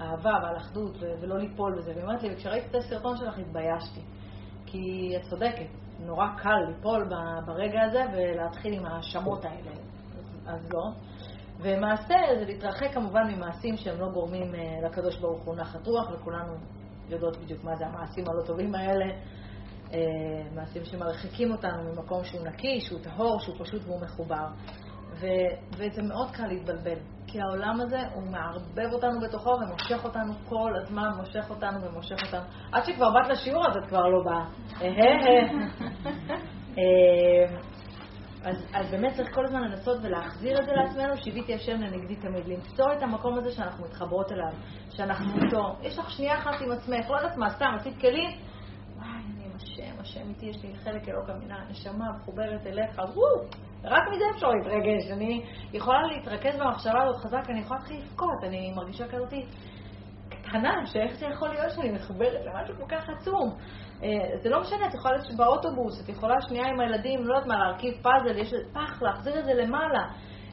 אהבה 0.00 0.38
ועל 0.42 0.56
אחדות 0.56 0.96
ולא 1.20 1.38
ליפול 1.38 1.78
בזה. 1.78 1.90
והיא 1.90 2.02
אומרת 2.02 2.22
לי, 2.22 2.34
וכשראיתי 2.34 2.66
את 2.70 2.74
הסרטון 2.74 3.16
שלך 3.16 3.38
התביישתי. 3.38 4.00
כי 4.66 5.14
את 5.16 5.22
צודקת, 5.30 5.66
נורא 6.00 6.26
קל 6.42 6.58
ליפול 6.68 7.08
ברגע 7.46 7.82
הזה 7.82 8.04
ולהתחיל 8.12 8.74
עם 8.74 8.86
ההאשמות 8.86 9.44
האלה. 9.44 9.70
אז 10.46 10.72
לא. 10.72 10.90
ומעשה 11.58 12.14
זה 12.38 12.44
להתרחק 12.44 12.94
כמובן 12.94 13.22
ממעשים 13.34 13.76
שהם 13.76 14.00
לא 14.00 14.08
גורמים 14.12 14.54
אה, 14.54 14.88
לקדוש 14.88 15.18
ברוך 15.18 15.44
הוא 15.44 15.56
נחת 15.56 15.86
רוח, 15.86 16.10
וכולנו 16.12 16.54
יודעות 17.08 17.36
בדיוק 17.36 17.64
מה 17.64 17.76
זה 17.76 17.86
המעשים 17.86 18.24
הלא 18.28 18.46
טובים 18.46 18.74
האלה. 18.74 19.06
אה, 19.92 19.98
מעשים 20.54 20.84
שמרחיקים 20.84 21.52
אותנו 21.52 21.92
ממקום 21.92 22.24
שהוא 22.24 22.46
נקי, 22.46 22.80
שהוא 22.80 23.00
טהור, 23.02 23.40
שהוא 23.40 23.56
פשוט 23.58 23.82
והוא 23.86 24.00
מחובר. 24.00 24.46
ו, 25.20 25.26
וזה 25.76 26.02
מאוד 26.02 26.30
קל 26.30 26.46
להתבלבל, 26.46 26.98
כי 27.26 27.40
העולם 27.40 27.80
הזה, 27.80 27.98
הוא 28.14 28.22
מערבב 28.22 28.92
אותנו 28.92 29.20
בתוכו 29.20 29.50
ומושך 29.50 30.04
אותנו 30.04 30.32
כל 30.48 30.72
הזמן, 30.82 31.08
מושך 31.16 31.50
אותנו 31.50 31.82
ומושך 31.82 32.16
אותנו. 32.26 32.44
עד 32.72 32.84
שכבר 32.84 33.10
באת 33.10 33.28
לשיעור 33.28 33.66
אז 33.66 33.76
את 33.76 33.88
כבר 33.88 34.08
לא 34.08 34.22
באה. 34.24 34.44
אה, 36.78 36.82
אז, 38.44 38.66
אז 38.74 38.90
באמת 38.90 39.12
צריך 39.16 39.34
כל 39.34 39.44
הזמן 39.44 39.62
לנסות 39.62 39.98
ולהחזיר 40.02 40.58
את 40.58 40.66
זה 40.66 40.72
לעצמנו, 40.72 41.16
שיוויתי 41.16 41.54
השם 41.54 41.80
לנגדי 41.80 42.16
תמיד, 42.16 42.46
למצוא 42.46 42.92
את 42.92 43.02
המקום 43.02 43.38
הזה 43.38 43.50
שאנחנו 43.50 43.84
מתחברות 43.84 44.32
אליו, 44.32 44.52
שאנחנו 44.90 45.44
איתו. 45.44 45.76
יש 45.82 45.98
לך 45.98 46.10
שנייה 46.10 46.38
אחת 46.38 46.60
עם 46.60 46.72
עצמך, 46.72 47.10
לא 47.10 47.16
יודעת 47.16 47.36
מה, 47.36 47.50
סתם, 47.50 47.74
עשית 47.80 48.00
כלים, 48.00 48.30
השם, 49.72 50.00
השם 50.00 50.28
איתי, 50.28 50.46
יש 50.46 50.64
לי 50.64 50.74
חלק 50.74 51.08
אלוקא 51.08 51.32
מן 51.32 51.52
הנשמה 51.52 52.12
מחוברת 52.12 52.66
אליך, 52.66 52.98
וואו, 52.98 53.44
רק 53.84 54.02
מזה 54.12 54.24
אפשר 54.34 54.48
להתרגש. 54.48 55.10
אני 55.10 55.44
יכולה 55.72 56.02
להתרכז 56.02 56.60
במחשבה 56.60 57.02
הזאת 57.02 57.16
חזק, 57.16 57.50
אני 57.50 57.60
יכולה 57.60 57.80
להתחיל 57.80 58.02
לבכות, 58.02 58.44
אני 58.44 58.72
מרגישה 58.76 59.08
כזאת 59.08 59.32
קטנה, 60.28 60.86
שאיך 60.86 61.14
זה 61.14 61.26
יכול 61.26 61.48
להיות 61.48 61.70
שאני 61.70 61.92
מחוברת 61.92 62.46
למשהו 62.46 62.74
כל 62.76 62.96
כך 62.96 63.08
עצום. 63.08 63.56
אה, 64.02 64.08
זה 64.42 64.48
לא 64.48 64.60
משנה, 64.60 64.86
את 64.88 64.94
יכולה 64.94 65.16
להיות 65.16 65.36
באוטובוס, 65.36 66.04
את 66.04 66.08
יכולה 66.08 66.40
שנייה 66.40 66.68
עם 66.68 66.80
הילדים, 66.80 67.24
לא 67.24 67.34
יודעת 67.34 67.46
מה, 67.46 67.58
להרכיב 67.58 67.94
פאזל, 68.02 68.38
יש 68.38 68.54
פח, 68.72 69.02
להחזיר 69.02 69.38
את 69.38 69.44
זה 69.44 69.54
למעלה. 69.54 70.02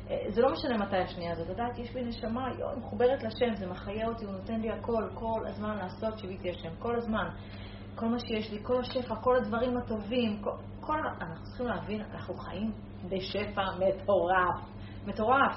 אה, 0.09 0.15
זה 0.29 0.41
לא 0.41 0.51
משנה 0.51 0.77
מתי 0.77 0.97
השנייה 0.97 1.31
הזאת. 1.31 1.49
לדעת, 1.49 1.79
יש 1.79 1.93
בי 1.93 2.03
נשמה, 2.03 2.47
יואו, 2.59 2.79
מחוברת 2.79 3.23
לשם, 3.23 3.55
זה 3.55 3.67
מחיה 3.67 4.07
אותי, 4.07 4.25
הוא 4.25 4.33
נותן 4.33 4.61
לי 4.61 4.71
הכל, 4.71 5.03
כל 5.13 5.41
הזמן 5.47 5.77
לעשות 5.77 6.19
שיביתי 6.19 6.49
השם, 6.49 6.75
כל 6.79 6.95
הזמן. 6.95 7.29
כל 7.99 8.05
מה 8.05 8.19
שיש 8.19 8.51
לי, 8.51 8.59
כל 8.63 8.79
השפע, 8.79 9.15
כל 9.15 9.35
הדברים 9.35 9.77
הטובים, 9.77 10.41
כל, 10.41 10.51
כל... 10.79 10.97
אנחנו 11.21 11.45
צריכים 11.45 11.67
להבין, 11.67 12.01
אנחנו 12.13 12.33
חיים 12.33 12.71
בשפע 13.09 13.61
מטורף. 13.79 14.59
מטורף. 15.05 15.55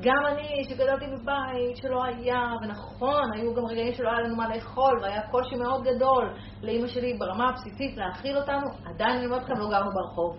גם 0.00 0.26
אני, 0.26 0.64
שגדלתי 0.64 1.04
בבית 1.06 1.76
שלא 1.76 2.04
היה, 2.04 2.40
ונכון, 2.62 3.32
היו 3.34 3.54
גם 3.54 3.64
רגעים 3.66 3.94
שלא 3.94 4.08
היה 4.08 4.20
לנו 4.20 4.36
מה 4.36 4.48
לאכול, 4.54 4.98
והיה 5.02 5.30
קושי 5.30 5.56
מאוד 5.56 5.84
גדול 5.84 6.34
לאימא 6.62 6.88
שלי 6.88 7.18
ברמה 7.18 7.48
הבסיסית 7.48 7.96
להאכיל 7.96 8.36
אותנו, 8.36 8.66
עדיין 8.84 9.16
אני 9.16 9.26
אומרת 9.26 9.42
לכם, 9.42 9.54
לא 9.54 9.70
גרנו 9.70 9.90
ברחוב. 9.92 10.36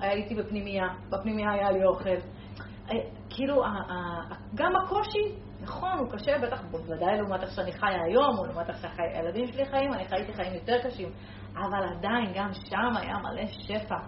הייתי 0.00 0.34
בפנימייה, 0.34 0.86
בפנימייה 1.10 1.52
היה 1.52 1.70
לי 1.70 1.84
אוכל. 1.84 2.08
אה, 2.90 2.96
כאילו, 3.30 3.62
גם 4.54 4.72
הקושי, 4.76 5.34
נכון, 5.66 5.98
הוא 5.98 6.10
קשה, 6.10 6.38
בטח, 6.42 6.62
בוודאי 6.70 7.16
לעומת 7.16 7.42
איך 7.42 7.50
שאני 7.50 7.72
חיה 7.72 8.02
היום, 8.08 8.38
או 8.38 8.46
לעומת 8.46 8.68
איך 8.68 8.76
שהילדים 8.96 9.46
שלי 9.52 9.66
חיים, 9.66 9.92
אני 9.92 10.08
חייתי 10.08 10.32
חיים 10.32 10.54
יותר 10.54 10.78
קשים, 10.82 11.08
אבל 11.52 11.96
עדיין, 11.96 12.32
גם 12.34 12.50
שם 12.52 12.96
היה 13.00 13.14
מלא 13.18 13.46
שפע. 13.46 13.98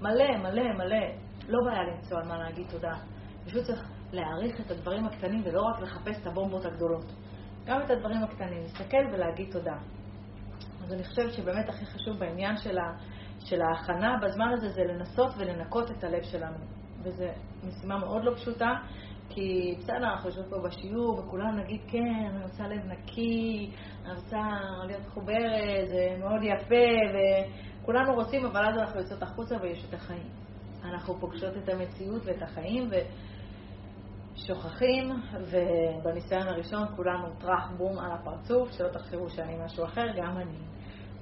מלא, 0.00 0.36
מלא, 0.38 0.72
מלא. 0.78 1.06
לא 1.48 1.58
בעיה 1.66 1.82
למצוא 1.82 2.18
על 2.18 2.28
מה 2.28 2.38
להגיד 2.38 2.66
תודה. 2.70 2.94
פשוט 3.44 3.64
צריך 3.64 3.90
להעריך 4.12 4.60
את 4.60 4.70
הדברים 4.70 5.06
הקטנים 5.06 5.42
ולא 5.44 5.62
רק 5.62 5.80
לחפש 5.80 6.20
את 6.22 6.26
הבומבות 6.26 6.64
הגדולות. 6.64 7.04
גם 7.64 7.82
את 7.82 7.90
הדברים 7.90 8.22
הקטנים, 8.24 8.62
להסתכל 8.62 9.06
ולהגיד 9.12 9.52
תודה. 9.52 9.76
אז 10.84 10.92
אני 10.92 11.04
חושבת 11.04 11.32
שבאמת 11.32 11.68
הכי 11.68 11.86
חשוב 11.86 12.18
בעניין 12.18 12.56
של, 12.56 12.78
ה, 12.78 12.92
של 13.38 13.62
ההכנה 13.62 14.16
בזמן 14.22 14.52
הזה 14.52 14.68
זה 14.68 14.82
לנסות 14.84 15.30
ולנקות 15.38 15.90
את 15.90 16.04
הלב 16.04 16.22
שלנו. 16.22 16.56
וזו 17.02 17.24
משימה 17.64 17.98
מאוד 17.98 18.24
לא 18.24 18.34
פשוטה, 18.34 18.70
כי 19.28 19.74
בסדר, 19.78 19.96
אנחנו 19.96 20.28
יושבים 20.28 20.50
פה 20.50 20.58
בשיעור 20.58 21.18
וכולנו 21.18 21.62
נגיד, 21.62 21.80
כן, 21.88 22.30
אני 22.30 22.42
רוצה 22.42 22.68
לב 22.68 22.86
נקי, 22.86 23.70
אני 24.04 24.14
רוצה 24.14 24.42
להיות 24.86 25.02
מחוברת, 25.06 25.88
זה 25.88 26.16
מאוד 26.18 26.42
יפה, 26.42 27.14
וכולנו 27.82 28.14
רוצים, 28.14 28.46
אבל 28.46 28.64
אז 28.66 28.78
אנחנו 28.78 29.00
יוצאות 29.00 29.22
החוצה 29.22 29.56
ויש 29.62 29.84
את 29.88 29.94
החיים. 29.94 30.28
אנחנו 30.84 31.14
פוגשות 31.20 31.56
את 31.56 31.68
המציאות 31.68 32.22
ואת 32.24 32.42
החיים, 32.42 32.88
ו... 32.90 32.94
שוכחים, 34.46 35.10
ובניסיון 35.40 36.48
הראשון 36.48 36.86
כולנו 36.96 37.28
טראח 37.38 37.70
בום 37.76 37.98
על 37.98 38.12
הפרצוף, 38.12 38.72
שלא 38.72 38.88
תחשבו 38.88 39.30
שאני 39.30 39.56
משהו 39.64 39.84
אחר, 39.84 40.06
גם 40.16 40.36
אני. 40.36 40.58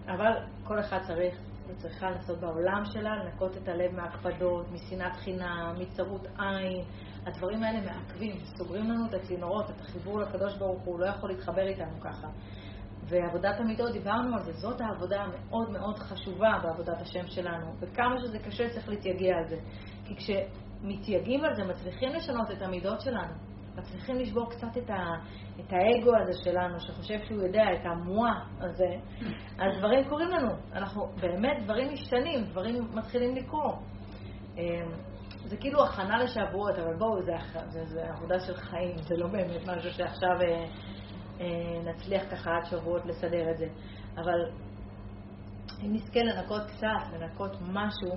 אבל 0.06 0.32
כל 0.64 0.80
אחד 0.80 0.98
צריך 1.06 1.38
וצריכה 1.68 2.10
לעשות 2.10 2.40
בעולם 2.40 2.84
שלה, 2.84 3.16
לנקות 3.16 3.56
את 3.56 3.68
הלב 3.68 3.94
מהקפדות, 3.94 4.66
משנאת 4.72 5.16
חינם, 5.16 5.74
מצרות 5.78 6.26
עין. 6.38 6.84
הדברים 7.26 7.62
האלה 7.62 7.80
מעכבים, 7.80 8.36
סוגרים 8.44 8.90
לנו 8.90 9.06
את 9.06 9.14
הצינורות, 9.14 9.70
את 9.70 9.80
החיבור 9.80 10.20
לקדוש 10.20 10.56
ברוך 10.56 10.82
הוא, 10.82 11.00
לא 11.00 11.06
יכול 11.06 11.30
להתחבר 11.30 11.66
איתנו 11.66 12.00
ככה. 12.00 12.28
ועבודת 13.08 13.60
המידות, 13.60 13.92
דיברנו 13.92 14.36
על 14.36 14.44
זה, 14.44 14.52
זאת 14.52 14.80
העבודה 14.80 15.22
המאוד 15.22 15.70
מאוד 15.70 15.98
חשובה 15.98 16.58
בעבודת 16.62 17.00
השם 17.00 17.26
שלנו, 17.26 17.74
וכמה 17.80 18.14
שזה 18.18 18.38
קשה 18.38 18.68
צריך 18.70 18.88
להתייגע 18.88 19.36
על 19.36 19.48
זה. 19.48 19.56
כי 20.04 20.14
כשמתייגעים 20.16 21.44
על 21.44 21.54
זה, 21.54 21.64
מצליחים 21.64 22.08
לשנות 22.08 22.50
את 22.50 22.62
המידות 22.62 23.00
שלנו, 23.00 23.34
מצליחים 23.76 24.18
לשבור 24.18 24.50
קצת 24.50 24.78
את, 24.78 24.90
ה, 24.90 25.14
את 25.60 25.72
האגו 25.72 26.10
הזה 26.22 26.32
שלנו, 26.44 26.80
שחושב 26.80 27.18
שהוא 27.24 27.42
יודע, 27.42 27.62
את 27.74 27.86
המואה 27.86 28.40
הזה, 28.58 28.96
אז 29.58 29.78
דברים 29.78 30.08
קורים 30.08 30.28
לנו. 30.28 30.50
אנחנו, 30.72 31.06
באמת, 31.20 31.62
דברים 31.64 31.92
משתנים, 31.92 32.44
דברים 32.44 32.74
מתחילים 32.94 33.36
לקרות. 33.36 33.78
זה 35.46 35.56
כאילו 35.56 35.84
הכנה 35.84 36.24
לשבועות, 36.24 36.78
אבל 36.78 36.96
בואו, 36.98 37.22
זה, 37.22 37.32
זה, 37.68 37.84
זה 37.84 38.04
עבודה 38.08 38.40
של 38.40 38.54
חיים, 38.54 38.96
זה 38.96 39.16
לא 39.16 39.26
באמת 39.26 39.66
משהו 39.66 39.90
שעכשיו 39.90 40.40
אה, 40.40 40.64
אה, 41.40 41.80
נצליח 41.84 42.22
ככה 42.30 42.50
עד 42.50 42.64
שבועות 42.64 43.06
לסדר 43.06 43.50
את 43.50 43.58
זה. 43.58 43.66
אבל 44.16 44.50
אם 45.84 45.92
נזכה 45.92 46.20
לנקות 46.20 46.62
קצת, 46.66 47.12
לנקות 47.12 47.52
משהו, 47.60 48.10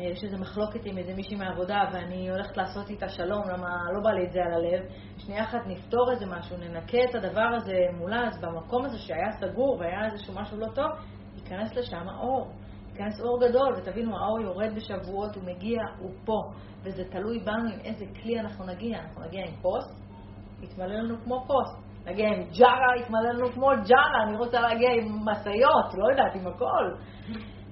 אה, 0.00 0.04
יש 0.04 0.24
איזו 0.24 0.38
מחלוקת 0.38 0.80
עם 0.84 0.98
איזה 0.98 1.14
מישהי 1.14 1.36
מהעבודה 1.36 1.80
ואני 1.92 2.30
הולכת 2.30 2.56
לעשות 2.56 2.90
איתה 2.90 3.08
שלום, 3.08 3.42
למה 3.48 3.68
לא 3.94 4.00
בא 4.04 4.10
לי 4.10 4.26
את 4.26 4.32
זה 4.32 4.40
על 4.42 4.52
הלב. 4.52 4.84
שנייה 5.18 5.44
אחת 5.44 5.66
נפתור 5.66 6.12
איזה 6.12 6.26
משהו, 6.26 6.56
ננקה 6.56 6.98
את 7.10 7.14
הדבר 7.14 7.48
הזה 7.56 7.76
מולה, 7.98 8.28
אז 8.28 8.40
במקום 8.40 8.84
הזה 8.84 8.98
שהיה 8.98 9.32
סגור 9.40 9.76
והיה 9.80 10.04
איזשהו 10.12 10.34
משהו 10.34 10.58
לא 10.58 10.66
טוב, 10.74 10.90
ייכנס 11.36 11.74
לשם 11.74 12.08
האור. 12.08 12.52
ייכנס 13.00 13.20
אור 13.20 13.40
גדול, 13.48 13.74
ותבינו, 13.76 14.18
האור 14.18 14.40
יורד 14.40 14.74
בשבועות, 14.76 15.36
הוא 15.36 15.44
מגיע, 15.44 15.82
הוא 15.98 16.10
פה, 16.24 16.42
וזה 16.82 17.04
תלוי 17.04 17.38
בנו 17.38 17.68
עם 17.72 17.80
איזה 17.84 18.04
כלי 18.22 18.40
אנחנו 18.40 18.66
נגיע. 18.66 18.98
אנחנו 18.98 19.22
נגיע 19.22 19.40
עם 19.40 19.54
פוסט, 19.62 20.00
יתמלא 20.62 20.94
לנו 20.94 21.16
כמו 21.24 21.44
פוסט. 21.46 21.90
נגיע 22.06 22.28
עם 22.28 22.42
ג'ארה, 22.58 22.96
יתמלא 23.00 23.30
לנו 23.30 23.52
כמו 23.52 23.66
ג'ארה, 23.66 24.22
אני 24.28 24.36
רוצה 24.36 24.60
להגיע 24.60 24.90
עם 24.90 25.18
משאיות, 25.24 25.94
לא 25.94 26.10
יודעת, 26.10 26.34
עם 26.34 26.46
הכל. 26.46 26.94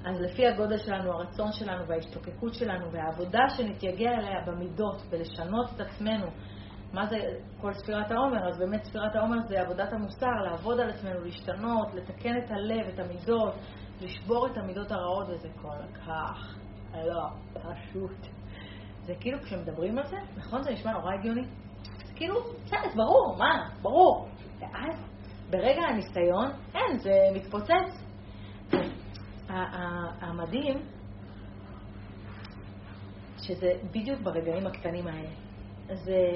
אז 0.04 0.20
לפי 0.20 0.46
הגודל 0.46 0.76
שלנו, 0.76 1.12
הרצון 1.12 1.52
שלנו 1.52 1.86
וההשתוקקות 1.88 2.54
שלנו 2.54 2.92
והעבודה 2.92 3.48
שנתייגע 3.56 4.10
אליה 4.10 4.40
במידות 4.46 5.02
ולשנות 5.10 5.70
את 5.76 5.80
עצמנו, 5.80 6.26
מה 6.92 7.06
זה 7.06 7.16
כל 7.60 7.72
ספירת 7.72 8.10
העומר? 8.10 8.48
אז 8.48 8.58
באמת 8.58 8.84
ספירת 8.84 9.16
העומר 9.16 9.38
זה 9.48 9.60
עבודת 9.60 9.92
המוסר, 9.92 10.42
לעבוד 10.50 10.80
על 10.80 10.90
עצמנו, 10.90 11.20
להשתנות, 11.20 11.94
לתקן 11.94 12.36
את 12.44 12.50
הלב, 12.50 12.88
את 12.94 13.00
המידות, 13.00 13.54
לשבור 14.00 14.46
את 14.46 14.56
המידות 14.58 14.92
הרעות, 14.92 15.28
וזה 15.28 15.48
כל 15.62 15.98
כך 16.06 16.56
לא 16.94 17.28
פשוט. 17.52 18.26
זה 19.06 19.14
כאילו 19.20 19.38
כשמדברים 19.42 19.98
על 19.98 20.06
זה, 20.06 20.16
נכון? 20.36 20.62
זה 20.62 20.70
נשמע 20.70 20.92
נורא 20.92 21.14
הגיוני. 21.14 21.44
זה 22.06 22.12
כאילו, 22.16 22.34
בסדר, 22.64 22.94
ברור, 22.96 23.36
מה? 23.38 23.68
ברור. 23.82 24.28
ואז, 24.60 25.04
ברגע 25.50 25.80
הניסיון, 25.88 26.50
אין, 26.74 26.98
זה 26.98 27.12
מתפוצץ. 27.34 28.08
המדהים, 30.20 30.78
שזה 33.42 33.72
בדיוק 33.90 34.20
ברגעים 34.20 34.66
הקטנים 34.66 35.06
האלה. 35.06 35.28
זה, 35.94 36.32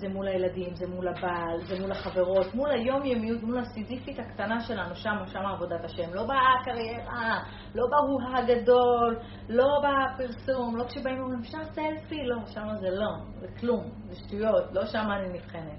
זה 0.00 0.08
מול 0.08 0.28
הילדים, 0.28 0.74
זה 0.74 0.86
מול 0.86 1.08
הבעל, 1.08 1.60
זה 1.68 1.80
מול 1.80 1.92
החברות, 1.92 2.54
מול 2.54 2.70
היומיומיות, 2.70 3.42
מול 3.42 3.58
הסיזיפית 3.58 4.18
הקטנה 4.18 4.60
שלנו, 4.60 4.94
שם, 4.94 5.16
שם 5.26 5.46
עבודת 5.46 5.84
השם. 5.84 6.14
לא 6.14 6.22
בקריירה, 6.22 7.42
לא 7.74 7.86
בהוא 7.90 8.20
הגדול, 8.38 9.18
לא 9.48 9.66
בפרסום, 9.82 10.76
לא 10.76 10.84
כשבאים 10.84 11.18
ואומרים, 11.18 11.40
אפשר 11.40 11.64
סלפי, 11.64 12.24
לא, 12.24 12.36
שם 12.46 12.66
זה 12.80 12.90
לא, 12.90 13.10
זה 13.40 13.46
כלום, 13.60 13.90
זה 14.08 14.16
שטויות, 14.16 14.72
לא 14.72 14.86
שם 14.86 15.08
אני 15.10 15.38
נבחנת. 15.38 15.78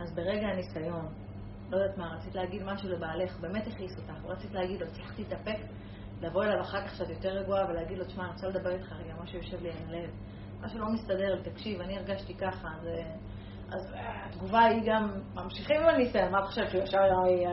אז 0.00 0.14
ברגע 0.14 0.46
הניסיון, 0.46 1.06
לא 1.70 1.76
יודעת 1.76 1.98
מה, 1.98 2.14
רצית 2.16 2.34
להגיד 2.34 2.62
משהו 2.62 2.88
לבעלך, 2.88 3.40
באמת 3.40 3.66
הכעיס 3.66 3.98
אותך, 3.98 4.24
רצית 4.24 4.54
להגיד 4.54 4.80
לו, 4.80 4.86
הצלחתי 4.86 5.22
להתאפק, 5.22 5.58
לבוא 6.20 6.44
אליו 6.44 6.60
אחר 6.60 6.86
כך 6.86 6.94
שאת 6.94 7.10
יותר 7.10 7.28
רגועה 7.28 7.64
ולהגיד 7.68 7.98
לו, 7.98 8.04
תשמע, 8.04 8.24
אני 8.24 8.32
רוצה 8.32 8.48
לדבר 8.48 8.70
איתך 8.70 8.92
רגע, 8.92 9.14
משהו 9.22 9.38
יושב 9.38 9.62
לי 9.62 9.70
על 9.70 9.76
הלב, 9.88 10.10
משהו 10.60 10.78
לא 10.78 10.86
מסתדר, 10.92 11.42
תקשיב, 11.42 11.80
אני 11.80 11.98
הרגשתי 11.98 12.34
ככה, 12.34 12.68
זה... 12.82 13.02
אז 13.72 13.94
אה, 13.94 14.26
התגובה 14.26 14.64
היא 14.64 14.82
גם, 14.86 15.08
ממשיכים 15.34 15.80
עם 15.80 15.88
הניסיון, 15.88 16.32
מה 16.32 16.38
את 16.38 16.44
חושבת 16.44 16.70
שהוא 16.70 16.82
ישר 16.82 16.98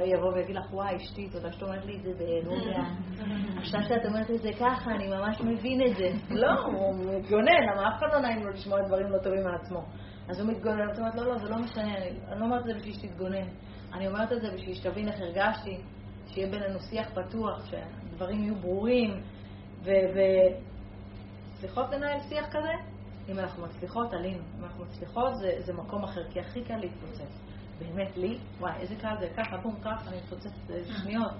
יבוא 0.05 0.33
ויגיד 0.33 0.55
לך, 0.55 0.73
וואי, 0.73 0.95
אשתי, 0.95 1.29
תודה 1.29 1.51
שאת 1.51 1.63
אומרת 1.63 1.85
לי 1.85 1.97
את 1.97 2.03
זה 2.03 2.11
באנרגיה. 2.17 2.83
עכשיו 3.61 3.81
שאת 3.83 4.05
אומרת 4.05 4.31
את 4.31 4.41
זה 4.41 4.49
ככה, 4.59 4.91
אני 4.91 5.07
ממש 5.07 5.41
מבין 5.41 5.81
את 5.87 5.97
זה. 5.97 6.09
לא, 6.29 6.51
הוא 6.65 6.95
מתגונן, 6.95 7.63
למה 7.73 7.87
אף 7.87 7.99
אחד 7.99 8.07
לא 8.13 8.19
נעים 8.19 8.43
לו 8.43 8.49
לשמוע 8.49 8.81
דברים 8.81 9.11
לא 9.11 9.17
טובים 9.17 9.47
על 9.47 9.55
עצמו. 9.55 9.83
אז 10.29 10.39
הוא 10.39 10.51
מתגונן, 10.51 10.89
את 10.93 10.99
אומרת, 10.99 11.15
לא, 11.15 11.27
לא, 11.27 11.37
זה 11.37 11.49
לא 11.49 11.57
משנה, 11.57 11.97
אני 11.97 12.39
לא 12.39 12.45
אומרת 12.45 12.61
את 12.61 12.65
זה 12.65 12.73
בשביל 12.73 12.93
שתתגונן. 12.93 13.47
אני 13.93 14.07
אומרת 14.07 14.31
את 14.31 14.41
זה 14.41 14.47
בשביל 14.53 14.75
שתבין 14.75 15.07
איך 15.07 15.21
הרגשתי, 15.21 15.81
שיהיה 16.27 16.51
בינינו 16.51 16.79
שיח 16.79 17.09
פתוח, 17.09 17.65
שהדברים 17.65 18.43
יהיו 18.43 18.55
ברורים, 18.55 19.21
וצריכות 21.53 21.91
לנהל 21.91 22.19
שיח 22.19 22.45
כזה. 22.49 22.73
אם 23.29 23.39
אנחנו 23.39 23.63
מצליחות, 23.63 24.13
עלינו. 24.13 24.43
אם 24.59 24.63
אנחנו 24.63 24.85
מצליחות, 24.85 25.35
זה, 25.35 25.55
זה 25.59 25.73
מקום 25.73 26.03
אחר, 26.03 26.31
כי 26.31 26.39
הכי 26.39 26.63
קל 26.63 26.77
להתפוצץ. 26.77 27.39
באמת, 27.79 28.17
לי, 28.17 28.37
וואי, 28.59 28.73
איזה 28.79 28.95
קל 28.95 29.15
זה, 29.19 29.27
ככה, 29.37 29.57
בום, 29.57 29.75
ככה, 29.81 30.09
אני 30.09 30.17
מתפוצצת 30.17 30.51
שניות. 31.03 31.31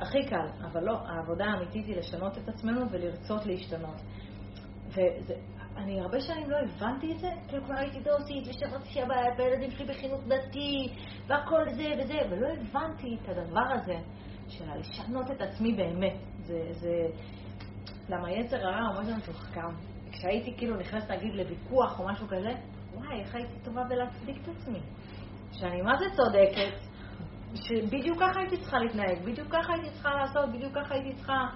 הכי 0.00 0.26
קל, 0.28 0.46
אבל 0.72 0.84
לא, 0.84 0.98
העבודה 1.06 1.44
האמיתית 1.44 1.86
היא 1.86 1.96
לשנות 1.96 2.38
את 2.38 2.48
עצמנו 2.48 2.90
ולרצות 2.90 3.46
להשתנות. 3.46 4.00
ואני 4.88 6.00
הרבה 6.00 6.20
שנים 6.20 6.50
לא 6.50 6.56
הבנתי 6.56 7.12
את 7.12 7.18
זה, 7.18 7.28
כאילו 7.48 7.64
כבר 7.64 7.74
הייתי 7.74 8.00
דוסית 8.00 8.48
ושברתי 8.48 8.88
שבת, 8.88 9.38
והילדים 9.38 9.70
שלי 9.70 9.84
בחינוך 9.84 10.20
דתי, 10.28 10.94
והכל 11.26 11.64
זה 11.74 11.94
וזה, 11.98 12.18
ולא 12.30 12.48
הבנתי 12.48 13.16
את 13.22 13.28
הדבר 13.28 13.66
הזה 13.74 13.96
של 14.48 14.64
לשנות 14.78 15.30
את 15.30 15.40
עצמי 15.40 15.72
באמת. 15.72 16.16
זה, 16.42 16.68
זה... 16.72 17.06
למה 18.08 18.32
יצר 18.32 18.56
הרע 18.56 18.86
הוא 18.86 19.02
משהו 19.02 19.16
מתוחכם. 19.16 19.93
כשהייתי 20.14 20.54
כאילו 20.56 20.76
נכנסת 20.76 21.10
להגיד 21.10 21.34
לוויכוח 21.34 22.00
או 22.00 22.06
משהו 22.08 22.26
כזה, 22.28 22.50
וואי, 22.94 23.20
איך 23.20 23.34
הייתי 23.34 23.54
טובה 23.64 23.84
בלהצדיק 23.84 24.36
את 24.42 24.48
עצמי. 24.48 24.80
שאני 25.52 25.82
מה 25.82 25.92
זה 25.96 26.04
צודקת, 26.16 26.78
שבדיוק 27.54 28.18
ככה 28.18 28.40
הייתי 28.40 28.56
צריכה 28.56 28.78
להתנהג, 28.78 29.22
בדיוק 29.24 29.48
ככה 29.48 29.72
הייתי 29.72 29.90
צריכה 29.90 30.10
לעשות, 30.14 30.52
בדיוק 30.52 30.74
ככה 30.74 30.94
הייתי 30.94 31.12
צריכה... 31.14 31.46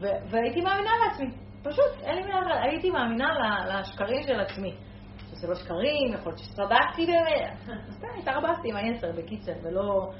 ו- 0.00 0.30
והייתי 0.30 0.60
מאמינה 0.60 0.90
לעצמי, 1.06 1.30
פשוט, 1.62 2.02
אין 2.02 2.16
לי 2.16 2.22
מילה 2.22 2.62
הייתי 2.62 2.90
מאמינה 2.90 3.26
לשקרים 3.68 4.22
של 4.22 4.40
עצמי. 4.40 4.74
שזה 5.18 5.48
לא 5.48 5.54
שקרים, 5.54 6.12
יכול 6.14 6.32
להיות 6.32 6.38
שצדקתי 6.38 7.06
באמת. 7.06 7.58
אז 7.88 8.04
התערבבתי 8.18 8.68
עם 8.70 8.76
היצר 8.76 9.12
בקיצר, 9.12 9.52
ולא 9.62 10.10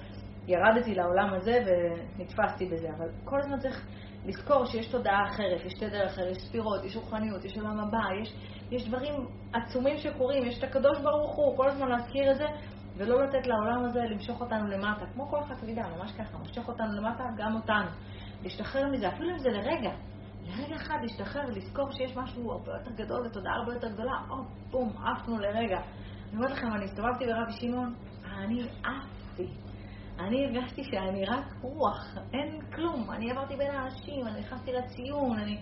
ירדתי 0.49 0.95
לעולם 0.95 1.35
הזה 1.35 1.59
ונתפסתי 1.67 2.67
בזה. 2.67 2.89
אבל 2.99 3.09
כל 3.25 3.39
הזמן 3.39 3.59
צריך 3.59 3.87
לזכור 4.27 4.65
שיש 4.65 4.87
תודעה 4.87 5.25
אחרת, 5.29 5.65
יש 5.65 5.75
תדר 5.75 6.07
אחר, 6.07 6.27
יש 6.29 6.39
ספירות, 6.39 6.85
יש 6.85 6.97
רוחניות, 6.97 7.45
יש 7.45 7.57
עולם 7.57 7.81
הבא, 7.81 7.99
יש, 8.23 8.35
יש 8.71 8.89
דברים 8.89 9.15
עצומים 9.53 9.97
שקורים, 9.99 10.45
יש 10.45 10.59
את 10.59 10.65
הקדוש 10.65 10.99
ברוך 10.99 11.37
הוא, 11.37 11.57
כל 11.57 11.69
הזמן 11.69 11.89
להזכיר 11.89 12.31
את 12.31 12.37
זה, 12.37 12.47
ולא 12.97 13.23
לתת 13.23 13.47
לעולם 13.47 13.85
הזה 13.85 14.01
למשוך 14.01 14.41
אותנו 14.41 14.67
למטה, 14.67 15.07
כמו 15.15 15.29
כל 15.29 15.45
חקבידה, 15.45 15.83
ממש 15.99 16.13
ככה, 16.13 16.39
משוך 16.39 16.69
אותנו 16.69 16.93
למטה, 16.93 17.25
גם 17.37 17.55
אותנו. 17.55 17.91
להשתחרר 18.43 18.91
מזה, 18.93 19.09
אפילו 19.09 19.31
אם 19.31 19.39
זה 19.39 19.49
לרגע, 19.49 19.91
לרגע 20.43 20.77
אחד 20.77 20.99
להשתחרר 21.03 21.43
ולזכור 21.49 21.91
שיש 21.91 22.17
משהו 22.17 22.53
הרבה 22.53 22.73
יותר 22.73 22.91
גדול 22.91 23.27
ותודעה 23.27 23.55
הרבה 23.55 23.75
יותר 23.75 23.89
גדולה, 23.89 24.15
או, 24.31 24.37
בום, 24.71 24.93
עפנו 25.07 25.39
לרגע. 25.39 25.79
אני 25.79 26.37
אומרת 26.37 26.51
לכם, 26.51 26.67
אני 26.67 26.85
הסתובבתי 26.85 27.27
ברבי 27.27 27.53
שמעון, 27.53 27.95
אני 28.25 28.63
עפתי. 28.63 29.66
אני 30.19 30.47
הרגשתי 30.47 30.85
שאני 30.85 31.25
רק 31.25 31.55
רוח, 31.63 32.17
אין 32.33 32.61
כלום. 32.75 33.11
אני 33.11 33.31
עברתי 33.31 33.57
בין 33.57 33.71
האנשים, 33.71 34.27
אני 34.27 34.41
נכנסתי 34.41 34.73
לציון, 34.73 35.39
אני 35.39 35.59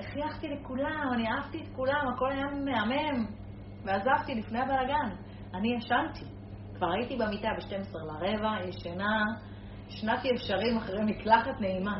חייכתי 0.00 0.48
לכולם, 0.48 1.10
אני 1.14 1.24
אהבתי 1.28 1.62
את 1.62 1.68
כולם, 1.76 2.08
הכל 2.14 2.32
היה 2.32 2.46
מהמם. 2.46 3.26
ועזבתי 3.84 4.34
לפני 4.34 4.58
הבלאגן. 4.58 5.16
אני 5.54 5.76
ישנתי. 5.76 6.24
כבר 6.76 6.90
הייתי 6.92 7.16
במיטה 7.16 7.48
ב-12 7.58 7.98
לרבע, 7.98 8.68
ישנה, 8.68 9.24
שנתי 9.88 10.30
אפשרים 10.34 10.76
אחרי 10.76 11.04
מקלחת 11.04 11.60
נעימה. 11.60 11.98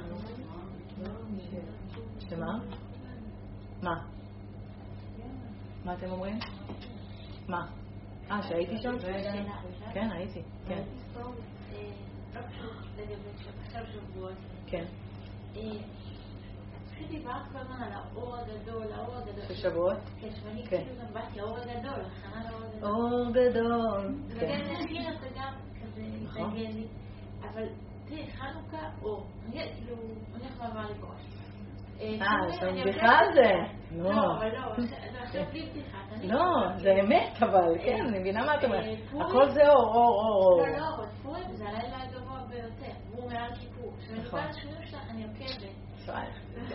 שמה? 2.18 2.58
מה? 3.82 3.94
מה 5.84 5.94
אתם 5.94 6.10
אומרים? 6.10 6.38
מה? 7.48 7.66
אה, 8.30 8.42
שהייתי 8.42 8.78
שם? 8.82 8.98
כן, 9.92 10.10
הייתי, 10.12 10.42
כן. 10.68 10.82
כן. 14.66 14.84
דיברת 17.10 17.42
כל 17.52 17.58
הזמן 17.58 17.82
על 17.82 17.92
האור 17.92 18.36
הגדול, 18.36 18.92
האור 18.92 19.16
הגדול. 19.16 19.44
של 19.48 19.54
שבועות? 19.54 19.96
כן, 20.20 20.28
שאני 20.34 20.66
כן. 20.66 20.82
כאילו 20.84 21.00
גם 21.00 21.14
באתי 21.14 21.40
האור 21.40 21.56
הגדול, 21.56 22.04
הכנה 22.04 22.50
לאור 22.50 22.62
הגדול. 22.64 22.90
אור 22.90 23.30
גדול. 23.30 24.14
וגם 24.28 24.40
כן. 24.40 24.72
להכיר 24.72 25.08
את 25.14 25.20
זה 25.20 25.28
גם 25.36 25.52
כזה 25.82 26.02
נכון. 26.24 26.42
מתנגן 26.50 26.70
לי. 26.72 26.86
אבל 27.42 27.66
תראי, 28.08 28.26
חנוכה 28.30 28.88
אור. 29.02 29.26
אני 29.46 29.60
כאילו, 29.74 29.96
יכולה 30.52 30.68
לומר 30.68 30.88
לי 30.88 30.94
בראש. 30.94 31.22
אה, 32.00 32.68
אני 32.68 32.84
בדיחה 32.84 33.06
על 33.18 33.32
זה. 33.34 33.50
לא, 33.96 34.12
לא. 34.14 34.36
אבל 34.38 34.48
לא, 34.48 34.80
זה 34.86 34.96
עכשיו 35.22 35.44
בלי 35.50 35.66
בדיחה. 35.70 35.98
אני- 36.12 36.28
לא, 36.28 36.76
זה 36.76 36.92
אמת 37.00 37.42
אבל, 37.42 37.78
כן, 37.84 38.06
אני 38.08 38.18
מבינה 38.18 38.46
מה 38.46 38.54
את 38.58 38.64
אומרת. 38.64 38.84
אה, 38.84 39.26
הכל 39.26 39.48
זה 39.50 39.68
אור, 39.68 39.94
אור, 39.94 40.22
אור. 40.24 40.60
לא, 40.60 40.78
לא, 40.78 40.88
אבל 40.96 41.06
פורים 41.22 41.52
זה 41.52 41.68
הלילה 41.68 42.02
הגבוה 42.02 42.40
ביותר. 42.48 42.92
הוא 43.16 43.30
מעל 43.30 43.54
כיפור. 43.54 43.92
כשאני 43.98 43.99
נכון. 44.18 44.40
באה 44.40 44.50
לשיעורים 44.50 44.86
שלך 44.86 45.00
אני 45.10 45.24
עוקבת. 45.24 45.70
שואל. 46.06 46.30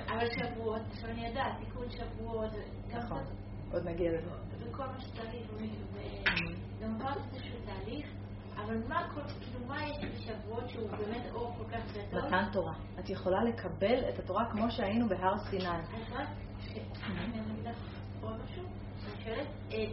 אבל 0.08 0.28
שבועות, 0.32 0.82
עכשיו 0.92 1.10
אני 1.10 1.28
יודעת, 1.28 1.54
תיקון 1.60 1.86
שבועות, 1.90 2.52
גם 2.90 3.00
נכון, 3.00 3.24
עוד 3.72 3.88
נגיע 3.88 4.12
לזה. 4.12 4.30
וכל 4.60 4.86
מה 4.86 5.02
שצריך, 5.02 5.52
וגם 5.54 6.96
עברתי 6.96 7.20
איזשהו 7.34 7.58
תהליך, 7.66 8.06
אבל 8.56 8.78
מה 8.88 9.08
כל, 9.14 9.22
כאילו, 9.22 9.68
מה 9.68 9.88
יש 9.88 9.98
בשבועות 10.06 10.70
שהוא 10.70 10.90
באמת 10.90 11.24
אור 11.34 11.56
כל 11.58 11.78
כך 11.78 11.94
גדול? 11.94 12.26
מתן 12.26 12.46
תורה. 12.54 12.74
את 13.00 13.10
יכולה 13.10 13.44
לקבל 13.44 14.10
את 14.10 14.20
התורה 14.20 14.52
כמו 14.52 14.72
שהיינו 14.72 15.10
בהר 15.10 15.38
סיני. 15.50 15.68
אז 15.68 16.12
רק, 16.12 16.28
אני 17.06 17.42
אגיד 17.42 17.68
לך 17.68 17.78
עוד 18.22 18.36
משהו, 18.44 18.64
אני 19.06 19.24
שואלת, 19.24 19.48
אה, 19.72 19.86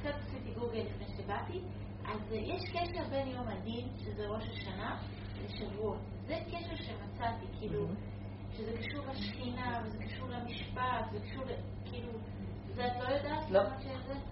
קצת 0.00 0.14
עשיתי 0.20 0.60
גוגל 0.60 0.78
לפני 0.80 1.16
שבאתי, 1.16 1.60
אז 2.04 2.32
אה, 2.32 2.36
יש 2.36 2.62
קשר 2.70 3.08
בין 3.10 3.28
יום 3.28 3.48
הדין, 3.48 3.88
שזה 3.98 4.26
ראש 4.26 4.44
השנה, 4.48 4.98
לשבועות. 5.44 5.98
זה 6.26 6.34
קשר 6.48 6.76
שמצאתי, 6.76 7.46
כאילו, 7.58 7.86
שזה 8.56 8.72
קשור 8.78 9.04
לשכינה, 9.10 9.82
וזה 9.84 9.98
קשור 10.04 10.28
למשפט, 10.28 11.10
זה 11.12 11.18
קשור, 11.20 11.44
כאילו, 11.84 12.12
זה 12.74 12.86
את 12.86 12.92
לא 13.08 13.14
יודעת? 13.14 13.50
לא. 13.50 13.60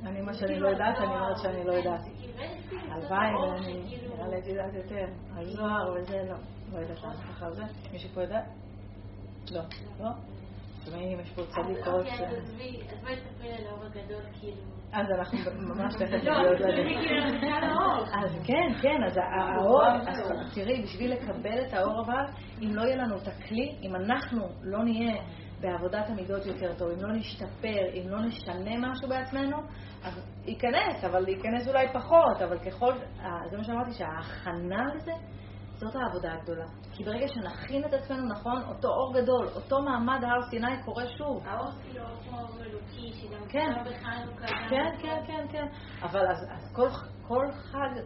אני, 0.03 0.21
מה 0.21 0.35
שאני 0.35 0.47
כאילו 0.49 0.67
לא 0.67 0.69
יודעת, 0.69 0.97
אני 0.99 1.07
אומרת 1.07 1.37
שאני 1.43 1.65
לא 1.65 1.73
יודעת. 1.73 2.01
כאילו, 2.05 2.33
קצת 2.33 3.11
הלוואי, 3.11 3.63
שכאילו- 3.63 4.15
נראה 4.17 4.29
לי 4.29 4.39
את 4.39 4.47
יודעת 4.47 4.75
יותר. 4.75 5.05
הזוהר 5.37 5.93
וזה, 5.97 6.23
לא. 6.29 6.37
לא 6.73 6.79
יודעת 6.79 7.03
לענות 7.03 7.21
לך 7.31 7.43
על 7.43 7.55
זה. 7.55 7.63
מישהו 7.93 8.11
פה 8.15 8.23
יודע? 8.23 8.41
לא. 9.51 9.61
לא? 10.01 10.11
יש 10.87 11.33
פה 11.35 11.43
אז 11.43 11.49
צדיקות. 11.49 12.07
אז 12.07 12.35
עזבי, 12.37 12.81
אז 12.91 13.01
בואי 13.03 13.17
תספרי 13.17 13.49
לי 13.49 13.55
על 13.55 13.67
האור 13.67 13.85
הגדול, 13.85 14.23
כאילו. 14.41 14.63
אז 14.93 15.07
אנחנו 15.19 15.39
ממש 15.75 15.95
תכף 15.95 16.25
לא, 16.25 16.39
נגיעות 16.39 16.61
לזה. 16.61 16.83
כאילו. 16.85 17.41
אז 18.23 18.39
כן, 18.45 18.73
כן, 18.83 19.05
אז 19.07 19.17
האור, 19.17 19.83
אז 19.85 20.55
תראי, 20.55 20.83
בשביל 20.83 21.13
לקבל 21.13 21.67
את 21.67 21.75
האור 21.75 22.01
אבל, 22.05 22.25
אם 22.63 22.75
לא 22.75 22.83
יהיה 22.83 22.97
לנו 22.97 23.17
את 23.17 23.29
הכלי, 23.29 23.77
אם 23.83 23.97
אנחנו 23.97 24.49
לא 24.63 24.85
נהיה 24.85 25.23
בעבודת 25.61 26.11
המידות 26.11 26.47
יותר 26.47 26.75
טוב, 26.79 26.89
אם 26.91 27.09
לא 27.09 27.13
נשתפר, 27.13 27.95
אם 27.95 28.09
לא 28.09 28.21
נשנה 28.21 28.79
משהו 28.79 29.09
בעצמנו, 29.09 29.57
אז 30.05 30.21
ייכנס, 30.47 31.05
אבל 31.05 31.29
ייכנס 31.29 31.69
אולי 31.69 31.87
פחות, 31.93 32.43
אבל 32.45 32.59
ככל, 32.59 32.93
אה, 33.21 33.31
זה 33.51 33.57
מה 33.57 33.65
שאמרתי, 33.65 33.91
שההכנה 33.93 34.85
לזה, 34.95 35.13
זאת 35.81 35.97
העבודה 35.97 36.33
הגדולה. 36.33 36.67
כי 36.93 37.05
ברגע 37.05 37.29
שנכין 37.29 37.85
את 37.85 37.93
עצמנו 37.93 38.29
נכון, 38.29 38.63
אותו 38.69 38.89
אור 38.89 39.15
גדול, 39.15 39.49
אותו 39.55 39.83
מעמד 39.83 40.25
הר 40.25 40.51
סיני 40.51 40.83
קורה 40.85 41.05
שוב. 41.19 41.47
האור 41.47 41.71
כאילו 41.83 42.05
אור 42.33 42.61
אלוקי, 42.61 43.13
שגם 43.13 43.49
כן. 43.49 43.73
בחנוכה. 43.85 44.47
כן, 44.47 44.97
כן, 45.03 45.23
כן, 45.27 45.47
כן. 45.53 45.67
אבל 46.03 46.21
אז, 46.31 46.47
אז 46.51 46.73
כל, 46.73 46.89
כל 47.29 47.47
חג, 47.53 48.01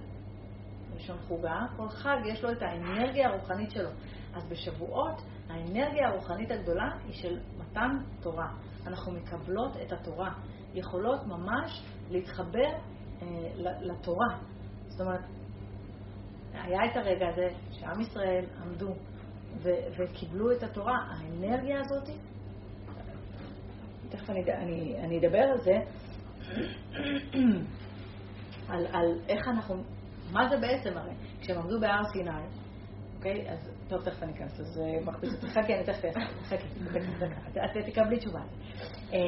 ראשון 0.94 1.18
חוגה, 1.28 1.60
כל 1.76 1.88
חג 1.88 2.16
יש 2.24 2.44
לו 2.44 2.52
את 2.52 2.62
האנרגיה 2.62 3.28
הרוחנית 3.28 3.70
שלו. 3.70 3.90
אז 4.34 4.48
בשבועות, 4.48 5.22
האנרגיה 5.48 6.08
הרוחנית 6.08 6.50
הגדולה 6.50 6.90
היא 7.04 7.12
של 7.12 7.40
מתן 7.58 7.98
תורה. 8.20 8.48
אנחנו 8.86 9.12
מקבלות 9.12 9.76
את 9.86 9.92
התורה, 9.92 10.32
יכולות 10.74 11.26
ממש 11.26 11.82
להתחבר 12.10 12.68
אה, 13.22 13.26
לתורה. 13.80 14.38
זאת 14.88 15.00
אומרת, 15.00 15.20
היה 16.54 16.84
את 16.90 16.96
הרגע 16.96 17.28
הזה 17.28 17.48
שעם 17.70 18.00
ישראל 18.00 18.44
עמדו 18.62 18.94
ו- 19.62 19.86
וקיבלו 19.98 20.52
את 20.52 20.62
התורה, 20.62 20.98
האנרגיה 21.10 21.80
הזאת, 21.80 22.08
תכף 24.08 24.30
אני, 24.30 24.52
אני, 24.52 24.96
אני 25.00 25.18
אדבר 25.18 25.38
על 25.38 25.60
זה, 25.60 25.78
על, 28.68 28.86
על 28.86 29.18
איך 29.28 29.48
אנחנו, 29.48 29.74
מה 30.32 30.48
זה 30.48 30.56
בעצם 30.56 30.98
הרי, 30.98 31.14
כשהם 31.40 31.58
עמדו 31.58 31.80
בהר 31.80 32.04
סיני, 32.12 32.30
אוקיי? 33.16 33.50
אז 33.50 33.70
טוב, 33.88 34.04
תכף 34.04 34.22
אני 34.22 34.32
אכנס 34.32 34.60
לזה, 34.60 34.82
מכפיס 35.04 35.34
אותי, 35.34 35.46
חכי, 35.46 35.74
אני 35.74 35.84
תכף 35.84 36.04
אעשה, 36.04 36.20
חכי, 36.42 37.80
את 37.80 37.86
תקבלי 37.86 38.18
תשובה. 38.18 38.40
אה, 39.12 39.18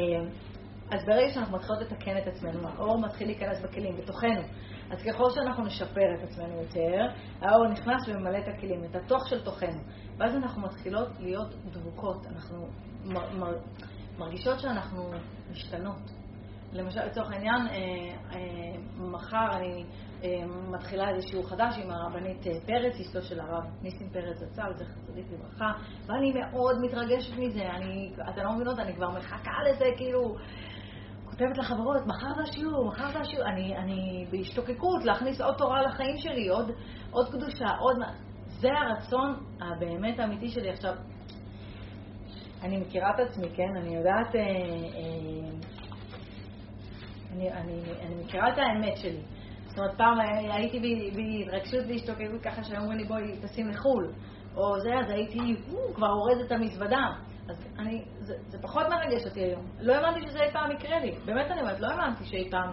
אז 0.91 1.05
ברגע 1.07 1.35
שאנחנו 1.35 1.57
מתחילות 1.57 1.83
לתקן 1.83 2.19
את 2.19 2.27
עצמנו, 2.27 2.69
האור 2.69 3.01
מתחיל 3.01 3.27
להיכנס 3.27 3.61
בכלים, 3.61 3.97
בתוכנו. 3.97 4.43
אז 4.91 5.03
ככל 5.03 5.31
שאנחנו 5.31 5.65
נשפר 5.65 6.15
את 6.15 6.23
עצמנו 6.23 6.63
יותר, 6.63 7.07
האור 7.41 7.69
נכנס 7.69 8.09
וממלא 8.09 8.39
את 8.39 8.49
הכלים, 8.49 8.85
את 8.85 8.97
התוך 8.97 9.29
של 9.29 9.45
תוכנו. 9.45 9.81
ואז 10.19 10.35
אנחנו 10.35 10.63
מתחילות 10.63 11.09
להיות 11.21 11.55
דבוקות, 11.73 12.27
אנחנו 12.27 12.67
מ- 13.05 13.41
מ- 13.41 14.19
מרגישות 14.19 14.61
שאנחנו 14.61 15.11
משתנות. 15.51 16.11
למשל, 16.73 17.05
לצורך 17.05 17.33
העניין, 17.33 17.67
אה, 17.67 17.75
אה, 18.35 18.79
מחר 18.97 19.57
אני 19.57 19.85
אה, 20.25 20.29
מתחילה 20.69 21.11
איזה 21.11 21.29
שיעור 21.29 21.49
חדש 21.49 21.79
עם 21.85 21.91
הרבנית 21.91 22.47
אה, 22.47 22.53
פרץ, 22.67 23.01
אשתו 23.01 23.23
של 23.23 23.41
הרב 23.41 23.65
ניסים 23.83 24.11
פרץ 24.11 24.37
זצ"ל, 24.37 24.73
זכר 24.77 25.01
צדיק 25.07 25.27
לברכה, 25.33 25.73
ואני 26.07 26.33
מאוד 26.33 26.77
מתרגשת 26.83 27.39
מזה. 27.39 27.71
אני, 27.71 28.13
אתה 28.35 28.43
לא 28.43 28.53
מבינות, 28.53 28.79
אני 28.79 28.95
כבר 28.95 29.11
מחכה 29.11 29.53
לזה, 29.71 29.85
כאילו, 29.97 30.37
כותבת 31.39 31.59
לחברות, 31.59 32.07
מחר 32.07 32.35
זה 32.35 32.43
השיעור, 32.43 32.87
מחר 32.87 33.13
זה 33.13 33.19
השיעור. 33.19 33.49
אני, 33.49 33.77
אני 33.77 34.27
בהשתוקקות 34.31 35.05
להכניס 35.05 35.41
עוד 35.41 35.55
תורה 35.55 35.83
לחיים 35.83 36.19
שלי, 36.19 36.49
עוד, 36.49 36.71
עוד 37.11 37.29
קדושה, 37.33 37.69
עוד... 37.79 37.97
זה 38.47 38.69
הרצון 38.73 39.37
הבאמת 39.61 40.19
האמיתי 40.19 40.49
שלי. 40.49 40.71
עכשיו, 40.71 40.93
אני 42.63 42.77
מכירה 42.77 43.11
את 43.15 43.21
עצמי, 43.21 43.49
כן? 43.57 43.77
אני 43.77 43.97
יודעת... 43.97 44.37
אה, 44.37 44.41
אה, 44.41 45.51
אני, 47.33 47.53
אני, 47.53 47.83
אני 48.01 48.15
מכירה 48.25 48.53
את 48.53 48.59
האמת 48.59 48.97
שלי. 48.97 49.21
זאת 49.67 49.79
אומרת, 49.79 49.97
פעם 49.97 50.21
הייתי 50.51 50.81
בהתרגשות 51.15 51.85
והשתוקקות 51.89 52.43
ככה 52.43 52.65
שהיו 52.65 52.81
אומרים 52.81 52.99
לי, 52.99 53.05
בואי, 53.05 53.41
טסים 53.43 53.69
לחו"ל. 53.69 54.13
או 54.57 54.81
זה, 54.81 54.95
אז 54.99 55.11
הייתי 55.11 55.57
כבר 55.95 56.09
אורזת 56.09 56.47
את 56.47 56.53
המזוודה. 56.53 57.07
אז 57.49 57.67
אני, 57.79 58.05
זה, 58.19 58.35
זה 58.47 58.59
פחות 58.63 58.87
מרגש 58.91 59.27
אותי 59.27 59.41
היום. 59.41 59.67
לא 59.81 59.95
האמנתי 59.95 60.29
שזה 60.29 60.43
אי 60.43 60.53
פעם 60.53 60.71
יקרה 60.71 61.01
לי. 61.01 61.13
באמת 61.25 61.51
אני 61.51 61.61
אומרת, 61.61 61.81
לא 61.81 61.87
האמנתי 61.87 62.25
שאי 62.25 62.51
פעם 62.51 62.71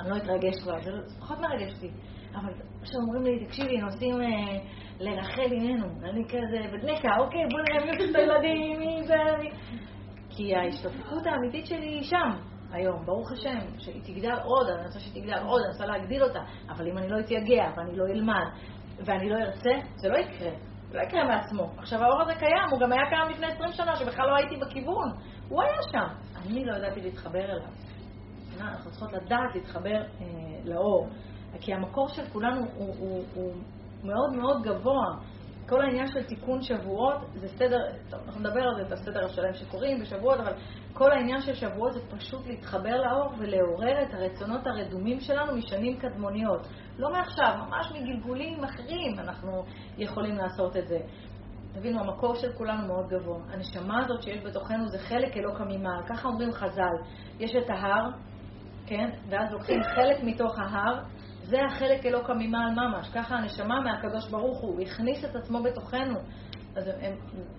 אני 0.00 0.10
לא 0.10 0.16
אתרגש 0.16 0.62
כבר, 0.62 0.80
זה, 0.80 0.90
זה 1.06 1.20
פחות 1.20 1.38
מרגש 1.38 1.74
אותי. 1.74 1.90
אבל 2.34 2.52
עכשיו 2.80 3.00
אומרים 3.00 3.22
לי, 3.22 3.46
תקשיבי, 3.46 3.76
נוסעים 3.76 4.22
אה, 4.22 4.58
לרחל 5.00 5.52
אימנו. 5.52 5.86
אני 6.10 6.24
כזה, 6.24 6.58
בדלקה, 6.72 7.16
אוקיי, 7.18 7.40
בוא 7.50 7.60
נראה 7.60 7.84
מי 7.84 8.10
את 8.10 8.16
הילדים, 8.16 8.78
מי 8.78 9.02
זה, 9.06 9.16
מי... 9.38 9.50
כי 10.30 10.54
ההשתוקקות 10.56 11.26
האמיתית 11.26 11.66
שלי 11.66 11.88
היא 11.88 12.02
שם. 12.02 12.50
היום, 12.72 13.06
ברוך 13.06 13.32
השם, 13.32 13.58
שהיא 13.78 14.02
תגדל 14.04 14.34
עוד, 14.44 14.68
אני 14.68 14.86
רוצה 14.86 15.00
שהיא 15.00 15.22
תגדל 15.22 15.38
עוד, 15.44 15.60
אני 15.62 15.72
רוצה 15.72 15.86
להגדיל 15.86 16.22
אותה, 16.22 16.40
אבל 16.68 16.88
אם 16.88 16.98
אני 16.98 17.08
לא 17.08 17.20
אתייגע, 17.20 17.64
ואני 17.76 17.96
לא 17.96 18.04
אלמד, 18.06 18.46
ואני 19.06 19.30
לא 19.30 19.36
ארצה, 19.36 19.70
זה 19.96 20.08
לא 20.08 20.18
יקרה. 20.18 20.50
לא 20.92 21.00
יקרה 21.00 21.24
מעצמו. 21.24 21.70
עכשיו, 21.78 22.02
האור 22.02 22.22
הזה 22.22 22.34
קיים, 22.34 22.68
הוא 22.70 22.80
גם 22.80 22.92
היה 22.92 23.02
קיים 23.08 23.28
לפני 23.30 23.46
20 23.46 23.72
שנה, 23.72 23.96
שבכלל 23.96 24.26
לא 24.26 24.36
הייתי 24.36 24.56
בכיוון. 24.56 25.10
הוא 25.48 25.62
היה 25.62 25.82
שם. 25.92 26.14
אני 26.46 26.64
לא 26.64 26.76
ידעתי 26.76 27.00
להתחבר 27.00 27.44
אליו. 27.44 27.70
אנחנו 28.60 28.90
צריכות 28.90 29.12
לדעת 29.12 29.54
להתחבר 29.54 30.02
אה, 30.02 30.26
לאור. 30.64 31.08
כי 31.60 31.74
המקור 31.74 32.08
של 32.08 32.22
כולנו 32.32 32.60
הוא, 32.74 32.94
הוא, 32.98 33.24
הוא 33.34 33.52
מאוד 34.04 34.32
מאוד 34.32 34.62
גבוה. 34.62 35.06
כל 35.68 35.82
העניין 35.82 36.06
של 36.06 36.22
תיקון 36.22 36.62
שבועות 36.62 37.16
זה 37.34 37.48
סדר, 37.48 37.78
טוב, 38.10 38.20
אנחנו 38.26 38.40
נדבר 38.40 38.60
על 38.60 38.74
זה, 38.76 38.82
את 38.82 38.92
הסדר 38.92 39.24
השלם 39.24 39.54
שקוראים 39.54 40.00
בשבועות, 40.00 40.40
אבל 40.40 40.52
כל 40.92 41.12
העניין 41.12 41.40
של 41.40 41.54
שבועות 41.54 41.92
זה 41.92 42.00
פשוט 42.10 42.46
להתחבר 42.46 42.96
לאור 42.96 43.32
ולעורר 43.38 44.02
את 44.02 44.14
הרצונות 44.14 44.60
הרדומים 44.66 45.20
שלנו 45.20 45.56
משנים 45.56 45.96
קדמוניות. 45.96 46.66
לא 47.00 47.12
מעכשיו, 47.12 47.54
ממש 47.66 47.92
מגלגולים 47.92 48.64
אחרים 48.64 49.18
אנחנו 49.18 49.64
יכולים 49.98 50.36
לעשות 50.36 50.76
את 50.76 50.88
זה. 50.88 50.98
תבינו, 51.72 52.00
המקור 52.00 52.34
של 52.34 52.52
כולנו 52.52 52.86
מאוד 52.86 53.08
גבוה. 53.08 53.38
הנשמה 53.52 54.04
הזאת 54.04 54.22
שיש 54.22 54.44
בתוכנו 54.44 54.88
זה 54.88 54.98
חלק 54.98 55.36
אלוקא 55.36 55.62
ממעל. 55.62 56.02
ככה 56.08 56.28
אומרים 56.28 56.52
חז"ל. 56.52 56.96
יש 57.38 57.50
את 57.56 57.70
ההר, 57.70 58.10
כן? 58.86 59.10
ואז 59.28 59.52
לוקחים 59.52 59.82
חלק 59.82 60.16
מתוך 60.22 60.58
ההר, 60.58 61.02
זה 61.42 61.56
החלק 61.66 62.06
אלוקא 62.06 62.32
ממעל 62.32 62.70
ממש. 62.70 63.08
ככה 63.14 63.34
הנשמה 63.34 63.80
מהקדוש 63.80 64.30
ברוך 64.30 64.60
הוא, 64.60 64.72
הוא 64.72 64.80
הכניס 64.80 65.24
את 65.24 65.36
עצמו 65.36 65.62
בתוכנו. 65.62 66.18
אז 66.76 66.90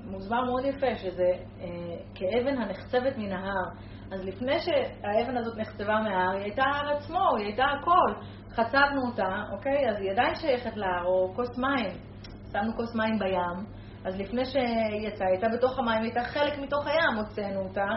מוסבר 0.04 0.42
מאוד 0.46 0.66
יפה 0.66 0.96
שזה 0.96 1.32
אה, 1.62 1.68
כאבן 2.16 2.62
הנחצבת 2.62 3.18
מן 3.18 3.32
ההר. 3.32 3.70
אז 4.12 4.26
לפני 4.26 4.60
שהאבן 4.60 5.38
הזאת 5.38 5.58
נחצבה 5.58 6.00
מההר, 6.00 6.32
היא 6.32 6.44
הייתה 6.44 6.64
ההר 6.64 6.90
עצמו, 6.90 7.36
היא 7.38 7.46
הייתה 7.46 7.64
הכל. 7.64 8.24
חצבנו 8.54 9.02
אותה, 9.08 9.44
אוקיי? 9.52 9.90
אז 9.90 9.96
היא 10.02 10.12
עדיין 10.12 10.36
שייכת 10.36 10.78
להר, 10.78 11.06
או 11.06 11.34
כוס 11.36 11.58
מים. 11.58 12.12
שמנו 12.52 12.76
כוס 12.76 12.96
מים 12.96 13.20
בים, 13.20 13.66
אז 14.06 14.20
לפני 14.20 14.46
שהיא 14.46 15.08
יצאה, 15.08 15.28
הייתה 15.28 15.48
בתוך 15.54 15.80
המים, 15.80 16.02
הייתה 16.04 16.24
חלק 16.24 16.60
מתוך 16.60 16.88
הים, 16.88 17.18
הוצאנו 17.18 17.60
אותה, 17.60 17.88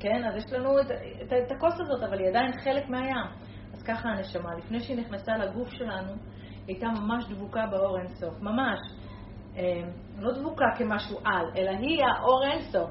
כן? 0.00 0.24
אז 0.24 0.36
יש 0.36 0.52
לנו 0.52 0.80
את, 0.80 0.90
את, 1.22 1.32
את 1.32 1.52
הכוס 1.52 1.80
הזאת, 1.80 2.02
אבל 2.02 2.18
היא 2.18 2.28
עדיין 2.28 2.52
חלק 2.64 2.88
מהים. 2.88 3.26
אז 3.72 3.82
ככה 3.82 4.08
הנשמה, 4.08 4.54
לפני 4.54 4.80
שהיא 4.80 4.98
נכנסה 4.98 5.32
לגוף 5.36 5.70
שלנו, 5.70 6.12
היא 6.12 6.18
הייתה 6.66 6.86
ממש 6.86 7.24
דבוקה 7.30 7.66
באור 7.66 7.98
אינסוף, 7.98 8.40
ממש. 8.40 8.78
אה, 9.56 9.82
לא 10.18 10.32
דבוקה 10.32 10.64
כמשהו 10.78 11.18
על, 11.24 11.46
אלא 11.56 11.70
היא 11.70 12.04
האור 12.04 12.44
אינסוף. 12.52 12.90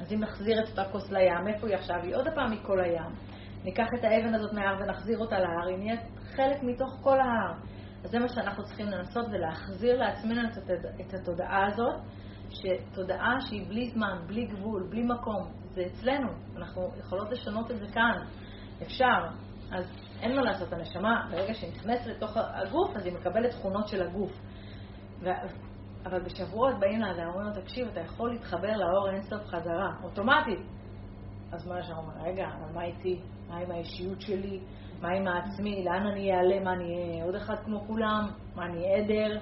אז 0.00 0.12
אם 0.12 0.20
נחזיר 0.20 0.64
את 0.64 0.68
אותה 0.68 0.84
כוס 0.92 1.10
לים, 1.10 1.48
איפה 1.48 1.66
היא 1.66 1.76
עכשיו? 1.76 1.96
היא 2.02 2.16
עוד 2.16 2.28
פעם 2.34 2.52
מכל 2.52 2.80
הים. 2.80 3.31
ניקח 3.64 3.86
את 3.98 4.04
האבן 4.04 4.34
הזאת 4.34 4.52
מההר 4.52 4.76
ונחזיר 4.80 5.18
אותה 5.18 5.38
להר, 5.38 5.66
היא 5.68 5.76
נהיית 5.76 6.00
חלק 6.36 6.62
מתוך 6.62 6.98
כל 7.02 7.20
ההר. 7.20 7.54
אז 8.04 8.10
זה 8.10 8.18
מה 8.18 8.28
שאנחנו 8.28 8.64
צריכים 8.64 8.86
לנסות 8.86 9.26
ולהחזיר 9.30 10.00
לעצמנו 10.00 10.40
את 11.00 11.14
התודעה 11.14 11.66
הזאת, 11.66 11.94
שתודעה 12.50 13.40
שהיא 13.40 13.68
בלי 13.68 13.90
זמן, 13.90 14.18
בלי 14.26 14.46
גבול, 14.46 14.86
בלי 14.90 15.02
מקום, 15.02 15.52
זה 15.74 15.82
אצלנו, 15.86 16.28
אנחנו 16.56 16.90
יכולות 16.98 17.30
לשנות 17.30 17.70
את 17.70 17.78
זה 17.78 17.86
כאן, 17.92 18.12
אפשר. 18.82 19.26
אז 19.72 19.84
אין 20.20 20.36
מה 20.36 20.42
לעשות, 20.42 20.72
הנשמה, 20.72 21.28
ברגע 21.30 21.54
שהיא 21.54 21.72
נכנסת 21.72 22.06
לתוך 22.06 22.36
הגוף, 22.36 22.96
אז 22.96 23.06
היא 23.06 23.14
מקבלת 23.14 23.50
תכונות 23.50 23.88
של 23.88 24.02
הגוף. 24.02 24.32
ו... 25.20 25.28
אבל 26.06 26.20
בשבועות 26.20 26.78
באים 26.80 27.00
לאדם, 27.00 27.28
אומרים 27.28 27.46
לו, 27.46 27.62
תקשיב, 27.62 27.88
אתה 27.88 28.00
יכול 28.00 28.32
להתחבר 28.32 28.76
לאור 28.76 29.10
אינסוף 29.10 29.46
חזרה, 29.46 29.90
אוטומטית. 30.02 30.60
אז 31.52 31.66
מה 31.66 31.82
שאנחנו 31.82 32.02
אומרים, 32.02 32.24
רגע, 32.24 32.46
אבל 32.46 32.74
מה 32.74 32.84
איתי? 32.84 33.20
מה 33.48 33.56
עם 33.56 33.70
האישיות 33.70 34.20
שלי? 34.20 34.60
מה 35.00 35.08
עם 35.08 35.28
העצמי? 35.28 35.84
לאן 35.84 36.06
אני 36.06 36.32
אעלה? 36.32 36.60
מה 36.60 36.72
אני 36.72 36.84
אהיה 36.84 37.24
עוד 37.24 37.34
אחד 37.34 37.54
כמו 37.64 37.80
כולם? 37.86 38.30
מה 38.56 38.66
אני 38.66 38.94
עדר? 38.94 39.38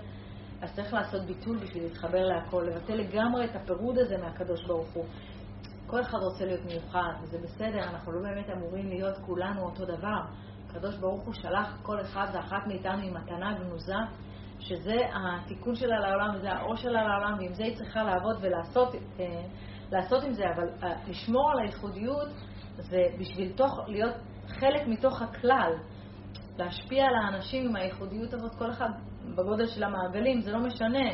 אז 0.62 0.74
צריך 0.74 0.94
לעשות 0.94 1.22
ביטול 1.22 1.58
בשביל 1.58 1.82
להתחבר 1.82 2.24
להכל, 2.24 2.62
לבטל 2.62 2.94
לגמרי 2.94 3.44
את 3.44 3.56
הפירוד 3.56 3.98
הזה 3.98 4.18
מהקדוש 4.18 4.64
ברוך 4.64 4.92
הוא. 4.92 5.04
כל 5.86 6.00
אחד 6.00 6.18
רוצה 6.18 6.44
להיות 6.44 6.64
מיוחד, 6.64 7.12
וזה 7.22 7.38
בסדר, 7.38 7.84
אנחנו 7.84 8.12
לא 8.12 8.20
באמת 8.22 8.50
אמורים 8.50 8.88
להיות 8.88 9.16
כולנו 9.26 9.62
אותו 9.62 9.84
דבר. 9.84 10.20
הקדוש 10.70 10.96
ברוך 10.96 11.22
הוא 11.22 11.34
שלח 11.34 11.78
כל 11.82 12.00
אחד 12.00 12.26
ואחת 12.34 12.66
מאיתנו 12.66 13.02
עם 13.02 13.14
מתנה 13.14 13.54
גנוזה, 13.58 13.94
שזה 14.58 14.96
התיקון 15.14 15.74
שלה 15.74 16.00
לעולם, 16.00 16.34
וזה 16.34 16.52
האור 16.52 16.76
שלה 16.76 17.02
לעולם, 17.02 17.38
ועם 17.38 17.54
זה 17.54 17.64
היא 17.64 17.76
צריכה 17.76 18.02
לעבוד 18.02 18.36
ולעשות 18.40 18.94
אה, 18.94 19.42
לעשות 19.92 20.24
עם 20.24 20.32
זה, 20.32 20.44
אבל 20.56 20.68
אה, 20.82 20.94
לשמור 21.08 21.50
על 21.52 21.58
הייחודיות 21.58 22.28
זה 22.76 23.02
בשביל 23.18 23.52
תוך, 23.52 23.80
להיות 23.86 24.14
חלק 24.46 24.86
מתוך 24.86 25.22
הכלל, 25.22 25.72
להשפיע 26.58 27.04
על 27.04 27.14
האנשים 27.14 27.68
עם 27.68 27.76
הייחודיות 27.76 28.34
הזאת, 28.34 28.54
כל 28.54 28.70
אחד 28.70 28.88
בגודל 29.36 29.66
של 29.66 29.84
המעגלים, 29.84 30.40
זה 30.40 30.52
לא 30.52 30.58
משנה. 30.58 31.08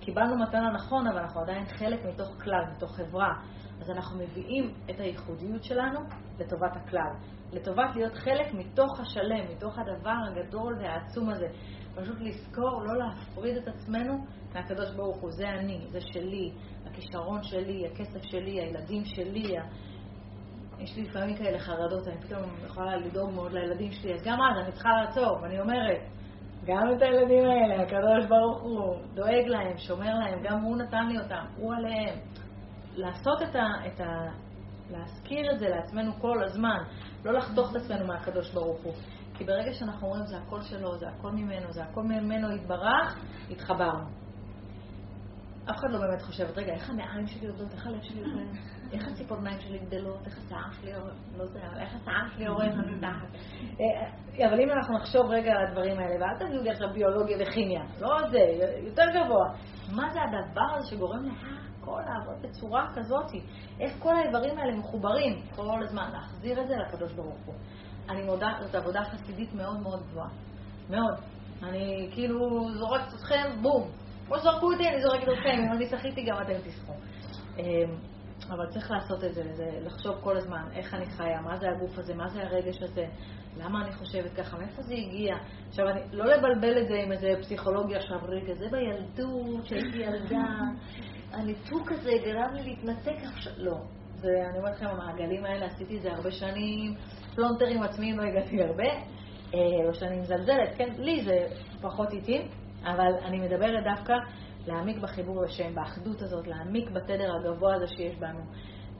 קיבלנו 0.00 0.38
מתנה 0.38 0.70
נכון, 0.70 1.06
אבל 1.06 1.18
אנחנו 1.18 1.40
עדיין 1.40 1.64
חלק 1.66 2.04
מתוך 2.04 2.28
כלל, 2.42 2.64
מתוך 2.76 2.96
חברה. 2.96 3.34
אז 3.82 3.90
אנחנו 3.90 4.18
מביאים 4.18 4.74
את 4.90 5.00
הייחודיות 5.00 5.64
שלנו 5.64 6.00
לטובת 6.38 6.76
הכלל, 6.76 7.12
לטובת 7.52 7.96
להיות 7.96 8.14
חלק 8.14 8.54
מתוך 8.54 9.00
השלם, 9.00 9.52
מתוך 9.56 9.78
הדבר 9.78 10.14
הגדול 10.28 10.78
והעצום 10.80 11.28
הזה. 11.28 11.46
פשוט 11.94 12.16
לזכור 12.20 12.82
לא 12.82 12.98
להפריד 12.98 13.56
את 13.56 13.68
עצמנו 13.68 14.24
מהקדוש 14.54 14.94
ברוך 14.96 15.16
הוא. 15.20 15.30
זה 15.30 15.48
אני, 15.48 15.86
זה 15.90 16.00
שלי, 16.00 16.52
הכישרון 16.86 17.42
שלי, 17.42 17.86
הכסף 17.86 18.22
שלי, 18.22 18.60
הילדים 18.60 19.04
שלי. 19.04 19.58
ה... 19.58 19.62
יש 20.78 20.96
לי 20.96 21.02
לפעמים 21.02 21.36
כאלה 21.36 21.58
חרדות, 21.58 22.08
אני 22.08 22.20
פתאום 22.20 22.50
יכולה 22.64 22.96
לדאוג 22.96 23.30
מאוד 23.34 23.52
לילדים 23.52 23.92
שלי, 23.92 24.14
אז 24.14 24.22
גם 24.24 24.38
אז 24.42 24.64
אני 24.64 24.72
צריכה 24.72 24.88
לעצור, 24.88 25.38
ואני 25.42 25.60
אומרת, 25.60 26.00
גם 26.66 26.82
את 26.96 27.02
הילדים 27.02 27.44
האלה, 27.44 27.82
הקדוש 27.82 28.26
ברוך 28.28 28.62
הוא 28.62 28.96
דואג 29.14 29.46
להם, 29.46 29.78
שומר 29.78 30.14
להם, 30.14 30.42
גם 30.42 30.60
הוא 30.60 30.76
נתן 30.76 31.06
לי 31.08 31.18
אותם, 31.18 31.44
הוא 31.56 31.74
עליהם. 31.74 32.18
לעשות 32.94 33.42
את 33.42 33.56
ה... 33.56 33.86
את 33.86 34.00
ה 34.00 34.28
להזכיר 34.90 35.52
את 35.52 35.58
זה 35.58 35.68
לעצמנו 35.68 36.12
כל 36.20 36.44
הזמן, 36.44 36.78
לא 37.24 37.32
לחתוך 37.32 37.70
את 37.70 37.76
עצמנו 37.76 38.06
מהקדוש 38.06 38.54
ברוך 38.54 38.80
הוא. 38.82 38.92
כי 39.34 39.44
ברגע 39.44 39.72
שאנחנו 39.72 40.06
אומרים 40.06 40.26
זה 40.26 40.36
הכל 40.38 40.62
שלו, 40.62 40.98
זה 40.98 41.08
הכל 41.08 41.30
ממנו, 41.30 41.72
זה 41.72 41.82
הכל 41.84 42.02
ממנו 42.02 42.56
יתברך, 42.56 43.18
התחברנו. 43.50 44.04
אף 45.70 45.76
אחד 45.76 45.90
לא 45.90 45.98
באמת 45.98 46.22
חושבת, 46.22 46.58
רגע, 46.58 46.72
איך 46.72 46.90
הנעיים 46.90 47.26
שלי 47.26 47.48
עובדות, 47.48 47.72
איך 47.72 47.86
הלב 47.86 48.02
שלי 48.02 48.20
עובד, 48.20 48.46
איך 48.92 49.08
הציפורניים 49.08 49.60
שלי 49.60 49.78
גדלות, 49.78 50.26
איך 50.26 50.38
השיער 50.38 50.70
שלי 50.80 50.90
יורד, 50.90 51.12
לא 51.36 51.42
יודע, 51.42 51.60
איך 51.80 51.94
השיער 51.94 52.28
שלי 52.34 52.44
יורד 52.44 52.68
מתחת. 52.96 53.28
אה, 53.80 54.46
אבל 54.48 54.60
אם 54.60 54.70
אנחנו 54.70 54.94
נחשוב 54.98 55.26
רגע 55.30 55.52
על 55.52 55.66
הדברים 55.66 55.98
האלה, 55.98 56.14
ואל 56.20 56.46
תביאו 56.46 56.62
לי 56.62 56.70
עכשיו 56.70 56.88
ביולוגיה 56.92 57.36
וכימיה, 57.40 57.82
לא 58.00 58.30
זה, 58.30 58.38
יותר 58.86 59.04
גבוה. 59.10 59.48
מה 59.92 60.10
זה 60.12 60.18
הדבר 60.22 60.74
הזה 60.76 60.90
שגורם 60.90 61.28
להכל 61.82 62.00
לעבוד 62.06 62.42
בצורה 62.42 62.88
כזאת? 62.94 63.32
איך 63.80 63.92
כל 63.98 64.16
האיברים 64.16 64.58
האלה 64.58 64.76
מחוברים 64.76 65.42
כל 65.56 65.82
הזמן? 65.82 66.10
להחזיר 66.12 66.62
את 66.62 66.68
זה 66.68 66.76
לקדוש 66.76 67.12
ברוך 67.12 67.38
הוא. 67.46 67.54
אני 68.08 68.22
מודה, 68.22 68.52
זאת 68.60 68.74
עבודה 68.74 69.04
חסידית 69.04 69.54
מאוד 69.54 69.80
מאוד 69.80 70.02
גבוהה. 70.10 70.28
מאוד. 70.90 71.14
אני 71.62 72.08
כאילו 72.12 72.68
זורקת 72.74 73.14
אתכם, 73.14 73.62
בום. 73.62 73.88
כמו 74.26 74.38
שזרקו 74.38 74.72
אותי, 74.72 74.88
אני 74.88 75.02
זורקת 75.02 75.28
אתכם. 75.28 75.62
אם 75.66 75.72
אני 75.72 75.86
שחיתי, 75.86 76.24
גם 76.24 76.36
אתם 76.42 76.58
תשחו. 76.64 76.92
אמ, 77.58 77.64
אבל 78.50 78.66
צריך 78.70 78.90
לעשות 78.90 79.24
את 79.24 79.34
זה, 79.34 79.42
זה 79.52 79.70
לחשוב 79.80 80.20
כל 80.20 80.36
הזמן 80.36 80.64
איך 80.72 80.94
אני 80.94 81.06
חיה, 81.06 81.40
מה 81.40 81.56
זה 81.56 81.66
הגוף 81.70 81.98
הזה, 81.98 82.14
מה 82.14 82.28
זה 82.28 82.42
הרגש 82.42 82.82
הזה, 82.82 83.04
למה 83.56 83.84
אני 83.84 83.92
חושבת 83.92 84.32
ככה, 84.32 84.58
מאיפה 84.58 84.82
זה 84.82 84.94
הגיע. 84.94 85.36
עכשיו, 85.68 85.88
אני, 85.88 86.00
לא 86.12 86.24
לבלבל 86.24 86.82
את 86.82 86.88
זה 86.88 86.94
עם 86.94 87.12
איזה 87.12 87.28
פסיכולוגיה 87.40 87.98
רגע, 88.28 88.54
זה 88.54 88.66
בילדות, 88.70 89.66
שהייתי 89.66 89.98
ילדה, 89.98 90.44
הניתוק 91.32 91.92
הזה 91.92 92.10
גרם 92.24 92.54
לי 92.54 92.62
להתנתק 92.62 93.24
עכשיו, 93.24 93.52
לא. 93.56 93.76
זה, 94.16 94.28
אני 94.50 94.58
אומרת 94.58 94.76
לכם, 94.76 94.86
המעגלים 94.86 95.44
האלה, 95.44 95.66
עשיתי 95.66 95.96
את 95.96 96.02
זה 96.02 96.12
הרבה 96.12 96.30
שנים, 96.30 96.94
פלונטרים 97.34 97.82
עצמיים 97.82 98.18
לא 98.18 98.22
הגעתי 98.22 98.62
הרבה, 98.62 98.88
אה, 99.54 99.84
לא 99.86 99.92
שאני 99.92 100.20
מזלזלת, 100.20 100.76
כן, 100.76 100.88
לי 100.98 101.24
זה 101.24 101.46
פחות 101.80 102.12
איטי, 102.12 102.48
אבל 102.84 103.12
אני 103.24 103.40
מדברת 103.40 103.84
דווקא 103.84 104.12
להעמיק 104.66 104.98
בחיבור 104.98 105.42
לשם, 105.42 105.74
באחדות 105.74 106.22
הזאת, 106.22 106.46
להעמיק 106.46 106.90
בתדר 106.90 107.30
הגבוה 107.36 107.74
הזה 107.74 107.86
שיש 107.86 108.16
בנו, 108.16 108.40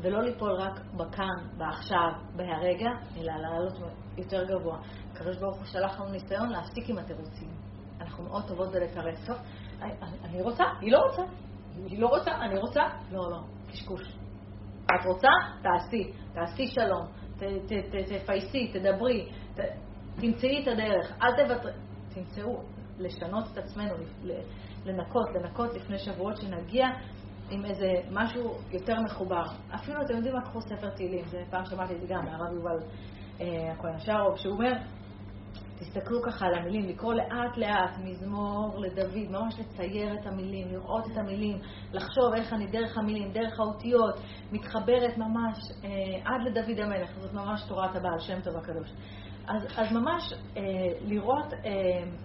ולא 0.01 0.23
ליפול 0.23 0.51
רק 0.51 0.81
בכאן, 0.97 1.59
בעכשיו, 1.59 2.11
בהרגע, 2.37 2.91
אלא 3.17 3.33
לעלות 3.33 3.73
יותר 4.19 4.45
גבוה. 4.45 4.79
הקדוש 5.13 5.37
ברוך 5.37 5.57
הוא 5.57 5.65
שלח 5.65 6.01
לנו 6.01 6.11
ניסיון 6.11 6.49
להפסיק 6.49 6.89
עם 6.89 6.99
התירוצים. 6.99 7.49
אנחנו 8.01 8.25
מאוד 8.25 8.43
טובות 8.49 8.73
בלתרץ. 8.73 9.27
טוב, 9.27 9.37
אני 10.25 10.43
רוצה, 10.43 10.65
היא 10.81 10.93
לא 10.93 10.99
רוצה. 10.99 11.23
היא 11.87 12.01
לא 12.01 12.07
רוצה, 12.07 12.31
אני 12.31 12.59
רוצה. 12.59 12.83
לא, 13.11 13.31
לא, 13.31 13.39
קשקוש. 13.71 14.17
את 14.85 15.07
רוצה? 15.07 15.29
תעשי. 15.63 16.13
תעשי 16.33 16.67
שלום. 16.67 17.07
תפייסי, 18.09 18.73
תדברי, 18.73 19.31
תמצאי 20.21 20.63
את 20.63 20.69
הדרך, 20.69 21.13
אל 21.23 21.47
תוותרי. 21.47 21.73
תמצאו, 22.15 22.63
לשנות 22.99 23.45
את 23.53 23.59
עצמנו, 23.59 23.95
לנקות, 24.85 25.29
לנקות 25.35 25.75
לפני 25.75 25.99
שבועות 25.99 26.37
שנגיע 26.37 26.87
עם 27.51 27.65
איזה 27.65 27.93
משהו 28.11 28.55
יותר 28.71 29.01
מחובר. 29.01 29.43
אפילו, 29.75 30.03
אתם 30.03 30.17
יודעים 30.17 30.35
מה, 30.35 30.43
קחו 30.43 30.61
ספר 30.61 30.91
תהילים, 30.91 31.25
זה 31.25 31.43
פעם 31.51 31.65
שמעתי 31.65 31.95
את 31.95 32.01
זה 32.01 32.07
גם 32.07 32.25
מהרב 32.25 32.55
יובל 32.55 32.79
אה, 33.41 33.73
הכהן 33.73 33.95
השארוב, 33.95 34.37
שהוא 34.37 34.55
אומר, 34.55 34.73
תסתכלו 35.83 36.23
ככה 36.23 36.47
על 36.47 36.55
המילים, 36.55 36.89
לקרוא 36.89 37.15
לאט 37.15 37.57
לאט, 37.57 37.99
מזמור 38.05 38.79
לדוד, 38.79 39.31
ממש 39.31 39.55
לצייר 39.59 40.15
את 40.15 40.27
המילים, 40.27 40.69
לראות 40.69 41.07
את 41.13 41.17
המילים, 41.17 41.59
לחשוב 41.93 42.35
איך 42.35 42.53
אני 42.53 42.67
דרך 42.67 42.99
המילים, 42.99 43.33
דרך 43.33 43.61
האותיות, 43.61 44.15
מתחברת 44.53 45.19
ממש 45.19 45.59
אה, 45.85 45.89
עד 46.25 46.41
לדוד 46.45 46.79
המלך, 46.79 47.11
זאת 47.19 47.33
ממש 47.33 47.63
תורת 47.69 47.97
הבעל 47.97 48.19
שם 48.19 48.41
טוב 48.41 48.57
הקדוש. 48.57 48.93
אז, 49.49 49.67
אז 49.77 49.93
ממש 49.93 50.33
אה, 50.57 50.63
לראות 51.01 51.53
אה, 51.53 51.71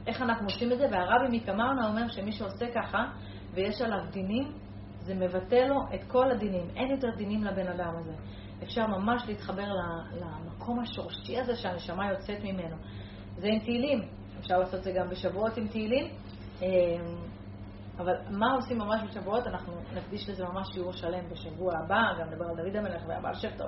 איך 0.08 0.22
אנחנו 0.22 0.46
עושים 0.46 0.72
את 0.72 0.78
זה, 0.78 0.86
והרבי 0.92 1.38
מקמרנה 1.38 1.88
אומר 1.88 2.08
שמי 2.08 2.32
שעושה 2.32 2.66
ככה, 2.76 3.06
ויש 3.54 3.82
עליו 3.82 4.00
דינים, 4.12 4.52
זה 5.00 5.16
מבטא 5.16 5.56
לו 5.56 5.76
את 5.96 6.04
כל 6.08 6.32
הדינים. 6.32 6.70
אין 6.76 6.92
יותר 6.92 7.08
דינים 7.18 7.44
לבן 7.44 7.68
אדם 7.68 7.94
הזה. 8.00 8.14
אפשר 8.64 8.88
ממש 8.88 9.24
להתחבר 9.28 9.68
למקום 10.12 10.80
השורשי 10.80 11.40
הזה 11.40 11.56
שהנשמה 11.56 12.10
יוצאת 12.10 12.44
ממנו. 12.44 12.76
זה 13.38 13.48
עם 13.48 13.60
תהילים, 13.60 14.02
אפשר 14.40 14.58
לעשות 14.58 14.76
את 14.76 14.84
זה 14.84 14.92
גם 14.92 15.10
בשבועות 15.10 15.58
עם 15.58 15.68
תהילים. 15.68 16.06
אה, 16.62 16.68
אבל 17.98 18.14
מה 18.30 18.54
עושים 18.56 18.78
ממש 18.78 19.02
בשבועות? 19.10 19.48
אנחנו 19.48 19.74
נקדיש 19.96 20.30
לזה 20.30 20.46
ממש 20.46 20.68
שיעור 20.74 20.92
שלם 20.92 21.30
בשבוע 21.30 21.72
הבא, 21.78 22.02
גם 22.20 22.28
נדבר 22.30 22.46
על 22.46 22.56
דוד 22.56 22.76
המלך 22.76 23.04
והבעל 23.08 23.34
שם 23.34 23.58
טוב, 23.58 23.68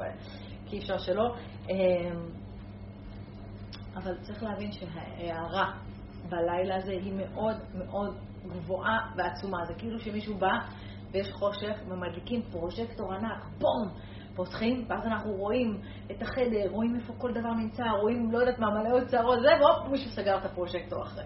כי 0.66 0.80
אפשר 0.80 0.98
שלא. 0.98 1.36
אה, 1.70 1.76
אבל 3.96 4.18
צריך 4.22 4.44
להבין 4.44 4.72
שההערה 4.72 5.72
בלילה 6.30 6.76
הזה 6.76 6.92
היא 6.92 7.14
מאוד 7.14 7.58
מאוד 7.74 8.18
גבוהה 8.48 9.12
ועצומה. 9.18 9.66
זה 9.68 9.74
כאילו 9.74 10.00
שמישהו 10.00 10.38
בא 10.38 10.58
ויש 11.12 11.32
חושך 11.32 11.78
ומדליקים 11.88 12.42
פרוז'קטור 12.52 13.14
ענק, 13.14 13.46
בום! 13.60 14.00
פותחים, 14.40 14.86
ואז 14.88 15.06
אנחנו 15.06 15.32
רואים 15.32 15.82
את 16.12 16.22
החדר, 16.22 16.70
רואים 16.70 16.96
איפה 16.96 17.14
כל 17.18 17.32
דבר 17.32 17.54
נמצא, 17.54 17.84
רואים, 18.02 18.32
לא 18.32 18.38
יודעת 18.38 18.60
מה, 18.60 18.68
מלא 18.70 18.94
עוד 18.94 19.10
שערות, 19.10 19.40
זה, 19.42 19.50
והופ, 19.60 19.92
מישהו 19.92 20.12
סגר 20.12 20.38
את 20.38 20.46
הפרוז'קטור 20.46 21.04
אחרי. 21.04 21.24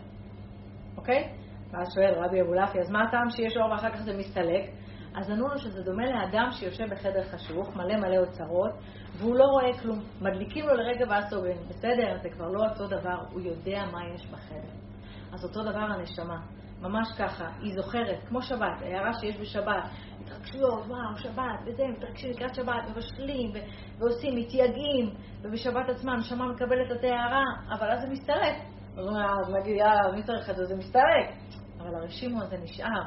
אוקיי? 0.98 1.34
ואז 1.72 1.94
שואל 1.94 2.14
רבי 2.26 2.42
אבולעפי, 2.42 2.80
אז 2.80 2.92
מה 2.92 3.04
הטעם 3.04 3.30
שיש 3.30 3.58
אור 3.58 3.72
ואחר 3.72 3.90
כך 3.90 4.02
זה 4.02 4.18
מסתלק? 4.18 4.70
אז 5.16 5.30
ענו 5.30 5.48
לו 5.48 5.58
שזה 5.58 5.84
דומה 5.84 6.04
לאדם 6.06 6.52
שיושב 6.52 6.84
בחדר 6.90 7.24
חשוך, 7.24 7.76
מלא 7.76 7.96
מלא 7.96 8.18
אוצרות, 8.18 8.72
והוא 9.18 9.36
לא 9.36 9.44
רואה 9.44 9.78
כלום. 9.82 10.00
מדליקים 10.22 10.66
לו 10.68 10.74
לרגע 10.74 11.06
ואז 11.10 11.30
סוגרים. 11.30 11.58
בסדר, 11.70 12.18
זה 12.24 12.30
כבר 12.30 12.48
לא 12.48 12.70
אותו 12.70 12.88
דבר, 12.88 13.18
הוא 13.32 13.42
יודע 13.42 13.84
מה 13.92 14.00
יש 14.16 14.28
בחדר. 14.28 14.74
אז 15.34 15.44
אותו 15.44 15.64
דבר 15.64 15.80
הנשמה. 15.80 16.38
ממש 16.82 17.08
ככה, 17.18 17.48
היא 17.60 17.76
זוכרת, 17.76 18.24
כמו 18.28 18.42
שבת, 18.42 18.82
הערה 18.82 19.14
שיש 19.14 19.38
בשבת, 19.38 19.84
התרגשויות, 20.24 20.86
וואו, 20.88 21.18
שבת, 21.18 21.60
וזה, 21.66 21.84
מתרגשים 21.88 22.32
לקראת 22.32 22.56
שבת, 22.56 22.84
מבשלים, 22.90 23.50
ו- 23.50 24.00
ועושים, 24.00 24.36
מתייגעים, 24.36 25.14
ובשבת 25.42 25.90
עצמה 25.90 26.14
הנשמה 26.14 26.48
מקבלת 26.48 26.92
את 26.92 27.04
ההערה, 27.04 27.44
אבל 27.72 27.92
אז 27.92 28.02
זה 28.02 28.08
מסתלק. 28.08 28.56
אז 28.98 29.54
נגיד, 29.54 29.76
יאללה, 29.76 30.12
מי 30.16 30.24
צריך 30.24 30.50
את 30.50 30.56
זה? 30.56 30.66
זה 30.66 30.76
מסתלק. 30.76 31.30
אבל 31.80 31.96
הרשימו 31.96 32.42
הזה 32.42 32.58
נשאר. 32.58 33.04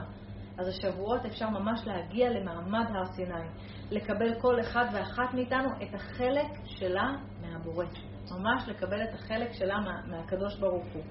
אז 0.58 0.68
השבועות 0.68 1.26
אפשר 1.26 1.48
ממש 1.50 1.80
להגיע 1.86 2.30
למעמד 2.30 2.86
הר 2.88 3.04
סיני, 3.04 3.48
לקבל 3.90 4.40
כל 4.40 4.60
אחד 4.60 4.84
ואחת 4.92 5.34
מאיתנו 5.34 5.68
את 5.82 5.94
החלק 5.94 6.46
שלה 6.64 7.12
מהבורא. 7.40 7.84
ממש 8.30 8.68
לקבל 8.68 9.02
את 9.02 9.14
החלק 9.14 9.52
שלה 9.52 9.78
מה, 9.78 10.00
מהקדוש 10.06 10.58
ברוך 10.58 10.86
הוא. 10.94 11.02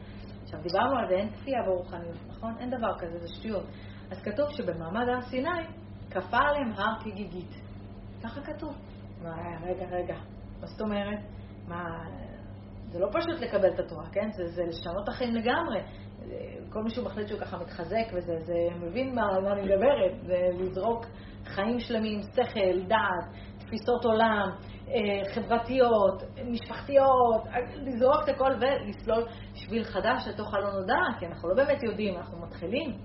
עכשיו, 0.44 0.60
דיברנו 0.62 0.98
על 1.00 1.08
זה, 1.10 1.16
אין 1.16 1.30
כפייה 1.30 1.64
ברוחניות, 1.66 2.18
נכון? 2.28 2.56
אין 2.60 2.70
דבר 2.70 2.98
כזה, 3.00 3.20
זה 3.20 3.28
שטויות. 3.28 3.66
אז 4.12 4.22
כתוב 4.24 4.50
שבמעמד 4.52 5.10
הר 5.10 5.22
סיני 5.22 5.66
כפה 6.16 6.38
עליהם 6.38 6.72
הר 6.72 7.00
כגיגית. 7.04 7.56
ככה 8.24 8.42
כתוב. 8.42 8.76
מה, 9.24 9.36
רגע, 9.64 9.86
רגע, 9.92 10.16
מה 10.62 10.68
זאת 10.68 10.82
אומרת? 10.82 11.20
מה, 11.68 12.04
זה 12.92 13.00
לא 13.00 13.08
פשוט 13.12 13.42
לקבל 13.42 13.74
את 13.74 13.80
התורה, 13.80 14.06
כן? 14.12 14.32
זה, 14.32 14.48
זה 14.48 14.64
לשנות 14.64 15.10
החיים 15.10 15.36
לגמרי. 15.36 15.82
כל 16.70 16.84
מי 16.84 16.90
שהוא 16.90 17.06
מחליט 17.06 17.28
שהוא 17.28 17.40
ככה 17.40 17.58
מתחזק 17.58 18.06
וזה, 18.14 18.34
זה 18.40 18.54
מבין 18.82 19.16
מה, 19.16 19.40
מה 19.44 19.52
אני 19.52 19.62
מדברת, 19.62 20.26
זה 20.26 20.38
לזרוק 20.60 21.06
חיים 21.46 21.80
שלמים, 21.80 22.22
שכל, 22.22 22.82
דעת, 22.88 23.26
תפיסות 23.58 24.06
עולם, 24.06 24.50
אה, 24.88 25.34
חברתיות, 25.34 26.24
משפחתיות, 26.46 27.44
לזרוק 27.76 28.24
את 28.24 28.30
הכל 28.30 28.52
ולסלול 28.52 29.26
שביל 29.54 29.84
חדש 29.84 30.28
לתוך 30.28 30.54
הלא 30.54 30.74
נודע, 30.74 31.20
כי 31.20 31.26
אנחנו 31.26 31.50
לא 31.50 31.56
באמת 31.56 31.84
יודעים, 31.84 32.18
אנחנו 32.18 32.42
מתחילים. 32.42 32.98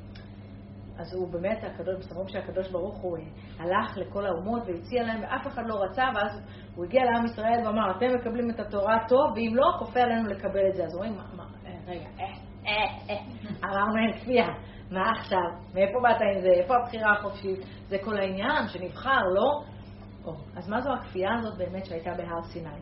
אז 1.00 1.14
הוא 1.14 1.32
באמת, 1.32 1.64
הקדוש, 1.64 1.94
מסתברים 1.98 2.28
שהקדוש 2.28 2.70
ברוך 2.70 2.98
הוא 2.98 3.18
הלך 3.58 3.96
לכל 3.96 4.26
האומות 4.26 4.62
והציע 4.66 5.02
להם, 5.02 5.20
ואף 5.22 5.46
אחד 5.46 5.62
לא 5.66 5.74
רצה, 5.82 6.04
ואז 6.14 6.40
הוא 6.74 6.84
הגיע 6.84 7.04
לעם 7.04 7.26
ישראל 7.26 7.66
ואמר, 7.66 7.90
אתם 7.96 8.06
מקבלים 8.14 8.50
את 8.50 8.60
התורה 8.60 8.98
טוב, 9.08 9.32
ואם 9.34 9.52
לא, 9.54 9.66
כופה 9.78 10.00
עלינו 10.00 10.28
לקבל 10.28 10.68
את 10.70 10.76
זה. 10.76 10.84
אז 10.84 10.96
מה, 10.96 11.44
אה, 11.66 11.72
רגע, 11.86 12.08
אה, 12.20 12.24
אה, 12.66 12.72
אה, 13.10 13.20
אמרנו 13.64 13.96
אין 13.96 14.20
כפייה, 14.20 14.48
מה 14.90 15.10
עכשיו? 15.10 15.50
מאיפה 15.74 15.98
באת 16.02 16.20
עם 16.34 16.40
זה? 16.40 16.48
איפה 16.48 16.74
הבחירה 16.76 17.12
החופשית? 17.12 17.58
זה 17.88 17.96
כל 18.04 18.16
העניין, 18.16 18.68
שנבחר, 18.68 19.20
לא? 19.34 19.64
אז 20.56 20.68
מה 20.68 20.80
זו 20.80 20.92
הכפייה 20.92 21.30
הזאת 21.38 21.58
באמת 21.58 21.86
שהייתה 21.86 22.10
בהר 22.16 22.42
סיני? 22.42 22.80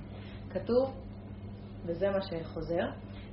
כתוב, 0.50 0.94
וזה 1.86 2.10
מה 2.10 2.18
שחוזר, 2.20 2.84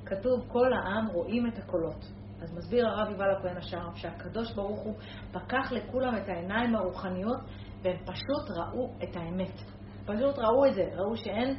כתוב 0.06 0.46
כל 0.48 0.74
העם 0.74 1.08
רואים 1.08 1.48
את 1.48 1.58
הקולות. 1.58 2.25
אז 2.42 2.54
מסביר 2.54 2.88
הרב 2.88 3.12
יובל 3.12 3.32
הכהן 3.32 3.58
השער 3.58 3.96
שהקדוש 3.96 4.54
ברוך 4.54 4.80
הוא 4.80 4.96
פקח 5.32 5.72
לכולם 5.72 6.18
את 6.18 6.30
העיניים 6.30 6.76
הרוחניות 6.76 7.40
והם 7.82 7.98
פשוט 8.06 8.58
ראו 8.58 8.90
את 9.04 9.16
האמת. 9.16 9.62
פשוט 10.06 10.40
ראו 10.40 10.66
את 10.66 10.74
זה, 10.74 10.84
ראו 10.96 11.18
שאין 11.18 11.50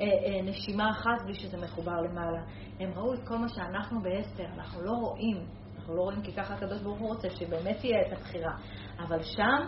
אה, 0.00 0.04
אה, 0.04 0.42
נשימה 0.42 0.90
אחת 0.90 1.24
בלי 1.24 1.34
שזה 1.34 1.56
מחובר 1.56 2.00
למעלה. 2.00 2.42
הם 2.80 2.92
ראו 2.94 3.14
את 3.14 3.28
כל 3.28 3.36
מה 3.36 3.48
שאנחנו 3.48 4.02
באסתר, 4.02 4.46
אנחנו 4.54 4.82
לא 4.82 4.92
רואים. 4.92 5.46
אנחנו 5.76 5.96
לא 5.96 6.02
רואים 6.02 6.22
כי 6.22 6.32
ככה 6.32 6.54
הקדוש 6.54 6.82
ברוך 6.82 6.98
הוא 6.98 7.08
רוצה 7.08 7.30
שבאמת 7.30 7.76
תהיה 7.78 8.00
את 8.06 8.12
הבחירה. 8.12 8.52
אבל 8.98 9.22
שם 9.22 9.66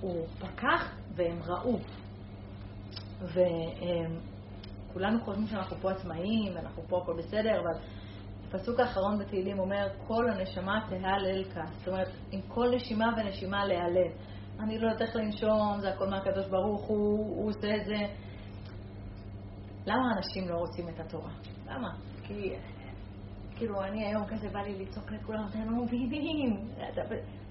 הוא 0.00 0.26
פקח 0.40 0.96
והם 1.14 1.42
ראו. 1.42 1.78
וכולנו 4.90 5.20
חושבים 5.24 5.46
שאנחנו 5.46 5.76
פה 5.76 5.90
עצמאים, 5.90 6.52
ואנחנו 6.54 6.82
פה 6.88 6.98
הכל 7.02 7.14
בסדר, 7.18 7.60
אבל 7.60 7.80
הפסוק 8.54 8.80
האחרון 8.80 9.18
בתהילים 9.18 9.58
אומר, 9.58 9.88
כל 10.06 10.30
הנשמה 10.30 10.80
תהלל 10.88 11.44
כאן. 11.44 11.66
זאת 11.66 11.88
אומרת, 11.88 12.08
עם 12.30 12.40
כל 12.48 12.70
נשימה 12.76 13.06
ונשימה 13.16 13.64
להלל. 13.64 14.08
אני 14.60 14.78
לא 14.78 14.88
יודעת 14.90 15.02
איך 15.02 15.16
לנשום, 15.16 15.80
זה 15.80 15.88
הכל 15.88 16.08
מהקדוש 16.08 16.46
ברוך 16.46 16.82
הוא, 16.82 17.36
הוא 17.36 17.50
את 17.50 17.86
זה. 17.86 17.96
למה 19.86 20.12
אנשים 20.16 20.48
לא 20.48 20.56
רוצים 20.56 20.88
את 20.88 21.00
התורה? 21.00 21.30
למה? 21.66 21.88
כי 22.22 22.54
כאילו, 23.56 23.82
אני 23.82 24.06
היום 24.06 24.26
כזה 24.26 24.48
בא 24.48 24.60
לי 24.60 24.84
לצעוק 24.84 25.12
לכולם, 25.12 25.46
אתם 25.50 25.70
לא 25.70 25.84
מבינים. 25.84 26.70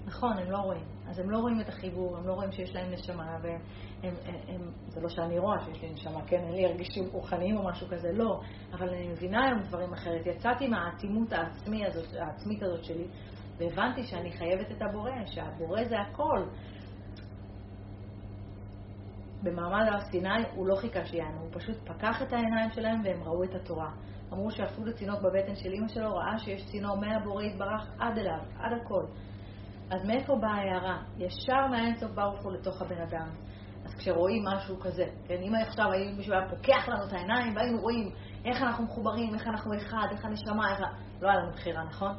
נכון, 0.06 0.38
הם 0.38 0.50
לא 0.50 0.58
רואים. 0.58 0.84
אז 1.08 1.18
הם 1.18 1.30
לא 1.30 1.38
רואים 1.38 1.60
את 1.60 1.68
החיבור, 1.68 2.16
הם 2.16 2.26
לא 2.26 2.32
רואים 2.32 2.52
שיש 2.52 2.74
להם 2.74 2.90
נשמה, 2.92 3.38
והם, 3.42 3.60
הם, 4.02 4.14
הם, 4.48 4.60
זה 4.88 5.00
לא 5.00 5.08
שאני 5.08 5.38
רואה 5.38 5.64
שיש 5.64 5.82
לי 5.82 5.92
נשמה, 5.92 6.24
כן, 6.26 6.36
אין 6.36 6.54
לי 6.54 6.66
הרגישים 6.66 7.04
רוחניים 7.12 7.56
או 7.56 7.64
משהו 7.64 7.88
כזה, 7.88 8.12
לא. 8.12 8.40
אבל 8.72 8.88
אני 8.88 9.08
מבינה 9.08 9.46
היום 9.46 9.60
דברים 9.60 9.92
אחרת. 9.92 10.26
יצאתי 10.26 10.68
מהאטימות 10.68 11.28
הזאת, 11.86 12.14
העצמית 12.14 12.62
הזאת 12.62 12.84
שלי, 12.84 13.06
והבנתי 13.58 14.02
שאני 14.02 14.32
חייבת 14.32 14.70
את 14.70 14.82
הבורא, 14.82 15.10
שהבורא 15.26 15.84
זה 15.84 16.00
הכל. 16.00 16.44
במעמד 19.42 19.86
הר 19.92 20.00
סיני 20.00 20.44
הוא 20.54 20.66
לא 20.66 20.74
חיכה 20.76 21.04
שיענו, 21.04 21.40
הוא 21.40 21.48
פשוט 21.52 21.76
פקח 21.84 22.22
את 22.22 22.32
העיניים 22.32 22.70
שלהם 22.70 23.00
והם 23.04 23.22
ראו 23.22 23.44
את 23.44 23.54
התורה. 23.54 23.90
אמרו 24.32 24.50
שאפילו 24.50 24.92
תינוק 24.92 25.20
בבטן 25.20 25.54
של 25.54 25.72
אימא 25.72 25.88
שלו 25.88 26.14
ראה 26.14 26.38
שיש 26.38 26.66
צינור 26.70 26.96
מהבורא 26.96 27.42
יתברך 27.42 27.90
עד 27.98 28.18
אליו, 28.18 28.40
עד 28.58 28.72
הכל. 28.82 29.04
אז 29.94 30.04
מאיפה 30.04 30.36
באה 30.36 30.50
ההערה? 30.50 31.02
ישר 31.18 31.66
מהאינסוף 31.70 32.10
ברוך 32.10 32.44
הוא 32.44 32.52
לתוך 32.52 32.82
הבן 32.82 33.00
אדם. 33.00 33.28
אז 33.84 33.94
כשרואים 33.94 34.44
משהו 34.44 34.80
כזה, 34.80 35.04
כן, 35.26 35.42
אם 35.42 35.54
עכשיו 35.54 35.92
היו 35.92 36.16
מישהו 36.16 36.32
היה 36.32 36.48
פוקח 36.48 36.88
לנו 36.88 37.04
את 37.04 37.12
העיניים 37.12 37.56
והיינו 37.56 37.80
רואים 37.80 38.10
איך 38.44 38.62
אנחנו 38.62 38.84
מחוברים, 38.84 39.34
איך 39.34 39.46
אנחנו 39.46 39.76
אחד, 39.76 40.06
איך 40.10 40.24
הנשמה, 40.24 40.72
איך... 40.72 40.80
לא 41.20 41.28
היה 41.28 41.38
לנו 41.38 41.52
בחירה, 41.52 41.84
נכון? 41.84 42.12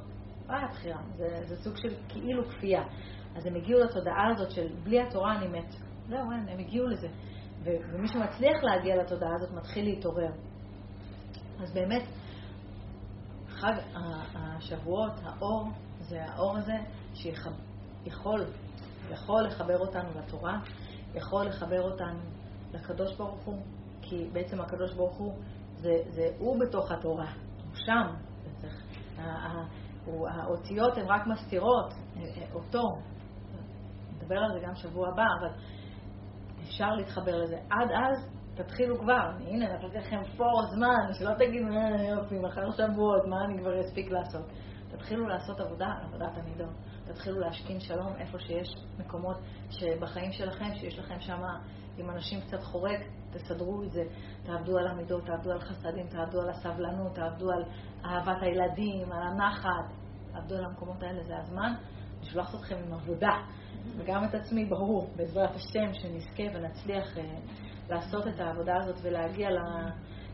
לא 0.50 0.56
היה 0.56 0.68
בחירה, 0.68 1.02
זה, 1.16 1.44
זה 1.44 1.56
סוג 1.56 1.78
של 1.78 1.90
כאילו 2.10 2.50
כפייה. 2.50 2.84
אז 3.36 3.46
הם 3.46 3.56
הגיעו 3.56 3.80
לתודעה 3.80 4.28
הזאת 4.32 4.52
של 4.52 4.68
בלי 4.84 5.02
התורה 5.02 5.36
אני 5.36 5.48
מת. 5.48 5.76
זהו, 6.08 6.32
אין, 6.32 6.50
הם 6.50 6.60
הגיעו 6.60 6.88
לזה. 6.88 7.08
ומי 7.64 8.08
שמצליח 8.08 8.64
להגיע 8.64 8.96
לתודעה 8.96 9.36
הזאת 9.36 9.54
מתחיל 9.54 9.86
להתעורר. 9.86 10.32
אז 11.64 11.74
באמת, 11.74 12.04
חג 13.48 13.74
השבועות, 14.36 15.12
האור, 15.24 15.70
זה 16.00 16.24
האור 16.24 16.58
הזה 16.58 16.74
שיכול 17.16 18.44
יכול 19.12 19.44
לחבר 19.44 19.80
אותנו 19.80 20.10
לתורה, 20.16 20.60
יכול 21.16 21.46
לחבר 21.46 21.82
אותנו 21.82 22.20
לקדוש 22.74 23.16
ברוך 23.18 23.46
הוא, 23.46 23.62
כי 24.02 24.30
בעצם 24.34 24.62
הקדוש 24.62 24.94
ברוך 24.94 25.18
הוא, 25.18 25.34
זה, 25.76 25.94
זה 26.10 26.30
הוא 26.40 26.60
בתוך 26.60 26.92
התורה, 26.92 27.32
הוא 27.64 27.76
שם. 27.76 28.08
האותיות 30.28 30.98
הן 30.98 31.06
רק 31.06 31.28
מסתירות 31.28 31.94
אותו. 32.54 32.82
נדבר 34.18 34.38
על 34.38 34.54
זה 34.54 34.60
גם 34.68 34.76
שבוע 34.76 35.08
הבא, 35.10 35.26
אבל 35.40 35.50
אפשר 36.64 36.90
להתחבר 36.90 37.38
לזה. 37.38 37.58
עד 37.70 37.92
אז 37.92 38.36
תתחילו 38.56 39.00
כבר, 39.00 39.32
הנה, 39.40 39.74
נתתי 39.74 39.98
לכם 39.98 40.22
פה 40.38 40.46
זמן, 40.76 41.14
שלא 41.14 41.34
תגידו, 41.34 41.68
אה, 41.68 42.04
יופי, 42.04 42.40
מחר 42.40 42.72
שבועות, 42.72 43.26
מה 43.28 43.46
אני 43.46 43.60
כבר 43.60 43.82
אספיק 43.82 44.12
לעשות? 44.12 44.46
תתחילו 44.88 45.28
לעשות 45.28 45.60
עבודה, 45.60 45.88
עבודת 46.04 46.38
המידות. 46.38 46.74
תתחילו 47.08 47.40
להשכין 47.40 47.80
שלום 47.80 48.14
איפה 48.18 48.40
שיש 48.40 48.76
מקומות 49.00 49.38
שבחיים 49.70 50.32
שלכם, 50.32 50.76
שיש 50.76 51.00
לכם 51.00 51.20
שם 51.20 51.42
עם 51.98 52.10
אנשים 52.10 52.42
קצת 52.42 52.64
חורק, 52.64 53.00
תסדרו 53.32 53.84
את 53.84 53.92
זה. 53.92 54.04
תעבדו 54.44 54.78
על 54.78 54.88
המידות, 54.88 55.26
תעבדו 55.26 55.52
על 55.52 55.60
חסדים, 55.60 56.08
תעבדו 56.08 56.42
על 56.42 56.50
הסבלנות, 56.50 57.16
תעבדו 57.16 57.52
על 57.52 57.64
אהבת 58.06 58.42
הילדים, 58.42 59.12
על 59.12 59.22
הנחת, 59.22 59.94
תעבדו 60.32 60.56
על 60.56 60.66
המקומות 60.66 61.04
האלה, 61.04 61.24
זה 61.24 61.38
הזמן 61.38 61.74
לשלוח 62.22 62.56
אתכם 62.56 62.76
עם 62.86 62.94
עבודה. 62.94 63.34
וגם 63.98 64.24
את 64.24 64.36
עצמי, 64.36 64.66
ברור, 64.66 65.10
בעזרת 65.16 65.56
השם, 65.56 65.94
שנזכה 65.94 66.44
ונצליח 66.58 67.18
אה, 67.18 67.24
לעשות 67.90 68.28
את 68.28 68.40
העבודה 68.40 68.76
הזאת 68.78 68.96
ולהגיע 69.02 69.50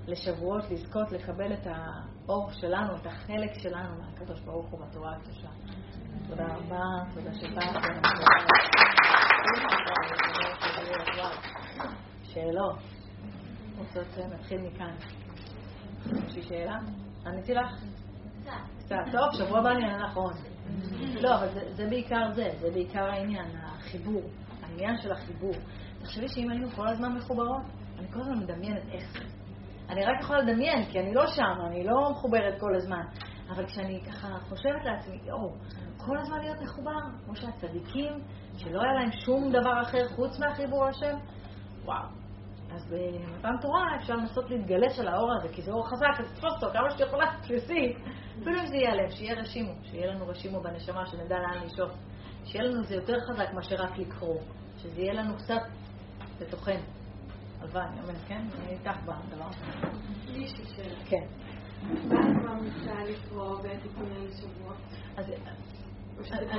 לשבועות, 0.07 0.71
לזכות 0.71 1.11
לקבל 1.11 1.53
את 1.53 1.67
האור 1.67 2.51
שלנו, 2.51 2.95
את 2.95 3.05
החלק 3.05 3.53
שלנו 3.53 3.95
מהקדוש 4.01 4.41
ברוך 4.41 4.69
הוא 4.69 4.79
בתורה 4.79 5.15
הקדושה. 5.15 5.49
תודה 6.29 6.45
רבה, 6.45 6.83
תודה 7.13 7.33
שבאתם. 7.33 8.01
שאלות? 12.23 12.79
רוצות 13.77 14.17
נתחיל 14.33 14.61
מכאן. 14.61 14.95
יש 16.27 16.35
לי 16.35 16.41
שאלה? 16.41 16.77
עניתי 17.25 17.53
לך? 17.53 17.83
קצת. 18.79 18.95
טוב, 19.11 19.45
שבוע 19.47 19.59
הבא 19.59 19.69
אני 19.69 19.85
אענה 19.85 20.07
נכון. 20.07 20.33
לא, 21.21 21.35
אבל 21.35 21.47
זה 21.75 21.87
בעיקר 21.89 22.31
זה, 22.33 22.49
זה 22.59 22.71
בעיקר 22.73 23.03
העניין, 23.03 23.45
החיבור, 23.63 24.21
העניין 24.63 24.97
של 25.01 25.11
החיבור. 25.11 25.53
תחשבי 26.01 26.27
שאם 26.27 26.49
היינו 26.49 26.69
כל 26.69 26.87
הזמן 26.87 27.15
מחוברות, 27.17 27.61
אני 27.99 28.11
כל 28.11 28.19
הזמן 28.19 28.37
מדמיינת 28.37 28.83
איך 28.91 29.11
זה. 29.13 29.19
אני 29.89 30.05
רק 30.05 30.21
יכולה 30.21 30.41
לדמיין, 30.41 30.85
כי 30.85 30.99
אני 30.99 31.13
לא 31.13 31.27
שם, 31.27 31.65
אני 31.67 31.83
לא 31.83 32.11
מחוברת 32.11 32.59
כל 32.59 32.75
הזמן. 32.75 33.03
אבל 33.49 33.65
כשאני 33.65 34.01
ככה 34.05 34.27
חושבת 34.49 34.85
לעצמי, 34.85 35.19
יואו, 35.25 35.53
כל 36.05 36.17
הזמן 36.17 36.39
להיות 36.39 36.61
מחובר, 36.61 36.99
כמו 37.25 37.35
שהצדיקים, 37.35 38.13
שלא 38.57 38.81
היה 38.81 38.93
להם 38.93 39.11
שום 39.11 39.51
דבר 39.51 39.81
אחר 39.81 40.07
חוץ 40.15 40.39
מהחיבור 40.39 40.85
לשם, 40.85 41.17
וואו. 41.85 42.05
אז 42.75 42.85
במתן 42.89 43.55
תורה 43.61 43.95
אפשר 43.95 44.15
לנסות 44.15 44.49
להתגלש 44.49 44.99
על 44.99 45.07
האור 45.07 45.33
הזה, 45.33 45.47
כי 45.53 45.61
זה 45.61 45.71
אור 45.71 45.89
חזק, 45.89 46.19
אז 46.19 46.31
תתפוס 46.31 46.53
אותו 46.53 46.73
כמה 46.73 46.91
שאתה 46.91 47.03
יכולה, 47.03 47.25
תפסי. 47.41 47.93
אפילו 48.41 48.59
אם 48.59 48.65
זה 48.65 48.75
יהיה 48.75 48.95
לב, 48.95 49.09
שיהיה 49.09 49.39
רשימו, 49.39 49.71
שיהיה 49.83 50.07
לנו 50.07 50.27
רשימו 50.27 50.61
בנשמה, 50.61 51.05
שנדע 51.05 51.35
לאן 51.39 51.63
לשאוף. 51.63 51.91
שיהיה 52.45 52.65
לנו 52.65 52.83
זה 52.83 52.95
יותר 52.95 53.19
חזק 53.19 53.53
מאשר 53.53 53.75
רק 53.75 53.97
לקרוא, 53.97 54.41
שזה 54.77 55.01
יהיה 55.01 55.13
לנו 55.13 55.37
קצת 55.37 55.61
בתוכנו. 56.39 56.83
הלוואי, 57.61 57.83
אני 57.83 58.01
אומרת, 58.01 58.21
כן? 58.27 58.41
אני 58.59 58.73
איתך 58.73 58.97
בדבר 59.05 59.45
הזה. 59.45 59.87
יש 60.27 60.59
לי 60.59 60.65
שאלה. 60.65 61.05
כן. 61.05 61.25
מה 61.83 62.19
את 62.19 62.35
ממליצה 62.35 62.93
לקרוא 63.03 63.61
בתיקוני 63.61 64.27
לשבוע? 64.27 64.73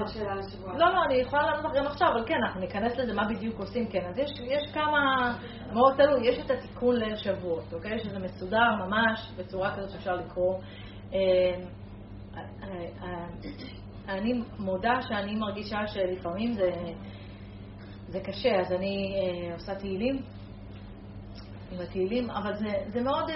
שאלה 0.07 0.35
לשבוע? 0.35 0.73
לא, 0.79 0.93
לא, 0.93 1.05
אני 1.05 1.15
יכולה 1.15 1.43
לענות 1.43 1.65
לך 1.65 1.71
גם 1.77 1.87
עכשיו, 1.87 2.09
אבל 2.09 2.27
כן, 2.27 2.35
אנחנו 2.47 2.61
ניכנס 2.61 2.97
לזה, 2.97 3.15
מה 3.15 3.29
בדיוק 3.29 3.61
עושים, 3.61 3.87
כן. 3.87 4.07
אז 4.09 4.19
יש, 4.19 4.31
יש 4.41 4.73
כמה, 4.73 5.33
מאוד 5.73 5.95
תלוי, 5.97 6.29
יש 6.29 6.39
את 6.45 6.51
התיקון 6.51 6.97
ליל 6.97 7.17
שבועות, 7.17 7.73
אוקיי? 7.73 7.99
שזה 7.99 8.19
מסודר 8.19 8.75
ממש 8.87 9.33
בצורה 9.37 9.77
כזאת 9.77 9.91
שאפשר 9.91 10.17
לקרוא. 10.17 10.59
אה, 11.15 11.19
אה, 12.37 12.43
אה, 13.03 13.27
אני 14.09 14.43
מודה 14.59 15.03
שאני 15.03 15.35
מרגישה 15.35 15.87
שלפעמים 15.87 16.53
זה, 16.53 16.71
זה 18.09 18.21
קשה, 18.21 18.61
אז 18.61 18.73
אני 18.73 19.15
עושה 19.53 19.75
תהילים. 19.75 20.23
עם 21.73 21.81
התהילים, 21.81 22.31
אבל 22.31 22.55
זה, 22.55 22.71
זה 22.87 23.03
מאוד, 23.03 23.31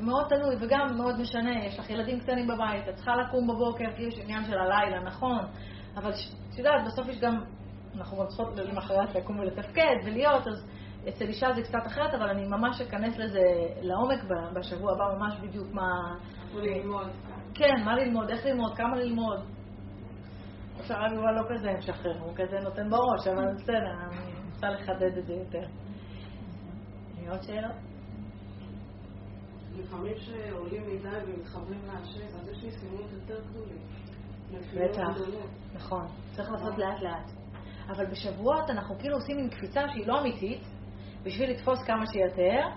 מאוד 0.00 0.26
תלוי 0.28 0.56
וגם 0.60 0.96
מאוד 0.96 1.20
משנה. 1.20 1.64
יש 1.64 1.78
לך 1.78 1.90
ילדים 1.90 2.20
קטנים 2.20 2.46
בבית, 2.46 2.88
את 2.88 2.94
צריכה 2.94 3.16
לקום 3.16 3.46
בבוקר, 3.46 3.84
כי 3.96 4.02
יש 4.02 4.18
עניין 4.18 4.44
של 4.44 4.58
הלילה, 4.58 5.02
נכון, 5.02 5.38
אבל 5.96 6.10
את 6.10 6.58
יודעת, 6.58 6.86
בסוף 6.86 7.08
יש 7.08 7.20
גם, 7.20 7.40
אנחנו 7.98 8.18
גם 8.18 8.26
צריכות 8.26 8.56
למחרת 8.56 9.14
לקום 9.14 9.38
ולתפקד 9.38 9.96
ולהיות, 10.04 10.46
אז 10.48 10.66
אצל 11.08 11.24
אישה 11.24 11.52
זה 11.52 11.62
קצת 11.62 11.86
אחרת, 11.86 12.14
אבל 12.14 12.28
אני 12.28 12.46
ממש 12.46 12.80
אכנס 12.80 13.18
לזה 13.18 13.42
לעומק 13.80 14.24
בשבוע 14.54 14.92
הבא, 14.92 15.04
ממש 15.18 15.34
בדיוק 15.42 15.66
מה... 15.72 15.90
ללמוד. 16.54 17.06
כן, 17.54 17.84
מה 17.84 17.94
ללמוד, 17.96 18.30
איך 18.30 18.46
ללמוד, 18.46 18.76
כמה 18.76 18.96
ללמוד. 18.96 19.40
עכשיו 20.78 20.96
יובל 21.14 21.32
לא 21.32 21.42
כזה 21.48 21.72
משחרר, 21.78 22.20
הוא 22.20 22.32
כזה 22.36 22.58
נותן 22.60 22.90
בראש, 22.90 23.26
אבל 23.26 23.54
בסדר, 23.54 23.92
אני 24.10 24.16
רוצה 24.54 24.68
לחדד 24.68 25.18
את 25.18 25.26
זה 25.26 25.32
יותר. 25.32 25.66
עוד 27.30 27.42
שאלות? 27.42 27.76
לפעמים 29.78 30.14
כשעולים 30.14 30.82
מדי 30.82 31.16
ומתחברים 31.26 31.80
להשם, 31.86 32.38
אז 32.40 32.48
יש 32.48 32.62
ניסיונות 32.64 33.10
יותר 33.12 33.40
גדולים. 33.50 33.78
בטח, 34.74 35.08
נכון. 35.74 36.06
צריך 36.36 36.50
לעשות 36.50 36.78
לאט 36.78 37.00
לאט. 37.00 37.30
אבל 37.88 38.06
בשבועות 38.06 38.70
אנחנו 38.70 38.98
כאילו 38.98 39.14
עושים 39.16 39.38
עם 39.38 39.48
קפיצה 39.48 39.80
שהיא 39.92 40.06
לא 40.06 40.20
אמיתית, 40.20 40.62
בשביל 41.22 41.50
לתפוס 41.50 41.82
כמה 41.82 42.06
שיותר, 42.06 42.68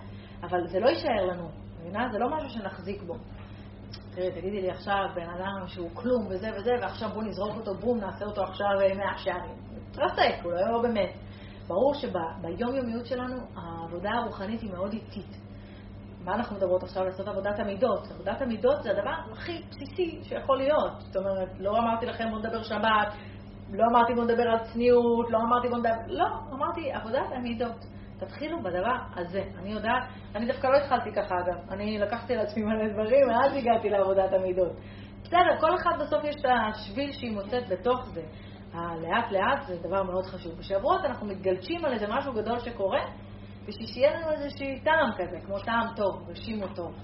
אבל 0.43 0.67
זה 0.67 0.79
לא 0.79 0.89
יישאר 0.89 1.25
לנו, 1.25 1.49
מבינה? 1.79 2.09
זה 2.11 2.19
לא 2.19 2.29
משהו 2.37 2.49
שנחזיק 2.49 3.01
בו. 3.01 3.15
תראי, 4.11 4.31
תגידי 4.31 4.61
לי 4.61 4.71
עכשיו 4.71 5.05
בן 5.15 5.29
אדם 5.29 5.67
שהוא 5.67 5.89
כלום 5.93 6.27
וזה 6.29 6.49
וזה, 6.57 6.71
ועכשיו 6.81 7.09
בוא 7.09 7.23
נזרוק 7.23 7.55
אותו, 7.57 7.75
בום, 7.75 7.99
נעשה 7.99 8.25
אותו 8.25 8.43
עכשיו 8.43 8.69
מאה 8.97 9.17
שערים. 9.17 9.55
תרסק, 9.91 10.43
הוא 10.43 10.51
לא 10.51 10.81
באמת. 10.81 11.09
ברור 11.69 11.93
שביומיומיות 11.93 13.05
שלנו 13.05 13.35
העבודה 13.55 14.09
הרוחנית 14.11 14.61
היא 14.61 14.71
מאוד 14.71 14.93
איטית. 14.93 15.37
מה 16.23 16.35
אנחנו 16.35 16.55
מדברות 16.55 16.83
עכשיו 16.83 17.03
לעשות 17.03 17.27
עבודת 17.27 17.59
המידות? 17.59 18.11
עבודת 18.11 18.41
המידות 18.41 18.83
זה 18.83 18.91
הדבר 18.91 19.13
הכי 19.31 19.61
בסיסי 19.69 20.19
שיכול 20.23 20.57
להיות. 20.57 20.99
זאת 20.99 21.15
אומרת, 21.15 21.49
לא 21.59 21.77
אמרתי 21.77 22.05
לכם 22.05 22.29
בואו 22.29 22.39
נדבר 22.39 22.63
שבת, 22.63 23.13
לא 23.73 23.83
אמרתי 23.91 24.13
בואו 24.13 24.25
נדבר 24.25 24.43
על 24.43 24.59
צניעות, 24.73 25.29
לא 25.29 25.37
אמרתי 25.37 25.67
בואו 25.67 25.79
נדבר... 25.79 25.95
לא, 26.07 26.25
אמרתי 26.53 26.91
עבודת 26.91 27.31
המידות. 27.35 27.85
תתחילו 28.19 28.63
בדבר 28.63 28.95
הזה. 29.15 29.43
אני 29.59 29.71
יודעת, 29.71 30.03
אני 30.35 30.47
דווקא 30.47 30.67
לא 30.67 30.77
התחלתי 30.77 31.11
ככה 31.11 31.35
אגב. 31.35 31.71
אני 31.71 31.99
לקחתי 31.99 32.35
לעצמי 32.35 32.63
מלא 32.63 32.93
דברים, 32.93 33.27
ואז 33.27 33.55
הגעתי 33.55 33.89
לעבודת 33.89 34.33
המידות. 34.33 34.71
בסדר, 35.23 35.59
כל 35.59 35.75
אחד 35.75 35.91
בסוף 35.99 36.23
יש 36.23 36.35
את 36.35 36.45
השביל 36.45 37.11
שהיא 37.11 37.31
מוצאת 37.31 37.69
בתוך 37.69 38.05
זה. 38.13 38.21
הלאט 38.73 39.31
לאט 39.31 39.67
זה 39.67 39.77
דבר 39.87 40.03
מאוד 40.03 40.25
חשוב. 40.25 40.57
בשבועות 40.57 41.05
אנחנו 41.05 41.27
מתגלשים 41.27 41.85
על 41.85 41.93
איזה 41.93 42.05
משהו 42.09 42.33
גדול 42.33 42.59
שקורה, 42.59 43.01
בשביל 43.67 43.87
שיהיה 43.87 44.19
לנו 44.19 44.31
איזשהו 44.31 44.67
טעם 44.83 45.11
כזה, 45.17 45.39
כמו 45.45 45.59
טעם 45.59 45.87
טוב, 45.95 46.29
רשימו 46.29 46.67
טוב. 46.75 46.95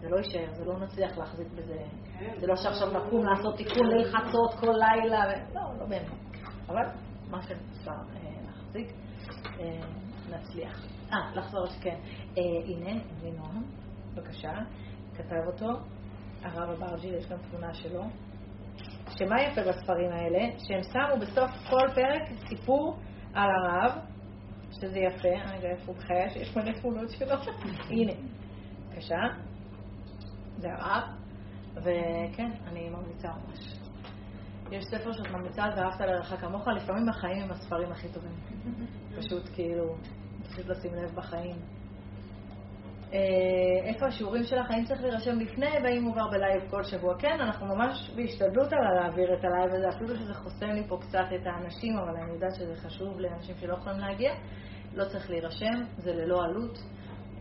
זה 0.00 0.08
לא 0.10 0.16
יישאר, 0.16 0.54
זה 0.54 0.64
לא 0.64 0.78
נצליח 0.78 1.18
להחזיק 1.18 1.48
בזה. 1.48 1.78
כן. 2.18 2.40
זה 2.40 2.46
לא 2.46 2.56
שעכשיו 2.56 2.90
נקום 2.90 3.26
לעשות 3.26 3.56
תיקון 3.56 3.86
ליל 3.86 4.04
חצות 4.04 4.54
כל 4.60 4.72
לילה. 4.72 5.24
לא, 5.54 5.60
לא 5.80 5.86
באמת. 5.86 6.10
אבל 6.68 6.82
מה 7.30 7.42
שאפשר 7.42 7.90
אה, 7.90 8.30
להחזיק, 8.46 8.88
אה, 9.60 9.80
נצליח. 10.30 10.86
אה, 11.12 11.18
לחזור 11.34 11.66
שכן. 11.66 11.96
אה, 12.38 12.42
הנה, 12.64 12.90
אבי 12.90 13.30
נועם, 13.30 13.62
בבקשה, 14.14 14.52
כתב 15.16 15.42
אותו, 15.46 15.68
הרב 16.42 16.82
אברג'י, 16.82 17.08
יש 17.08 17.26
גם 17.26 17.38
תמונה 17.50 17.74
שלו. 17.74 18.02
שמה 19.10 19.42
יפה 19.42 19.60
בספרים 19.62 20.12
האלה? 20.12 20.38
שהם 20.58 20.82
שמו 20.82 21.20
בסוף 21.20 21.50
כל 21.70 21.88
פרק 21.94 22.22
סיפור 22.48 22.98
על 23.34 23.50
הרב, 23.50 23.92
שזה 24.70 24.98
יפה, 24.98 25.28
רגע, 25.28 25.68
איפה 25.68 25.82
הוא 25.86 25.96
בחיי 25.96 26.30
שיש 26.30 26.56
מלא 26.56 26.72
תמונות 26.72 27.10
שלו? 27.10 27.34
הנה, 27.90 28.12
בבקשה. 28.88 29.20
זה 30.58 30.68
הרב, 30.72 31.02
וכן, 31.76 32.50
אני 32.66 32.88
ממליצה 32.90 33.28
ממש. 33.28 33.78
יש 34.70 34.84
ספר 34.84 35.12
שאת 35.12 35.30
ממליצה 35.30 35.62
ואהבת 35.76 36.00
לרעך 36.00 36.40
כמוך, 36.40 36.68
לפעמים 36.68 37.08
החיים 37.08 37.42
הם 37.42 37.50
הספרים 37.50 37.92
הכי 37.92 38.08
טובים. 38.08 38.32
פשוט 39.18 39.48
כאילו, 39.54 39.96
פשוט 40.42 40.66
לשים 40.66 40.94
לב 40.94 41.14
בחיים. 41.14 41.56
אה, 43.14 43.88
איפה 43.88 44.06
השיעורים 44.06 44.44
שלך, 44.44 44.70
האם 44.70 44.84
צריך 44.84 45.02
להירשם 45.02 45.38
לפני 45.38 45.70
והאם 45.82 46.04
עובר 46.04 46.28
בלייב 46.30 46.70
כל 46.70 46.82
שבוע. 46.82 47.14
כן, 47.18 47.40
אנחנו 47.40 47.66
ממש 47.66 48.10
בהשתדלות 48.16 48.72
על 48.72 48.94
להעביר 48.94 49.34
את 49.34 49.44
הלייב 49.44 49.74
הזה, 49.74 49.88
אפילו 49.88 50.16
שזה 50.16 50.34
חוסם 50.34 50.66
לי 50.66 50.88
פה 50.88 50.98
קצת 51.00 51.26
את 51.34 51.46
האנשים, 51.46 51.98
אבל 51.98 52.16
אני 52.16 52.32
יודעת 52.32 52.54
שזה 52.54 52.76
חשוב 52.76 53.20
לאנשים 53.20 53.56
שלא 53.60 53.74
יכולים 53.74 53.98
להגיע. 53.98 54.32
לא 54.94 55.04
צריך 55.04 55.30
להירשם, 55.30 55.84
זה 55.96 56.12
ללא 56.12 56.44
עלות. 56.44 56.78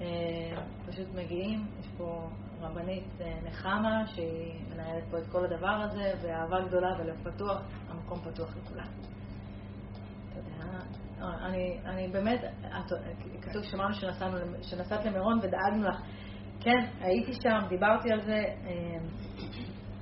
אה, 0.01 0.61
פשוט 0.87 1.07
מגיעים, 1.15 1.67
יש 1.79 1.87
פה 1.97 2.27
רבנית 2.61 3.21
אה, 3.21 3.39
נחמה 3.43 4.07
שהיא 4.07 4.53
מנהלת 4.73 5.03
פה 5.11 5.17
את 5.17 5.27
כל 5.31 5.45
הדבר 5.45 5.67
הזה, 5.67 6.11
ואהבה 6.21 6.67
גדולה 6.67 6.89
ולב 6.99 7.15
פתוח, 7.23 7.61
המקום 7.89 8.19
פתוח 8.19 8.55
לכולם. 8.57 8.87
אני, 11.23 11.79
אני 11.85 12.07
באמת, 12.07 12.41
כתוב 13.41 13.63
שמענו 13.63 13.93
שנסענו, 13.93 14.37
שנסעת 14.61 15.05
למירון 15.05 15.39
ודאגנו 15.41 15.87
לך. 15.89 16.01
כן, 16.59 16.85
הייתי 16.99 17.33
שם, 17.33 17.59
דיברתי 17.69 18.11
על 18.11 18.21
זה, 18.21 18.43
אה, 18.65 18.97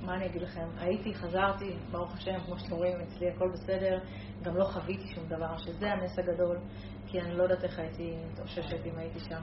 מה 0.00 0.14
אני 0.14 0.26
אגיד 0.26 0.42
לכם? 0.42 0.68
הייתי, 0.78 1.14
חזרתי, 1.14 1.76
ברוך 1.90 2.14
השם, 2.14 2.38
כמו 2.46 2.58
שאתם 2.58 2.74
רואים, 2.74 3.00
אצלי 3.00 3.30
הכל 3.30 3.50
בסדר, 3.52 3.98
גם 4.42 4.56
לא 4.56 4.64
חוויתי 4.64 5.14
שום 5.14 5.24
דבר, 5.28 5.56
שזה 5.56 5.92
הנס 5.92 6.18
הגדול, 6.18 6.58
כי 7.06 7.20
אני 7.20 7.34
לא 7.34 7.42
יודעת 7.42 7.64
איך 7.64 7.78
הייתי 7.78 8.16
מתאוששת 8.32 8.86
אם 8.86 8.98
הייתי 8.98 9.20
שם. 9.20 9.40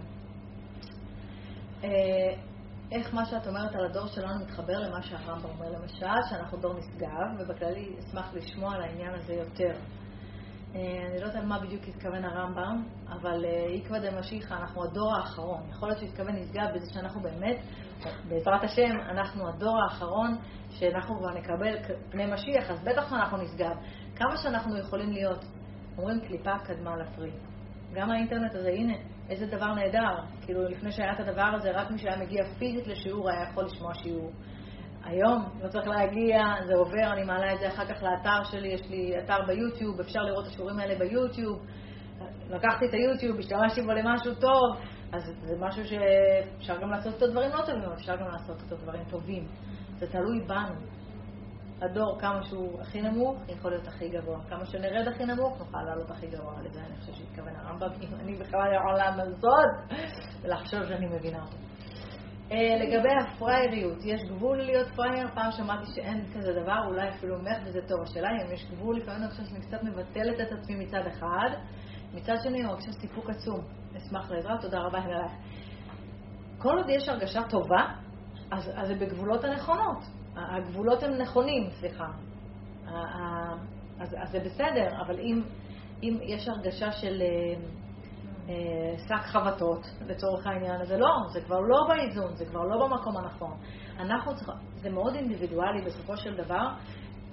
אה, 1.83 1.89
איך 2.91 3.13
מה 3.13 3.25
שאת 3.25 3.47
אומרת 3.47 3.75
על 3.75 3.85
הדור 3.85 4.07
שלנו 4.07 4.45
מתחבר 4.45 4.79
למה 4.79 5.01
שהרמב"ם 5.01 5.49
אומר, 5.49 5.69
למשל, 5.69 6.29
שאנחנו 6.29 6.57
דור 6.57 6.73
נשגב, 6.73 7.39
ובכללי 7.39 7.95
אשמח 7.99 8.33
לשמוע 8.33 8.75
על 8.75 8.81
העניין 8.81 9.13
הזה 9.13 9.33
יותר. 9.33 9.73
אה, 10.75 11.07
אני 11.07 11.19
לא 11.21 11.25
יודעת 11.25 11.35
על 11.35 11.45
מה 11.45 11.59
בדיוק 11.59 11.83
התכוון 11.87 12.25
הרמב"ם, 12.25 12.83
אבל 13.09 13.45
עקבא 13.75 13.95
אה, 13.95 14.11
דמשיחא, 14.11 14.53
אנחנו 14.53 14.83
הדור 14.83 15.15
האחרון. 15.15 15.61
יכול 15.69 15.89
להיות 15.89 15.99
שהוא 15.99 16.09
התכוון 16.09 16.35
נשגב 16.35 16.65
בזה 16.75 16.93
שאנחנו 16.93 17.21
באמת, 17.21 17.57
בעזרת 18.29 18.63
השם, 18.63 18.99
אנחנו 19.09 19.49
הדור 19.49 19.81
האחרון, 19.83 20.37
שאנחנו 20.69 21.17
כבר 21.17 21.29
נקבל 21.33 21.75
פני 22.09 22.25
משיח, 22.33 22.71
אז 22.71 22.83
בטח 22.83 23.13
אנחנו 23.13 23.37
נשגב. 23.37 23.75
כמה 24.15 24.37
שאנחנו 24.37 24.77
יכולים 24.77 25.11
להיות, 25.11 25.45
אומרים 25.97 26.19
קליפה 26.19 26.59
קדמה 26.59 26.97
לפרי. 26.97 27.31
גם 27.93 28.11
האינטרנט 28.11 28.55
הזה, 28.55 28.69
הנה, 28.69 28.93
איזה 29.29 29.45
דבר 29.45 29.73
נהדר. 29.73 30.21
כאילו, 30.41 30.63
לפני 30.63 30.91
שהיה 30.91 31.13
את 31.13 31.19
הדבר 31.19 31.51
הזה, 31.55 31.71
רק 31.71 31.91
מי 31.91 31.97
שהיה 31.97 32.17
מגיע 32.17 32.43
פיזית 32.59 32.87
לשיעור 32.87 33.29
היה 33.29 33.49
יכול 33.49 33.65
לשמוע 33.65 33.93
שיעור. 33.93 34.31
היום 35.03 35.49
לא 35.63 35.67
צריך 35.69 35.87
להגיע, 35.87 36.41
זה 36.67 36.75
עובר, 36.75 37.13
אני 37.13 37.23
מעלה 37.23 37.53
את 37.53 37.59
זה 37.59 37.67
אחר 37.67 37.85
כך 37.85 38.03
לאתר 38.03 38.43
שלי, 38.43 38.67
יש 38.67 38.89
לי 38.89 39.19
אתר 39.19 39.45
ביוטיוב, 39.47 39.99
אפשר 39.99 40.19
לראות 40.19 40.45
את 40.45 40.51
השיעורים 40.51 40.79
האלה 40.79 40.99
ביוטיוב. 40.99 41.65
לקחתי 42.49 42.85
את 42.85 42.93
היוטיוב, 42.93 43.39
השתמשתי 43.39 43.81
בו 43.81 43.91
למשהו 43.91 44.35
טוב, 44.35 44.77
אז 45.11 45.21
זה 45.41 45.55
משהו 45.59 45.83
שאפשר 45.85 46.77
גם 46.81 46.89
לעשות 46.91 47.13
אותו 47.13 47.27
דברים 47.27 47.51
לא 47.51 47.61
טובים, 47.65 47.83
אבל 47.83 47.93
אפשר 47.93 48.15
גם 48.15 48.27
לעשות 48.27 48.61
אותו 48.61 48.75
דברים 48.75 49.03
טובים. 49.09 49.47
זה 49.99 50.07
תלוי 50.07 50.41
בנו. 50.47 50.75
הדור, 51.81 52.19
כמה 52.19 52.43
שהוא 52.43 52.81
הכי 52.81 53.01
נמוך, 53.01 53.37
יכול 53.47 53.71
להיות 53.71 53.87
הכי 53.87 54.09
גבוה. 54.09 54.39
כמה 54.49 54.65
שנרד 54.65 55.07
הכי 55.07 55.25
נמוך, 55.25 55.59
נוכל 55.59 55.81
לעלות 55.85 56.11
הכי 56.11 56.27
גבוה. 56.27 56.53
לזה 56.63 56.79
אני 56.79 56.95
חושב 56.99 57.13
שהתכוון 57.13 57.55
הרמב"ם, 57.55 57.89
אם 58.01 58.15
אני 58.19 58.35
בכלל 58.35 58.73
העולם 58.73 59.19
הזאת, 59.19 59.99
ולחשוב 60.41 60.85
שאני 60.85 61.07
מבינה 61.07 61.41
אותו. 61.41 61.68
אה, 62.51 62.77
לגבי 62.79 63.09
הפרייריות, 63.21 63.97
יש 64.05 64.21
גבול 64.23 64.57
להיות 64.57 64.87
פרייר? 64.95 65.27
פעם 65.33 65.51
שמעתי 65.51 65.91
שאין 65.95 66.25
כזה 66.33 66.53
דבר, 66.53 66.85
אולי 66.87 67.09
אפילו 67.09 67.35
אומר 67.35 67.51
וזה 67.65 67.79
טוב. 67.87 68.01
השאלה 68.03 68.27
אם 68.29 68.53
יש 68.53 68.65
גבול, 68.71 68.97
לפעמים 68.97 69.21
אני 69.21 69.31
חושבת 69.31 69.47
שאני 69.47 69.61
קצת 69.61 69.83
מבטלת 69.83 70.41
את 70.41 70.51
עצמי 70.51 70.75
מצד 70.75 71.07
אחד, 71.07 71.49
מצד 72.13 72.35
שני 72.43 72.59
אני 72.59 72.67
מרגישה 72.67 72.91
סיפוק 72.91 73.29
עצום. 73.29 73.59
אשמח 73.97 74.31
לעזרה, 74.31 74.57
תודה 74.61 74.79
רבה 74.79 75.05
אלייך. 75.05 75.31
כל 76.57 76.77
עוד 76.77 76.89
יש 76.89 77.09
הרגשה 77.09 77.43
טובה, 77.49 77.87
אז, 78.51 78.71
אז 78.75 78.87
זה 78.87 78.95
בגבולות 78.95 79.43
הנכונות. 79.43 80.03
הגבולות 80.35 81.03
הם 81.03 81.11
נכונים, 81.11 81.69
סליחה. 81.69 82.07
אז, 83.99 84.15
אז 84.21 84.31
זה 84.31 84.39
בסדר, 84.39 85.01
אבל 85.05 85.19
אם, 85.19 85.41
אם 86.03 86.17
יש 86.21 86.47
הרגשה 86.47 86.91
של 86.91 87.21
אה, 87.21 87.61
שק 89.07 89.21
חבטות, 89.25 89.85
לצורך 90.07 90.47
העניין, 90.47 90.85
זה 90.85 90.97
לא, 90.97 91.09
זה 91.33 91.41
כבר 91.41 91.59
לא 91.59 91.87
באיזון, 91.87 92.35
זה 92.35 92.45
כבר 92.45 92.63
לא 92.63 92.87
במקום 92.87 93.17
הנכון. 93.17 93.57
אנחנו 93.99 94.35
צריכים, 94.35 94.55
זה 94.75 94.89
מאוד 94.89 95.15
אינדיבידואלי 95.15 95.81
בסופו 95.81 96.17
של 96.17 96.35
דבר, 96.35 96.67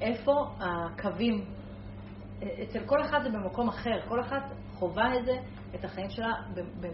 איפה 0.01 0.33
הקווים, 0.61 1.45
אצל 2.39 2.87
כל 2.87 3.03
אחד 3.03 3.23
זה 3.23 3.29
במקום 3.29 3.69
אחר, 3.69 4.01
כל 4.09 4.21
אחת 4.21 4.43
חווה 4.75 5.19
את 5.19 5.25
זה, 5.25 5.37
את 5.75 5.85
החיים 5.85 6.11
שלה 6.11 6.33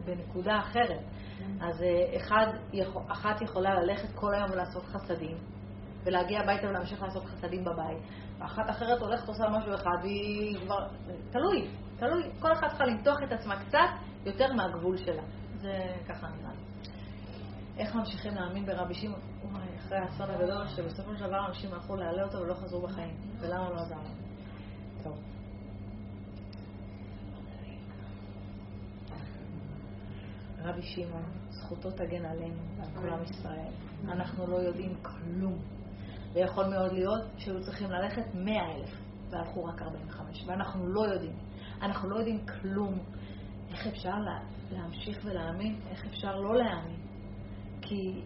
בנקודה 0.04 0.58
אחרת. 0.58 1.00
אז 1.60 1.82
אה, 1.82 2.16
אחד, 2.16 2.46
אחת 3.08 3.42
יכולה 3.42 3.74
ללכת 3.74 4.08
כל 4.14 4.34
היום 4.34 4.50
ולעשות 4.50 4.82
חסדים, 4.84 5.36
ולהגיע 6.04 6.40
הביתה 6.40 6.68
ולהמשיך 6.68 7.02
לעשות 7.02 7.24
חסדים 7.24 7.64
בבית. 7.64 7.98
ואחת 8.38 8.70
אחרת 8.70 9.00
הולכת 9.00 9.28
עושה 9.28 9.44
משהו 9.48 9.74
אחד, 9.74 9.96
והיא 10.02 10.58
כבר... 10.64 10.88
תלוי, 11.30 11.68
תלוי. 11.96 12.22
כל 12.40 12.52
אחת 12.52 12.68
צריכה 12.68 12.84
למתוח 12.84 13.16
את 13.22 13.32
עצמה 13.32 13.64
קצת 13.64 13.88
יותר 14.26 14.52
מהגבול 14.52 14.96
שלה. 14.96 15.22
זה 15.60 15.94
ככה 16.08 16.28
נראה 16.28 16.52
לי. 16.52 16.88
איך 17.78 17.94
ממשיכים 17.94 18.34
להאמין 18.34 18.66
ברבי 18.66 18.94
שמעון? 18.94 19.20
אחרי 19.78 19.98
האסון 19.98 20.30
הגדול, 20.30 20.68
שבסופו 20.68 21.16
של 21.16 21.26
דבר 21.26 21.46
אנשים 21.48 21.74
הלכו 21.74 21.96
להעלה 21.96 22.22
אותו 22.22 22.38
ולא 22.38 22.54
חזרו 22.54 22.80
בחיים. 22.82 23.16
ולמה 23.40 23.70
לא 23.70 23.80
עזר 23.80 23.94
להם? 23.94 24.22
רבי 30.64 30.82
שמעון, 30.82 31.22
זכותו 31.50 31.90
תגן 31.90 32.24
עלינו 32.24 32.62
ועל 32.76 32.88
כל 32.94 33.08
עם 33.08 33.22
ישראל. 33.22 33.72
אנחנו 34.04 34.46
לא 34.46 34.56
יודעים 34.56 34.94
כלום. 35.02 35.58
ויכול 36.32 36.66
מאוד 36.66 36.92
להיות 36.92 37.22
שהיו 37.38 37.60
צריכים 37.60 37.90
ללכת 37.90 38.34
מאה 38.34 38.74
אלף, 38.74 38.90
והלכו 39.30 39.64
רק 39.64 39.82
45, 39.82 40.44
ואנחנו 40.46 40.86
לא 40.86 41.00
יודעים. 41.00 41.36
אנחנו 41.82 42.10
לא 42.10 42.16
יודעים 42.16 42.46
כלום. 42.46 42.98
איך 43.72 43.86
אפשר 43.86 44.18
לה, 44.18 44.38
להמשיך 44.72 45.18
ולהאמין? 45.24 45.80
איך 45.90 46.06
אפשר 46.06 46.36
לא 46.36 46.56
להאמין? 46.56 47.00
כי 47.82 48.20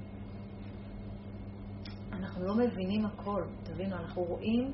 אנחנו 2.13 2.45
לא 2.45 2.55
מבינים 2.55 3.07
הכל, 3.07 3.45
תבינו, 3.63 3.97
אנחנו 3.97 4.23
רואים 4.23 4.73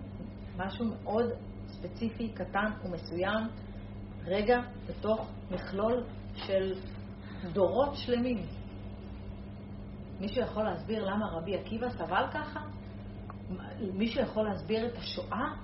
משהו 0.57 0.87
מאוד 0.87 1.25
ספציפי, 1.66 2.29
קטן 2.29 2.70
ומסוים, 2.85 3.49
רגע 4.25 4.61
בתוך 4.89 5.31
מכלול 5.51 6.05
של 6.35 6.75
דורות 7.53 7.95
שלמים. 7.95 8.47
מישהו 10.20 10.43
יכול 10.43 10.62
להסביר 10.62 11.05
למה 11.05 11.27
רבי 11.27 11.57
עקיבא 11.57 11.91
סבל 11.91 12.25
ככה? 12.33 12.61
מישהו 13.95 14.23
יכול 14.23 14.45
להסביר 14.49 14.87
את 14.87 14.97
השואה? 14.97 15.55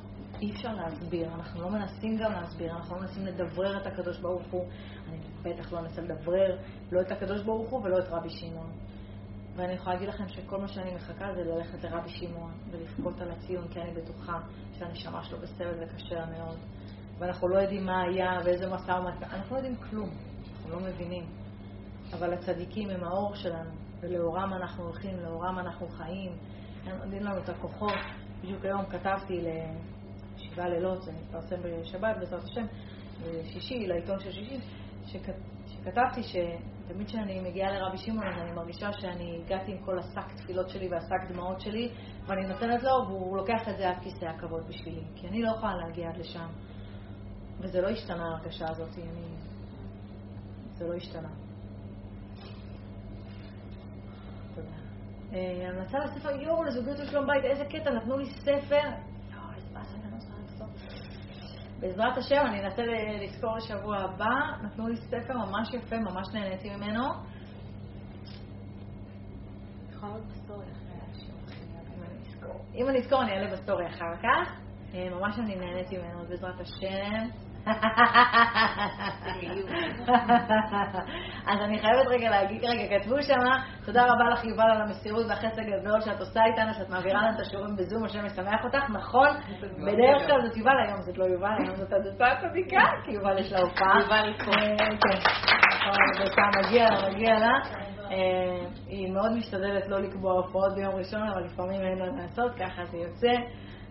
אי 0.40 0.50
אפשר 0.50 0.74
להסביר. 0.74 1.34
אנחנו 1.34 1.62
לא 1.62 1.70
מנסים 1.70 2.16
גם 2.16 2.32
להסביר, 2.32 2.76
אנחנו 2.76 2.94
לא 2.94 3.00
מנסים 3.00 3.26
לדברר 3.26 3.82
את 3.82 3.86
הקדוש 3.86 4.18
ברוך 4.18 4.46
הוא. 4.50 4.64
אני 5.08 5.18
בטח 5.42 5.72
לא 5.72 5.78
אנסה 5.78 6.02
לדברר 6.02 6.58
לא 6.92 7.00
את 7.00 7.12
הקדוש 7.12 7.42
ברוך 7.42 7.70
הוא 7.70 7.84
ולא 7.84 7.98
את 7.98 8.08
רבי 8.10 8.30
שמעון. 8.30 8.70
ואני 9.56 9.72
יכולה 9.72 9.94
להגיד 9.94 10.08
לכם 10.08 10.28
שכל 10.28 10.60
מה 10.60 10.68
שאני 10.68 10.94
מחכה 10.94 11.34
זה 11.34 11.44
ללכת 11.44 11.84
לרבי 11.84 12.08
שמעון 12.08 12.52
ולבכות 12.70 13.20
על 13.20 13.30
הציון, 13.30 13.68
כי 13.68 13.80
אני 13.80 13.90
בטוחה 13.94 14.40
שהנשמה 14.78 15.24
שלו 15.24 15.38
בסבל 15.38 15.74
וקשה 15.82 16.26
מאוד. 16.26 16.58
ואנחנו 17.18 17.48
לא 17.48 17.58
יודעים 17.58 17.86
מה 17.86 18.02
היה 18.02 18.38
ואיזה 18.44 18.70
משא 18.70 18.90
ומתן, 18.90 19.26
אנחנו 19.30 19.56
לא 19.56 19.58
יודעים 19.60 19.76
כלום, 19.76 20.10
אנחנו 20.52 20.70
לא 20.70 20.80
מבינים. 20.80 21.24
אבל 22.12 22.32
הצדיקים 22.34 22.90
הם 22.90 23.04
האור 23.04 23.34
שלנו, 23.34 23.70
ולאורם 24.00 24.52
אנחנו 24.52 24.84
הולכים, 24.84 25.16
לאורם 25.20 25.58
אנחנו 25.58 25.88
חיים. 25.88 26.32
הם 26.84 26.96
נותנים 26.96 27.22
לנו 27.22 27.38
את 27.38 27.48
הכוחות. 27.48 27.98
בדיוק 28.42 28.64
היום 28.64 28.86
כתבתי 28.86 29.40
לשבעה 29.40 29.97
לילות, 30.56 31.02
זה 31.02 31.12
מתפרסם 31.12 31.56
בשבת, 31.62 32.16
בעזרת 32.20 32.44
השם, 32.44 32.66
בשישי, 33.22 33.86
לעיתון 33.86 34.20
של 34.20 34.32
שישי, 34.32 34.58
שכ... 35.06 35.30
שכתבתי 35.66 36.22
שתמיד 36.22 37.06
כשאני 37.06 37.40
מגיעה 37.40 37.72
לרבי 37.72 37.98
שמעון 37.98 38.26
אז 38.26 38.42
אני 38.42 38.52
מרגישה 38.52 38.92
שאני 38.92 39.40
הגעתי 39.44 39.72
עם 39.72 39.78
כל 39.84 39.98
השק 39.98 40.32
תפילות 40.36 40.68
שלי 40.68 40.88
והשק 40.88 41.30
דמעות 41.32 41.60
שלי 41.60 41.92
ואני 42.26 42.46
נותנת 42.46 42.82
לו 42.82 42.90
והוא 43.08 43.36
לוקח 43.36 43.68
את 43.68 43.76
זה 43.76 43.88
עד 43.88 43.96
כיסא 44.02 44.24
הכבוד 44.24 44.68
בשבילי 44.68 45.02
כי 45.14 45.28
אני 45.28 45.42
לא 45.42 45.50
יכולה 45.56 45.76
להגיע 45.76 46.08
עד 46.08 46.16
לשם 46.16 46.48
וזה 47.60 47.80
לא 47.80 47.88
השתנה 47.88 48.24
ההרגשה 48.24 48.70
הזאת, 48.70 48.98
אני... 48.98 49.36
זה 50.74 50.88
לא 50.88 50.94
השתנה. 50.94 51.28
אה, 55.32 55.68
המלצה 55.68 55.98
לספר 55.98 56.40
יואו 56.40 56.64
לזוגיות 56.64 57.00
ושלום 57.00 57.26
בית, 57.26 57.44
איזה 57.44 57.64
קטע, 57.64 57.90
נתנו 57.90 58.18
לי 58.18 58.26
ספר. 58.26 58.88
בעזרת 61.80 62.16
השם, 62.18 62.44
אני 62.46 62.64
אנסה 62.64 62.82
לזכור 63.22 63.56
לשבוע 63.56 63.96
הבא. 63.96 64.62
נתנו 64.62 64.88
לי 64.88 64.96
ספר 64.96 65.34
ממש 65.34 65.74
יפה, 65.74 65.96
ממש 65.98 66.26
נהניתי 66.34 66.70
ממנו. 66.70 67.04
אם 72.74 72.88
אני 72.88 72.98
אזכור, 72.98 73.22
אני 73.22 73.32
אעלה 73.32 73.52
בסטורי 73.52 73.86
אחר 73.86 74.16
כך. 74.22 74.60
אה, 74.94 75.10
ממש 75.10 75.38
אני 75.38 75.56
נהניתי 75.56 75.98
ממנו, 75.98 76.24
בעזרת 76.28 76.60
השם. 76.60 77.47
אז 81.50 81.58
אני 81.60 81.78
חייבת 81.78 82.06
רגע 82.06 82.30
להגיד, 82.30 82.64
רגע, 82.64 82.98
כתבו 82.98 83.22
שם, 83.22 83.40
תודה 83.84 84.02
רבה 84.02 84.30
לך 84.32 84.44
יובל 84.44 84.70
על 84.70 84.82
המסירות 84.82 85.26
והחסד 85.28 85.58
הגדול 85.58 86.00
שאת 86.00 86.20
עושה 86.20 86.44
איתנו, 86.44 86.74
שאת 86.74 86.90
מעבירה 86.90 87.22
לנו 87.22 87.36
את 87.36 87.40
השיעורים 87.40 87.76
בזום, 87.76 88.04
השם 88.04 88.24
משמח 88.24 88.64
אותך, 88.64 88.90
נכון, 88.90 89.28
בדרך 89.60 90.26
כלל 90.26 90.46
זאת 90.46 90.56
יובל, 90.56 90.72
היום 90.86 91.02
זאת 91.02 91.18
לא 91.18 91.24
יובל, 91.24 91.56
היום 91.58 91.76
זאת 91.76 91.92
הדסה 91.92 92.26
הצדיקה, 92.26 92.84
כי 93.04 93.12
יובל 93.12 93.38
יש 93.38 93.52
לה 93.52 93.60
הופעה. 93.60 94.00
יובל 94.00 94.34
פה. 94.44 94.50
אה, 94.60 94.76
כן, 94.76 94.94
נכון, 95.76 95.96
מגיע 96.64 96.90
לה, 96.90 97.08
מגיע 97.08 97.38
לה. 97.38 97.52
אה, 98.10 98.66
היא 98.86 99.12
מאוד 99.12 99.32
משתדלת 99.32 99.88
לא 99.88 99.98
לקבוע 99.98 100.32
הופעות 100.32 100.74
ביום 100.74 100.94
ראשון, 100.94 101.28
אבל 101.28 101.44
לפעמים 101.44 101.80
אין 101.80 101.98
לה 101.98 102.06
לעשות, 102.06 102.54
ככה 102.54 102.84
זה 102.84 102.96
יוצא. 102.96 103.32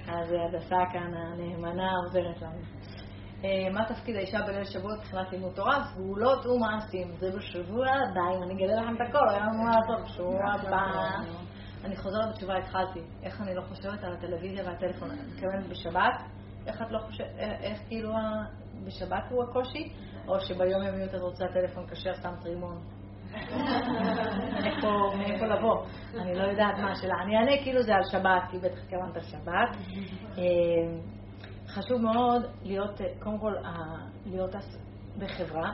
אז 0.08 0.32
הדסה 0.32 0.78
כאן 0.94 1.14
הנאמנה 1.14 1.92
עוזרת 2.06 2.42
לנו. 2.42 2.62
אה, 3.44 3.70
מה 3.74 3.86
תפקיד 3.86 4.16
האישה 4.16 4.38
בליל 4.48 4.64
שבוע 4.64 4.96
מבחינת 4.96 5.32
לימוד 5.32 5.54
תורה? 5.54 5.84
סגולות 5.84 6.46
ומעשים. 6.46 7.12
זה 7.20 7.32
בשבוע 7.38 7.88
הבא, 7.88 8.38
אם 8.38 8.44
אני 8.44 8.54
אגלה 8.54 8.82
לכם 8.82 8.96
את 8.96 9.10
הכל, 9.10 9.30
היה 9.30 9.40
לנו 9.40 9.64
מה 9.64 9.72
לעשות 9.76 10.06
בשבוע 10.06 10.52
הבא. 10.54 10.86
אני 11.84 11.96
חוזרת 11.96 12.30
בתשובה, 12.34 12.58
התחלתי. 12.58 13.00
איך 13.24 13.42
אני 13.42 13.56
לא 13.56 13.62
חושבת 13.62 14.04
על 14.04 14.14
הטלוויזיה 14.14 14.64
והטלפון? 14.66 15.12
אני 15.12 15.20
מתכוונת 15.22 15.68
בשבת? 15.70 16.24
איך 16.68 16.82
את 16.82 16.92
לא 16.92 17.00
חושבת, 17.00 17.28
אה, 17.40 17.58
איך 17.62 17.80
כאילו 17.88 18.12
בשבת 18.86 19.24
הוא 19.30 19.44
הקושי? 19.44 19.94
או 20.28 20.40
שביום 20.40 20.84
יומיות 20.84 21.16
את 21.16 21.22
רוצה 21.22 21.46
טלפון 21.54 21.88
כשר, 21.88 22.14
שם 22.14 22.36
טרימון? 22.44 22.78
מאיפה 25.18 25.46
לבוא? 25.46 25.86
אני 26.20 26.36
לא 26.36 26.44
יודעת 26.44 26.78
מה 26.78 26.92
השאלה. 26.92 27.14
אני 27.24 27.38
אענה 27.38 27.64
כאילו 27.64 27.84
זה 27.84 27.96
על 27.96 28.04
שבת, 28.12 28.44
כי 28.52 28.58
בטח 28.58 28.78
התכוונת 28.84 29.16
על 29.16 29.22
שבת. 29.22 29.78
אה, 31.78 31.82
חשוב 31.82 32.02
מאוד 32.02 32.46
להיות, 32.64 33.02
קודם 33.20 33.40
כל, 33.40 33.54
להיות 34.26 34.56
בחברה 35.20 35.72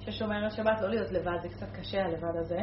ששומרת 0.00 0.52
שבת, 0.52 0.80
לא 0.80 0.88
להיות 0.88 1.10
לבד, 1.12 1.38
זה 1.42 1.48
קצת 1.48 1.66
קשה 1.72 2.04
הלבד 2.04 2.36
הזה, 2.40 2.60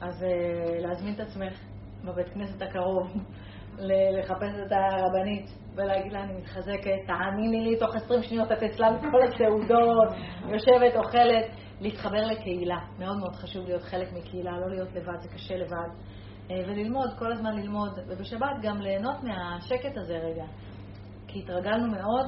אז 0.00 0.22
אה, 0.22 0.80
להזמין 0.80 1.14
את 1.14 1.20
עצמך 1.20 1.60
בבית 2.04 2.28
כנסת 2.28 2.62
הקרוב, 2.62 3.06
לחפש 4.18 4.54
את 4.66 4.72
הרבנית 4.72 5.50
ולהגיד 5.74 6.12
לה, 6.12 6.24
אני 6.24 6.32
מתחזקת, 6.32 7.06
תאמיני 7.06 7.60
לי, 7.60 7.78
תוך 7.78 7.94
20 7.96 8.22
שניות 8.22 8.52
את 8.52 8.62
אצלה 8.62 8.92
בכל 8.92 9.22
הסעודות, 9.22 10.08
יושבת, 10.48 10.96
אוכלת, 10.96 11.44
להתחבר 11.80 12.26
לקהילה. 12.26 12.78
מאוד 12.98 13.16
מאוד 13.16 13.34
חשוב 13.34 13.66
להיות 13.66 13.82
חלק 13.82 14.12
מקהילה, 14.12 14.60
לא 14.60 14.70
להיות 14.70 14.88
לבד, 14.94 15.20
זה 15.20 15.28
קשה 15.28 15.56
לבד. 15.56 15.88
אה, 16.50 16.62
וללמוד, 16.66 17.10
כל 17.18 17.32
הזמן 17.32 17.56
ללמוד, 17.56 17.98
ובשבת 18.08 18.56
גם 18.62 18.80
ליהנות 18.80 19.16
מהשקט 19.22 19.96
הזה 19.96 20.18
רגע. 20.18 20.44
כי 21.32 21.38
התרגלנו 21.38 21.86
מאוד, 21.86 22.26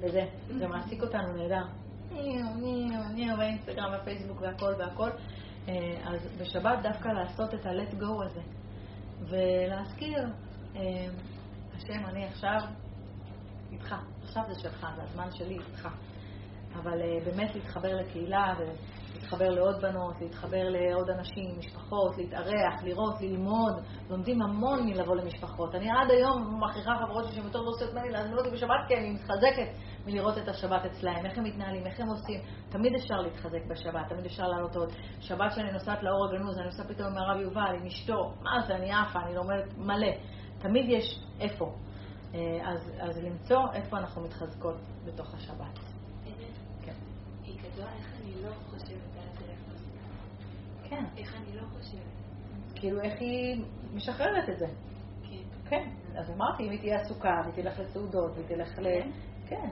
וזה, 0.00 0.24
זה 0.58 0.66
מעסיק 0.66 1.02
אותנו 1.02 1.32
נהדר. 1.32 1.64
אני 3.10 3.36
באינסטגרם 3.36 3.92
בפייסבוק 3.94 4.40
והכל 4.40 4.74
והכל. 4.78 5.10
אה, 5.68 5.74
אז 6.04 6.38
בשבת 6.40 6.78
דווקא 6.82 7.08
לעשות 7.08 7.54
את 7.54 7.66
ה-let 7.66 7.92
go 7.92 8.24
הזה, 8.24 8.40
ולהזכיר, 9.20 10.18
אה, 10.76 10.80
השם, 11.76 12.06
אני 12.06 12.24
עכשיו 12.24 12.60
איתך, 13.72 13.94
עכשיו 14.22 14.42
זה 14.48 14.60
שלך, 14.60 14.86
זה 14.96 15.02
הזמן 15.02 15.30
שלי 15.32 15.58
איתך. 15.58 15.88
אבל 16.74 17.02
אה, 17.02 17.18
באמת 17.24 17.54
להתחבר 17.54 17.96
לקהילה 17.96 18.54
להתחבר 19.18 19.48
לעוד 19.48 19.82
בנות, 19.82 20.14
להתחבר 20.20 20.68
לעוד 20.68 21.10
אנשים, 21.10 21.58
משפחות, 21.58 22.18
להתארח, 22.18 22.82
לראות, 22.82 23.20
ללמוד. 23.20 23.72
לומדים 24.10 24.42
המון 24.42 24.86
מלבוא 24.86 25.16
למשפחות. 25.16 25.74
אני 25.74 25.90
עד 25.90 26.10
היום 26.10 26.60
מכריחה 26.64 26.90
חברות 27.04 27.32
שהן 27.32 27.44
יותר 27.44 27.60
לא 27.60 27.70
עושות 27.70 27.94
ממני 27.94 28.10
להזמין 28.10 28.38
אותי 28.38 28.50
בשבת, 28.50 28.84
כי 28.88 28.94
אני 28.94 29.10
מתחזקת 29.10 29.68
מלראות 30.06 30.38
את 30.38 30.48
השבת 30.48 30.84
אצלהם, 30.84 31.26
איך 31.26 31.38
הם 31.38 31.44
מתנהלים, 31.44 31.86
איך 31.86 32.00
הם 32.00 32.08
עושים. 32.08 32.40
תמיד 32.68 32.92
אפשר 32.94 33.14
להתחזק 33.14 33.66
בשבת, 33.68 34.08
תמיד 34.08 34.26
אפשר 34.26 34.42
לעלות 34.42 34.76
עוד. 34.76 34.92
שבת 35.20 35.52
שאני 35.54 35.72
נוסעת 35.72 36.02
לאור 36.02 36.28
הגנוז, 36.28 36.58
אני 36.58 36.66
נוסעת 36.66 36.86
פתאום 36.88 37.08
עם 37.08 37.18
הרב 37.18 37.40
יובל, 37.40 37.74
עם 37.80 37.86
אשתו, 37.86 38.32
מה 38.42 38.60
זה, 38.66 38.76
אני 38.76 38.92
עפה, 38.92 39.18
אני 39.20 39.34
לומדת 39.34 39.78
מלא. 39.78 40.12
תמיד 40.58 40.86
יש 40.88 41.20
איפה. 41.40 41.74
אה, 42.34 42.40
אז, 42.70 42.92
אז 43.00 43.18
למצוא 43.18 43.60
איפה 43.74 43.98
אנחנו 43.98 44.22
מתחזקות 44.22 44.76
בתוך 45.04 45.34
השבת. 45.34 45.78
כן. 46.82 46.92
היא 47.44 47.58
כתבה 47.58 47.86
אני 48.22 48.42
לא 48.42 48.50
חושבת 48.70 49.16
על 49.16 49.28
הטלפון. 49.32 49.74
כן. 50.90 51.04
איך 51.16 51.36
אני 51.36 51.56
לא 51.56 51.62
חושבת. 51.62 52.00
כאילו, 52.74 53.00
איך 53.00 53.20
היא 53.20 53.64
משחררת 53.94 54.48
את 54.48 54.58
זה. 54.58 54.66
כן. 55.30 55.68
כן. 55.68 55.88
אז 56.18 56.30
אמרתי, 56.30 56.62
אם 56.62 56.70
היא 56.70 56.80
תהיה 56.80 57.00
עסוקה, 57.00 57.40
והיא 57.42 57.54
תלך 57.54 57.78
לסעודות, 57.78 58.32
והיא 58.34 58.46
תלך 58.46 58.78
ל... 58.78 58.86
כן. 59.48 59.70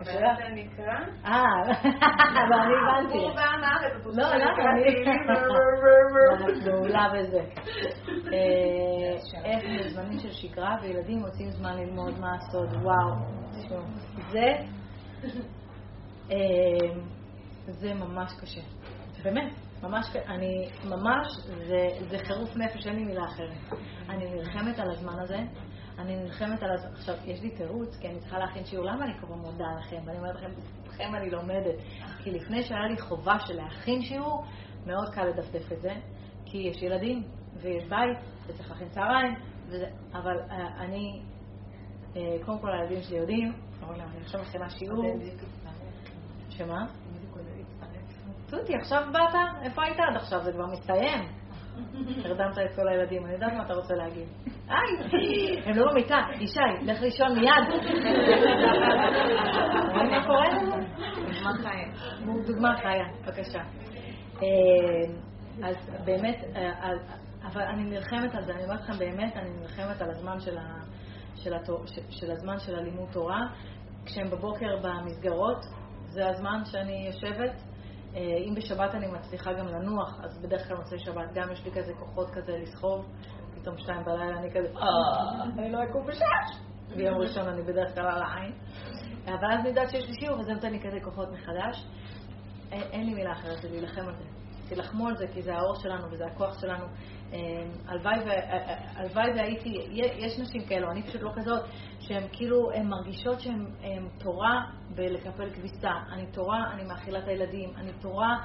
קשה 0.00 0.20
לך? 0.20 0.38
זה 0.38 0.54
נקרא? 0.54 0.98
אה, 1.24 1.32
הבנתי. 2.42 3.18
הוא 3.18 3.34
בא 3.34 3.44
מהארץ, 3.60 4.06
לא, 4.06 4.34
למה? 4.34 4.70
אני... 4.70 4.84
מעולה 6.66 7.08
בזה. 7.18 7.40
איך 9.44 9.64
בזמנים 9.86 10.18
של 10.18 10.30
שגרה 10.30 10.76
וילדים 10.82 11.18
מוצאים 11.18 11.50
זמן 11.50 11.76
ללמוד 11.76 12.18
מה 12.20 12.34
הסוד, 12.34 12.68
וואו. 12.82 13.14
זה, 14.30 14.52
זה 17.66 17.94
ממש 17.94 18.32
קשה. 18.40 18.60
באמת. 19.24 19.52
ממש, 19.82 20.16
אני, 20.16 20.68
ממש, 20.84 21.26
זה, 21.66 21.88
זה 22.10 22.18
חירוף 22.18 22.56
נפש, 22.56 22.86
אין 22.86 22.96
לי 22.96 23.04
מילה 23.04 23.24
אחרת. 23.24 23.80
אני 24.08 24.30
נלחמת 24.30 24.78
על 24.78 24.90
הזמן 24.90 25.18
הזה, 25.18 25.38
אני 25.98 26.16
נלחמת 26.16 26.62
על 26.62 26.70
הזמן, 26.72 26.90
עכשיו, 26.92 27.14
יש 27.24 27.42
לי 27.42 27.50
תירוץ, 27.50 27.96
כי 28.00 28.08
אני 28.08 28.20
צריכה 28.20 28.38
להכין 28.38 28.64
שיעור, 28.64 28.86
למה 28.86 29.04
אני 29.04 29.18
כבר 29.18 29.34
מודה 29.34 29.66
לכם? 29.78 29.96
ואני 30.06 30.18
אומרת 30.18 30.34
לכם, 30.34 30.50
בזכותכם 30.56 31.14
אני 31.14 31.30
לומדת. 31.30 31.74
כי 32.24 32.30
לפני 32.30 32.62
שהיה 32.62 32.86
לי 32.90 32.98
חובה 32.98 33.38
של 33.38 33.54
להכין 33.54 34.02
שיעור, 34.02 34.44
מאוד 34.86 35.08
קל 35.14 35.24
לדפדף 35.24 35.72
את 35.72 35.80
זה, 35.80 35.94
כי 36.46 36.58
יש 36.58 36.82
ילדים, 36.82 37.22
ויש 37.56 37.84
בית, 37.84 38.18
וצריך 38.46 38.70
להכין 38.70 38.88
צהריים, 38.88 39.34
וזה, 39.66 39.86
אבל 40.12 40.40
uh, 40.48 40.52
אני, 40.80 41.22
uh, 42.14 42.18
קודם 42.44 42.58
כל 42.58 42.72
הילדים 42.72 43.02
שלי 43.02 43.16
יודעים, 43.16 43.52
אני 43.90 44.20
עכשיו 44.20 44.40
מכינה 44.40 44.70
שיעור. 44.70 45.04
שמה? 46.48 46.86
תותי, 48.52 48.74
עכשיו 48.76 49.02
באת? 49.12 49.34
איפה 49.62 49.82
היית 49.82 49.96
עד 50.00 50.16
עכשיו? 50.16 50.40
זה 50.44 50.52
כבר 50.52 50.66
מסתיים. 50.66 51.28
הרדמת 52.24 52.58
את 52.58 52.76
כל 52.76 52.88
הילדים, 52.88 53.24
אני 53.24 53.32
יודעת 53.32 53.52
מה 53.52 53.64
אתה 53.64 53.74
רוצה 53.74 53.94
להגיד. 53.94 54.28
היי, 54.68 55.62
הם 55.64 55.76
לא 55.76 55.90
במיטה, 55.90 56.18
ישי, 56.40 56.60
לך 56.82 57.02
לישון 57.02 57.38
מיד. 57.38 57.52
מה 59.94 60.26
קורה? 60.26 60.46
דוגמה 61.26 61.52
חיה. 61.62 61.88
דוגמה 62.46 62.76
חיה, 62.76 63.04
בבקשה. 63.24 63.62
אז 65.64 65.76
באמת, 66.04 66.44
אבל 67.44 67.62
אני 67.62 67.82
נלחמת 67.82 68.34
על 68.34 68.44
זה, 68.44 68.52
אני 68.52 68.64
אומרת 68.64 68.80
לכם 68.80 68.98
באמת, 68.98 69.36
אני 69.36 69.50
נלחמת 69.60 70.02
על 70.02 70.10
הזמן 70.10 70.40
של 72.10 72.30
הזמן 72.30 72.58
של 72.58 72.74
הלימוד 72.74 73.08
תורה. 73.12 73.40
כשהם 74.04 74.30
בבוקר 74.30 74.76
במסגרות, 74.82 75.64
זה 76.08 76.28
הזמן 76.28 76.62
שאני 76.64 77.06
יושבת 77.06 77.50
אה, 77.50 77.71
אם 78.16 78.54
בשבת 78.54 78.94
אני 78.94 79.06
מצליחה 79.06 79.52
גם 79.52 79.66
לנוח, 79.66 80.20
אז 80.24 80.42
בדרך 80.42 80.68
כלל 80.68 80.76
מוצאי 80.76 80.98
שבת 80.98 81.32
גם 81.34 81.52
יש 81.52 81.64
לי 81.64 81.70
כזה 81.72 81.92
כוחות 81.98 82.30
כזה 82.30 82.58
לסחוב, 82.58 83.06
פתאום 83.54 83.78
שתיים 83.78 84.04
בלילה 84.04 84.38
אני 84.38 84.50
כזה, 84.50 84.68
אה, 84.76 85.44
אני 85.58 85.72
לא 85.72 85.78
אקום 85.84 86.06
בשש. 86.06 86.72
ביום 86.96 87.18
ראשון 87.18 87.48
אני 87.48 87.62
בדרך 87.62 87.94
כלל 87.94 88.06
על 88.06 88.22
העין. 88.22 88.52
אבל 89.24 89.52
אז 89.52 89.60
אני 89.60 89.68
יודעת 89.68 89.90
שיש 89.90 90.08
לי 90.08 90.14
שיעור 90.14 90.38
וזה 90.38 90.52
נותן 90.52 90.72
לי 90.72 90.80
כזה 90.80 91.00
כוחות 91.04 91.28
מחדש. 91.32 91.86
אין 92.72 93.06
לי 93.06 93.14
מילה 93.14 93.32
אחרת, 93.32 93.62
זה 93.62 93.68
להילחם 93.68 94.08
על 94.08 94.14
זה. 94.14 94.24
תילחמו 94.68 95.08
על 95.08 95.16
זה, 95.16 95.26
כי 95.34 95.42
זה 95.42 95.54
האור 95.54 95.74
שלנו 95.74 96.10
וזה 96.10 96.26
הכוח 96.26 96.60
שלנו. 96.60 96.84
אמ, 97.32 97.70
הלוואי 98.96 99.30
והייתי, 99.36 99.76
יש 100.18 100.38
נשים 100.38 100.64
כאלו, 100.64 100.90
אני 100.90 101.02
פשוט 101.02 101.22
לא 101.22 101.30
כזאת, 101.34 101.64
שהן 102.00 102.22
כאילו, 102.32 102.72
הן 102.72 102.86
מרגישות 102.86 103.40
שהן 103.40 104.08
תורה 104.18 104.60
בלקפל 104.94 105.50
כביסה. 105.50 105.92
אני 106.12 106.26
תורה, 106.26 106.72
אני 106.72 106.84
מאכילה 106.84 107.18
את 107.18 107.28
הילדים, 107.28 107.70
אני 107.76 107.92
תורה, 108.00 108.36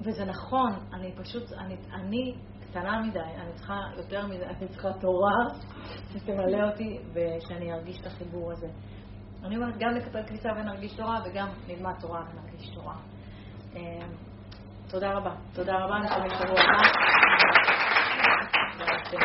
וזה 0.00 0.24
נכון, 0.24 0.72
אני 0.92 1.12
פשוט, 1.12 1.52
אני, 1.52 1.76
אני 1.94 2.34
קטנה 2.70 3.02
מדי, 3.02 3.18
אני 3.18 3.52
צריכה 3.54 3.78
יותר 3.96 4.26
מדי, 4.26 4.44
אני 4.44 4.68
צריכה 4.68 4.92
תורה 4.92 5.36
שתמלא 6.12 6.70
אותי 6.70 6.98
ושאני 7.12 7.72
ארגיש 7.72 8.00
את 8.00 8.06
החיבור 8.06 8.52
הזה. 8.52 8.68
אני 9.44 9.56
אומרת, 9.56 9.74
גם 9.78 9.94
לקפל 9.94 10.22
כביסה 10.26 10.48
ונרגיש 10.56 10.96
תורה, 10.96 11.20
וגם 11.24 11.48
נלמד 11.66 11.94
תורה 12.00 12.20
ונרגיש 12.32 12.68
תורה. 12.74 12.96
אמ, 13.76 13.80
תודה 14.90 15.12
רבה. 15.12 15.34
תודה 15.54 15.72
רבה, 15.78 15.98
נשמע 15.98 16.38
שבוע 16.38 16.60
הבא. 16.60 17.83
Boston. 18.86 19.20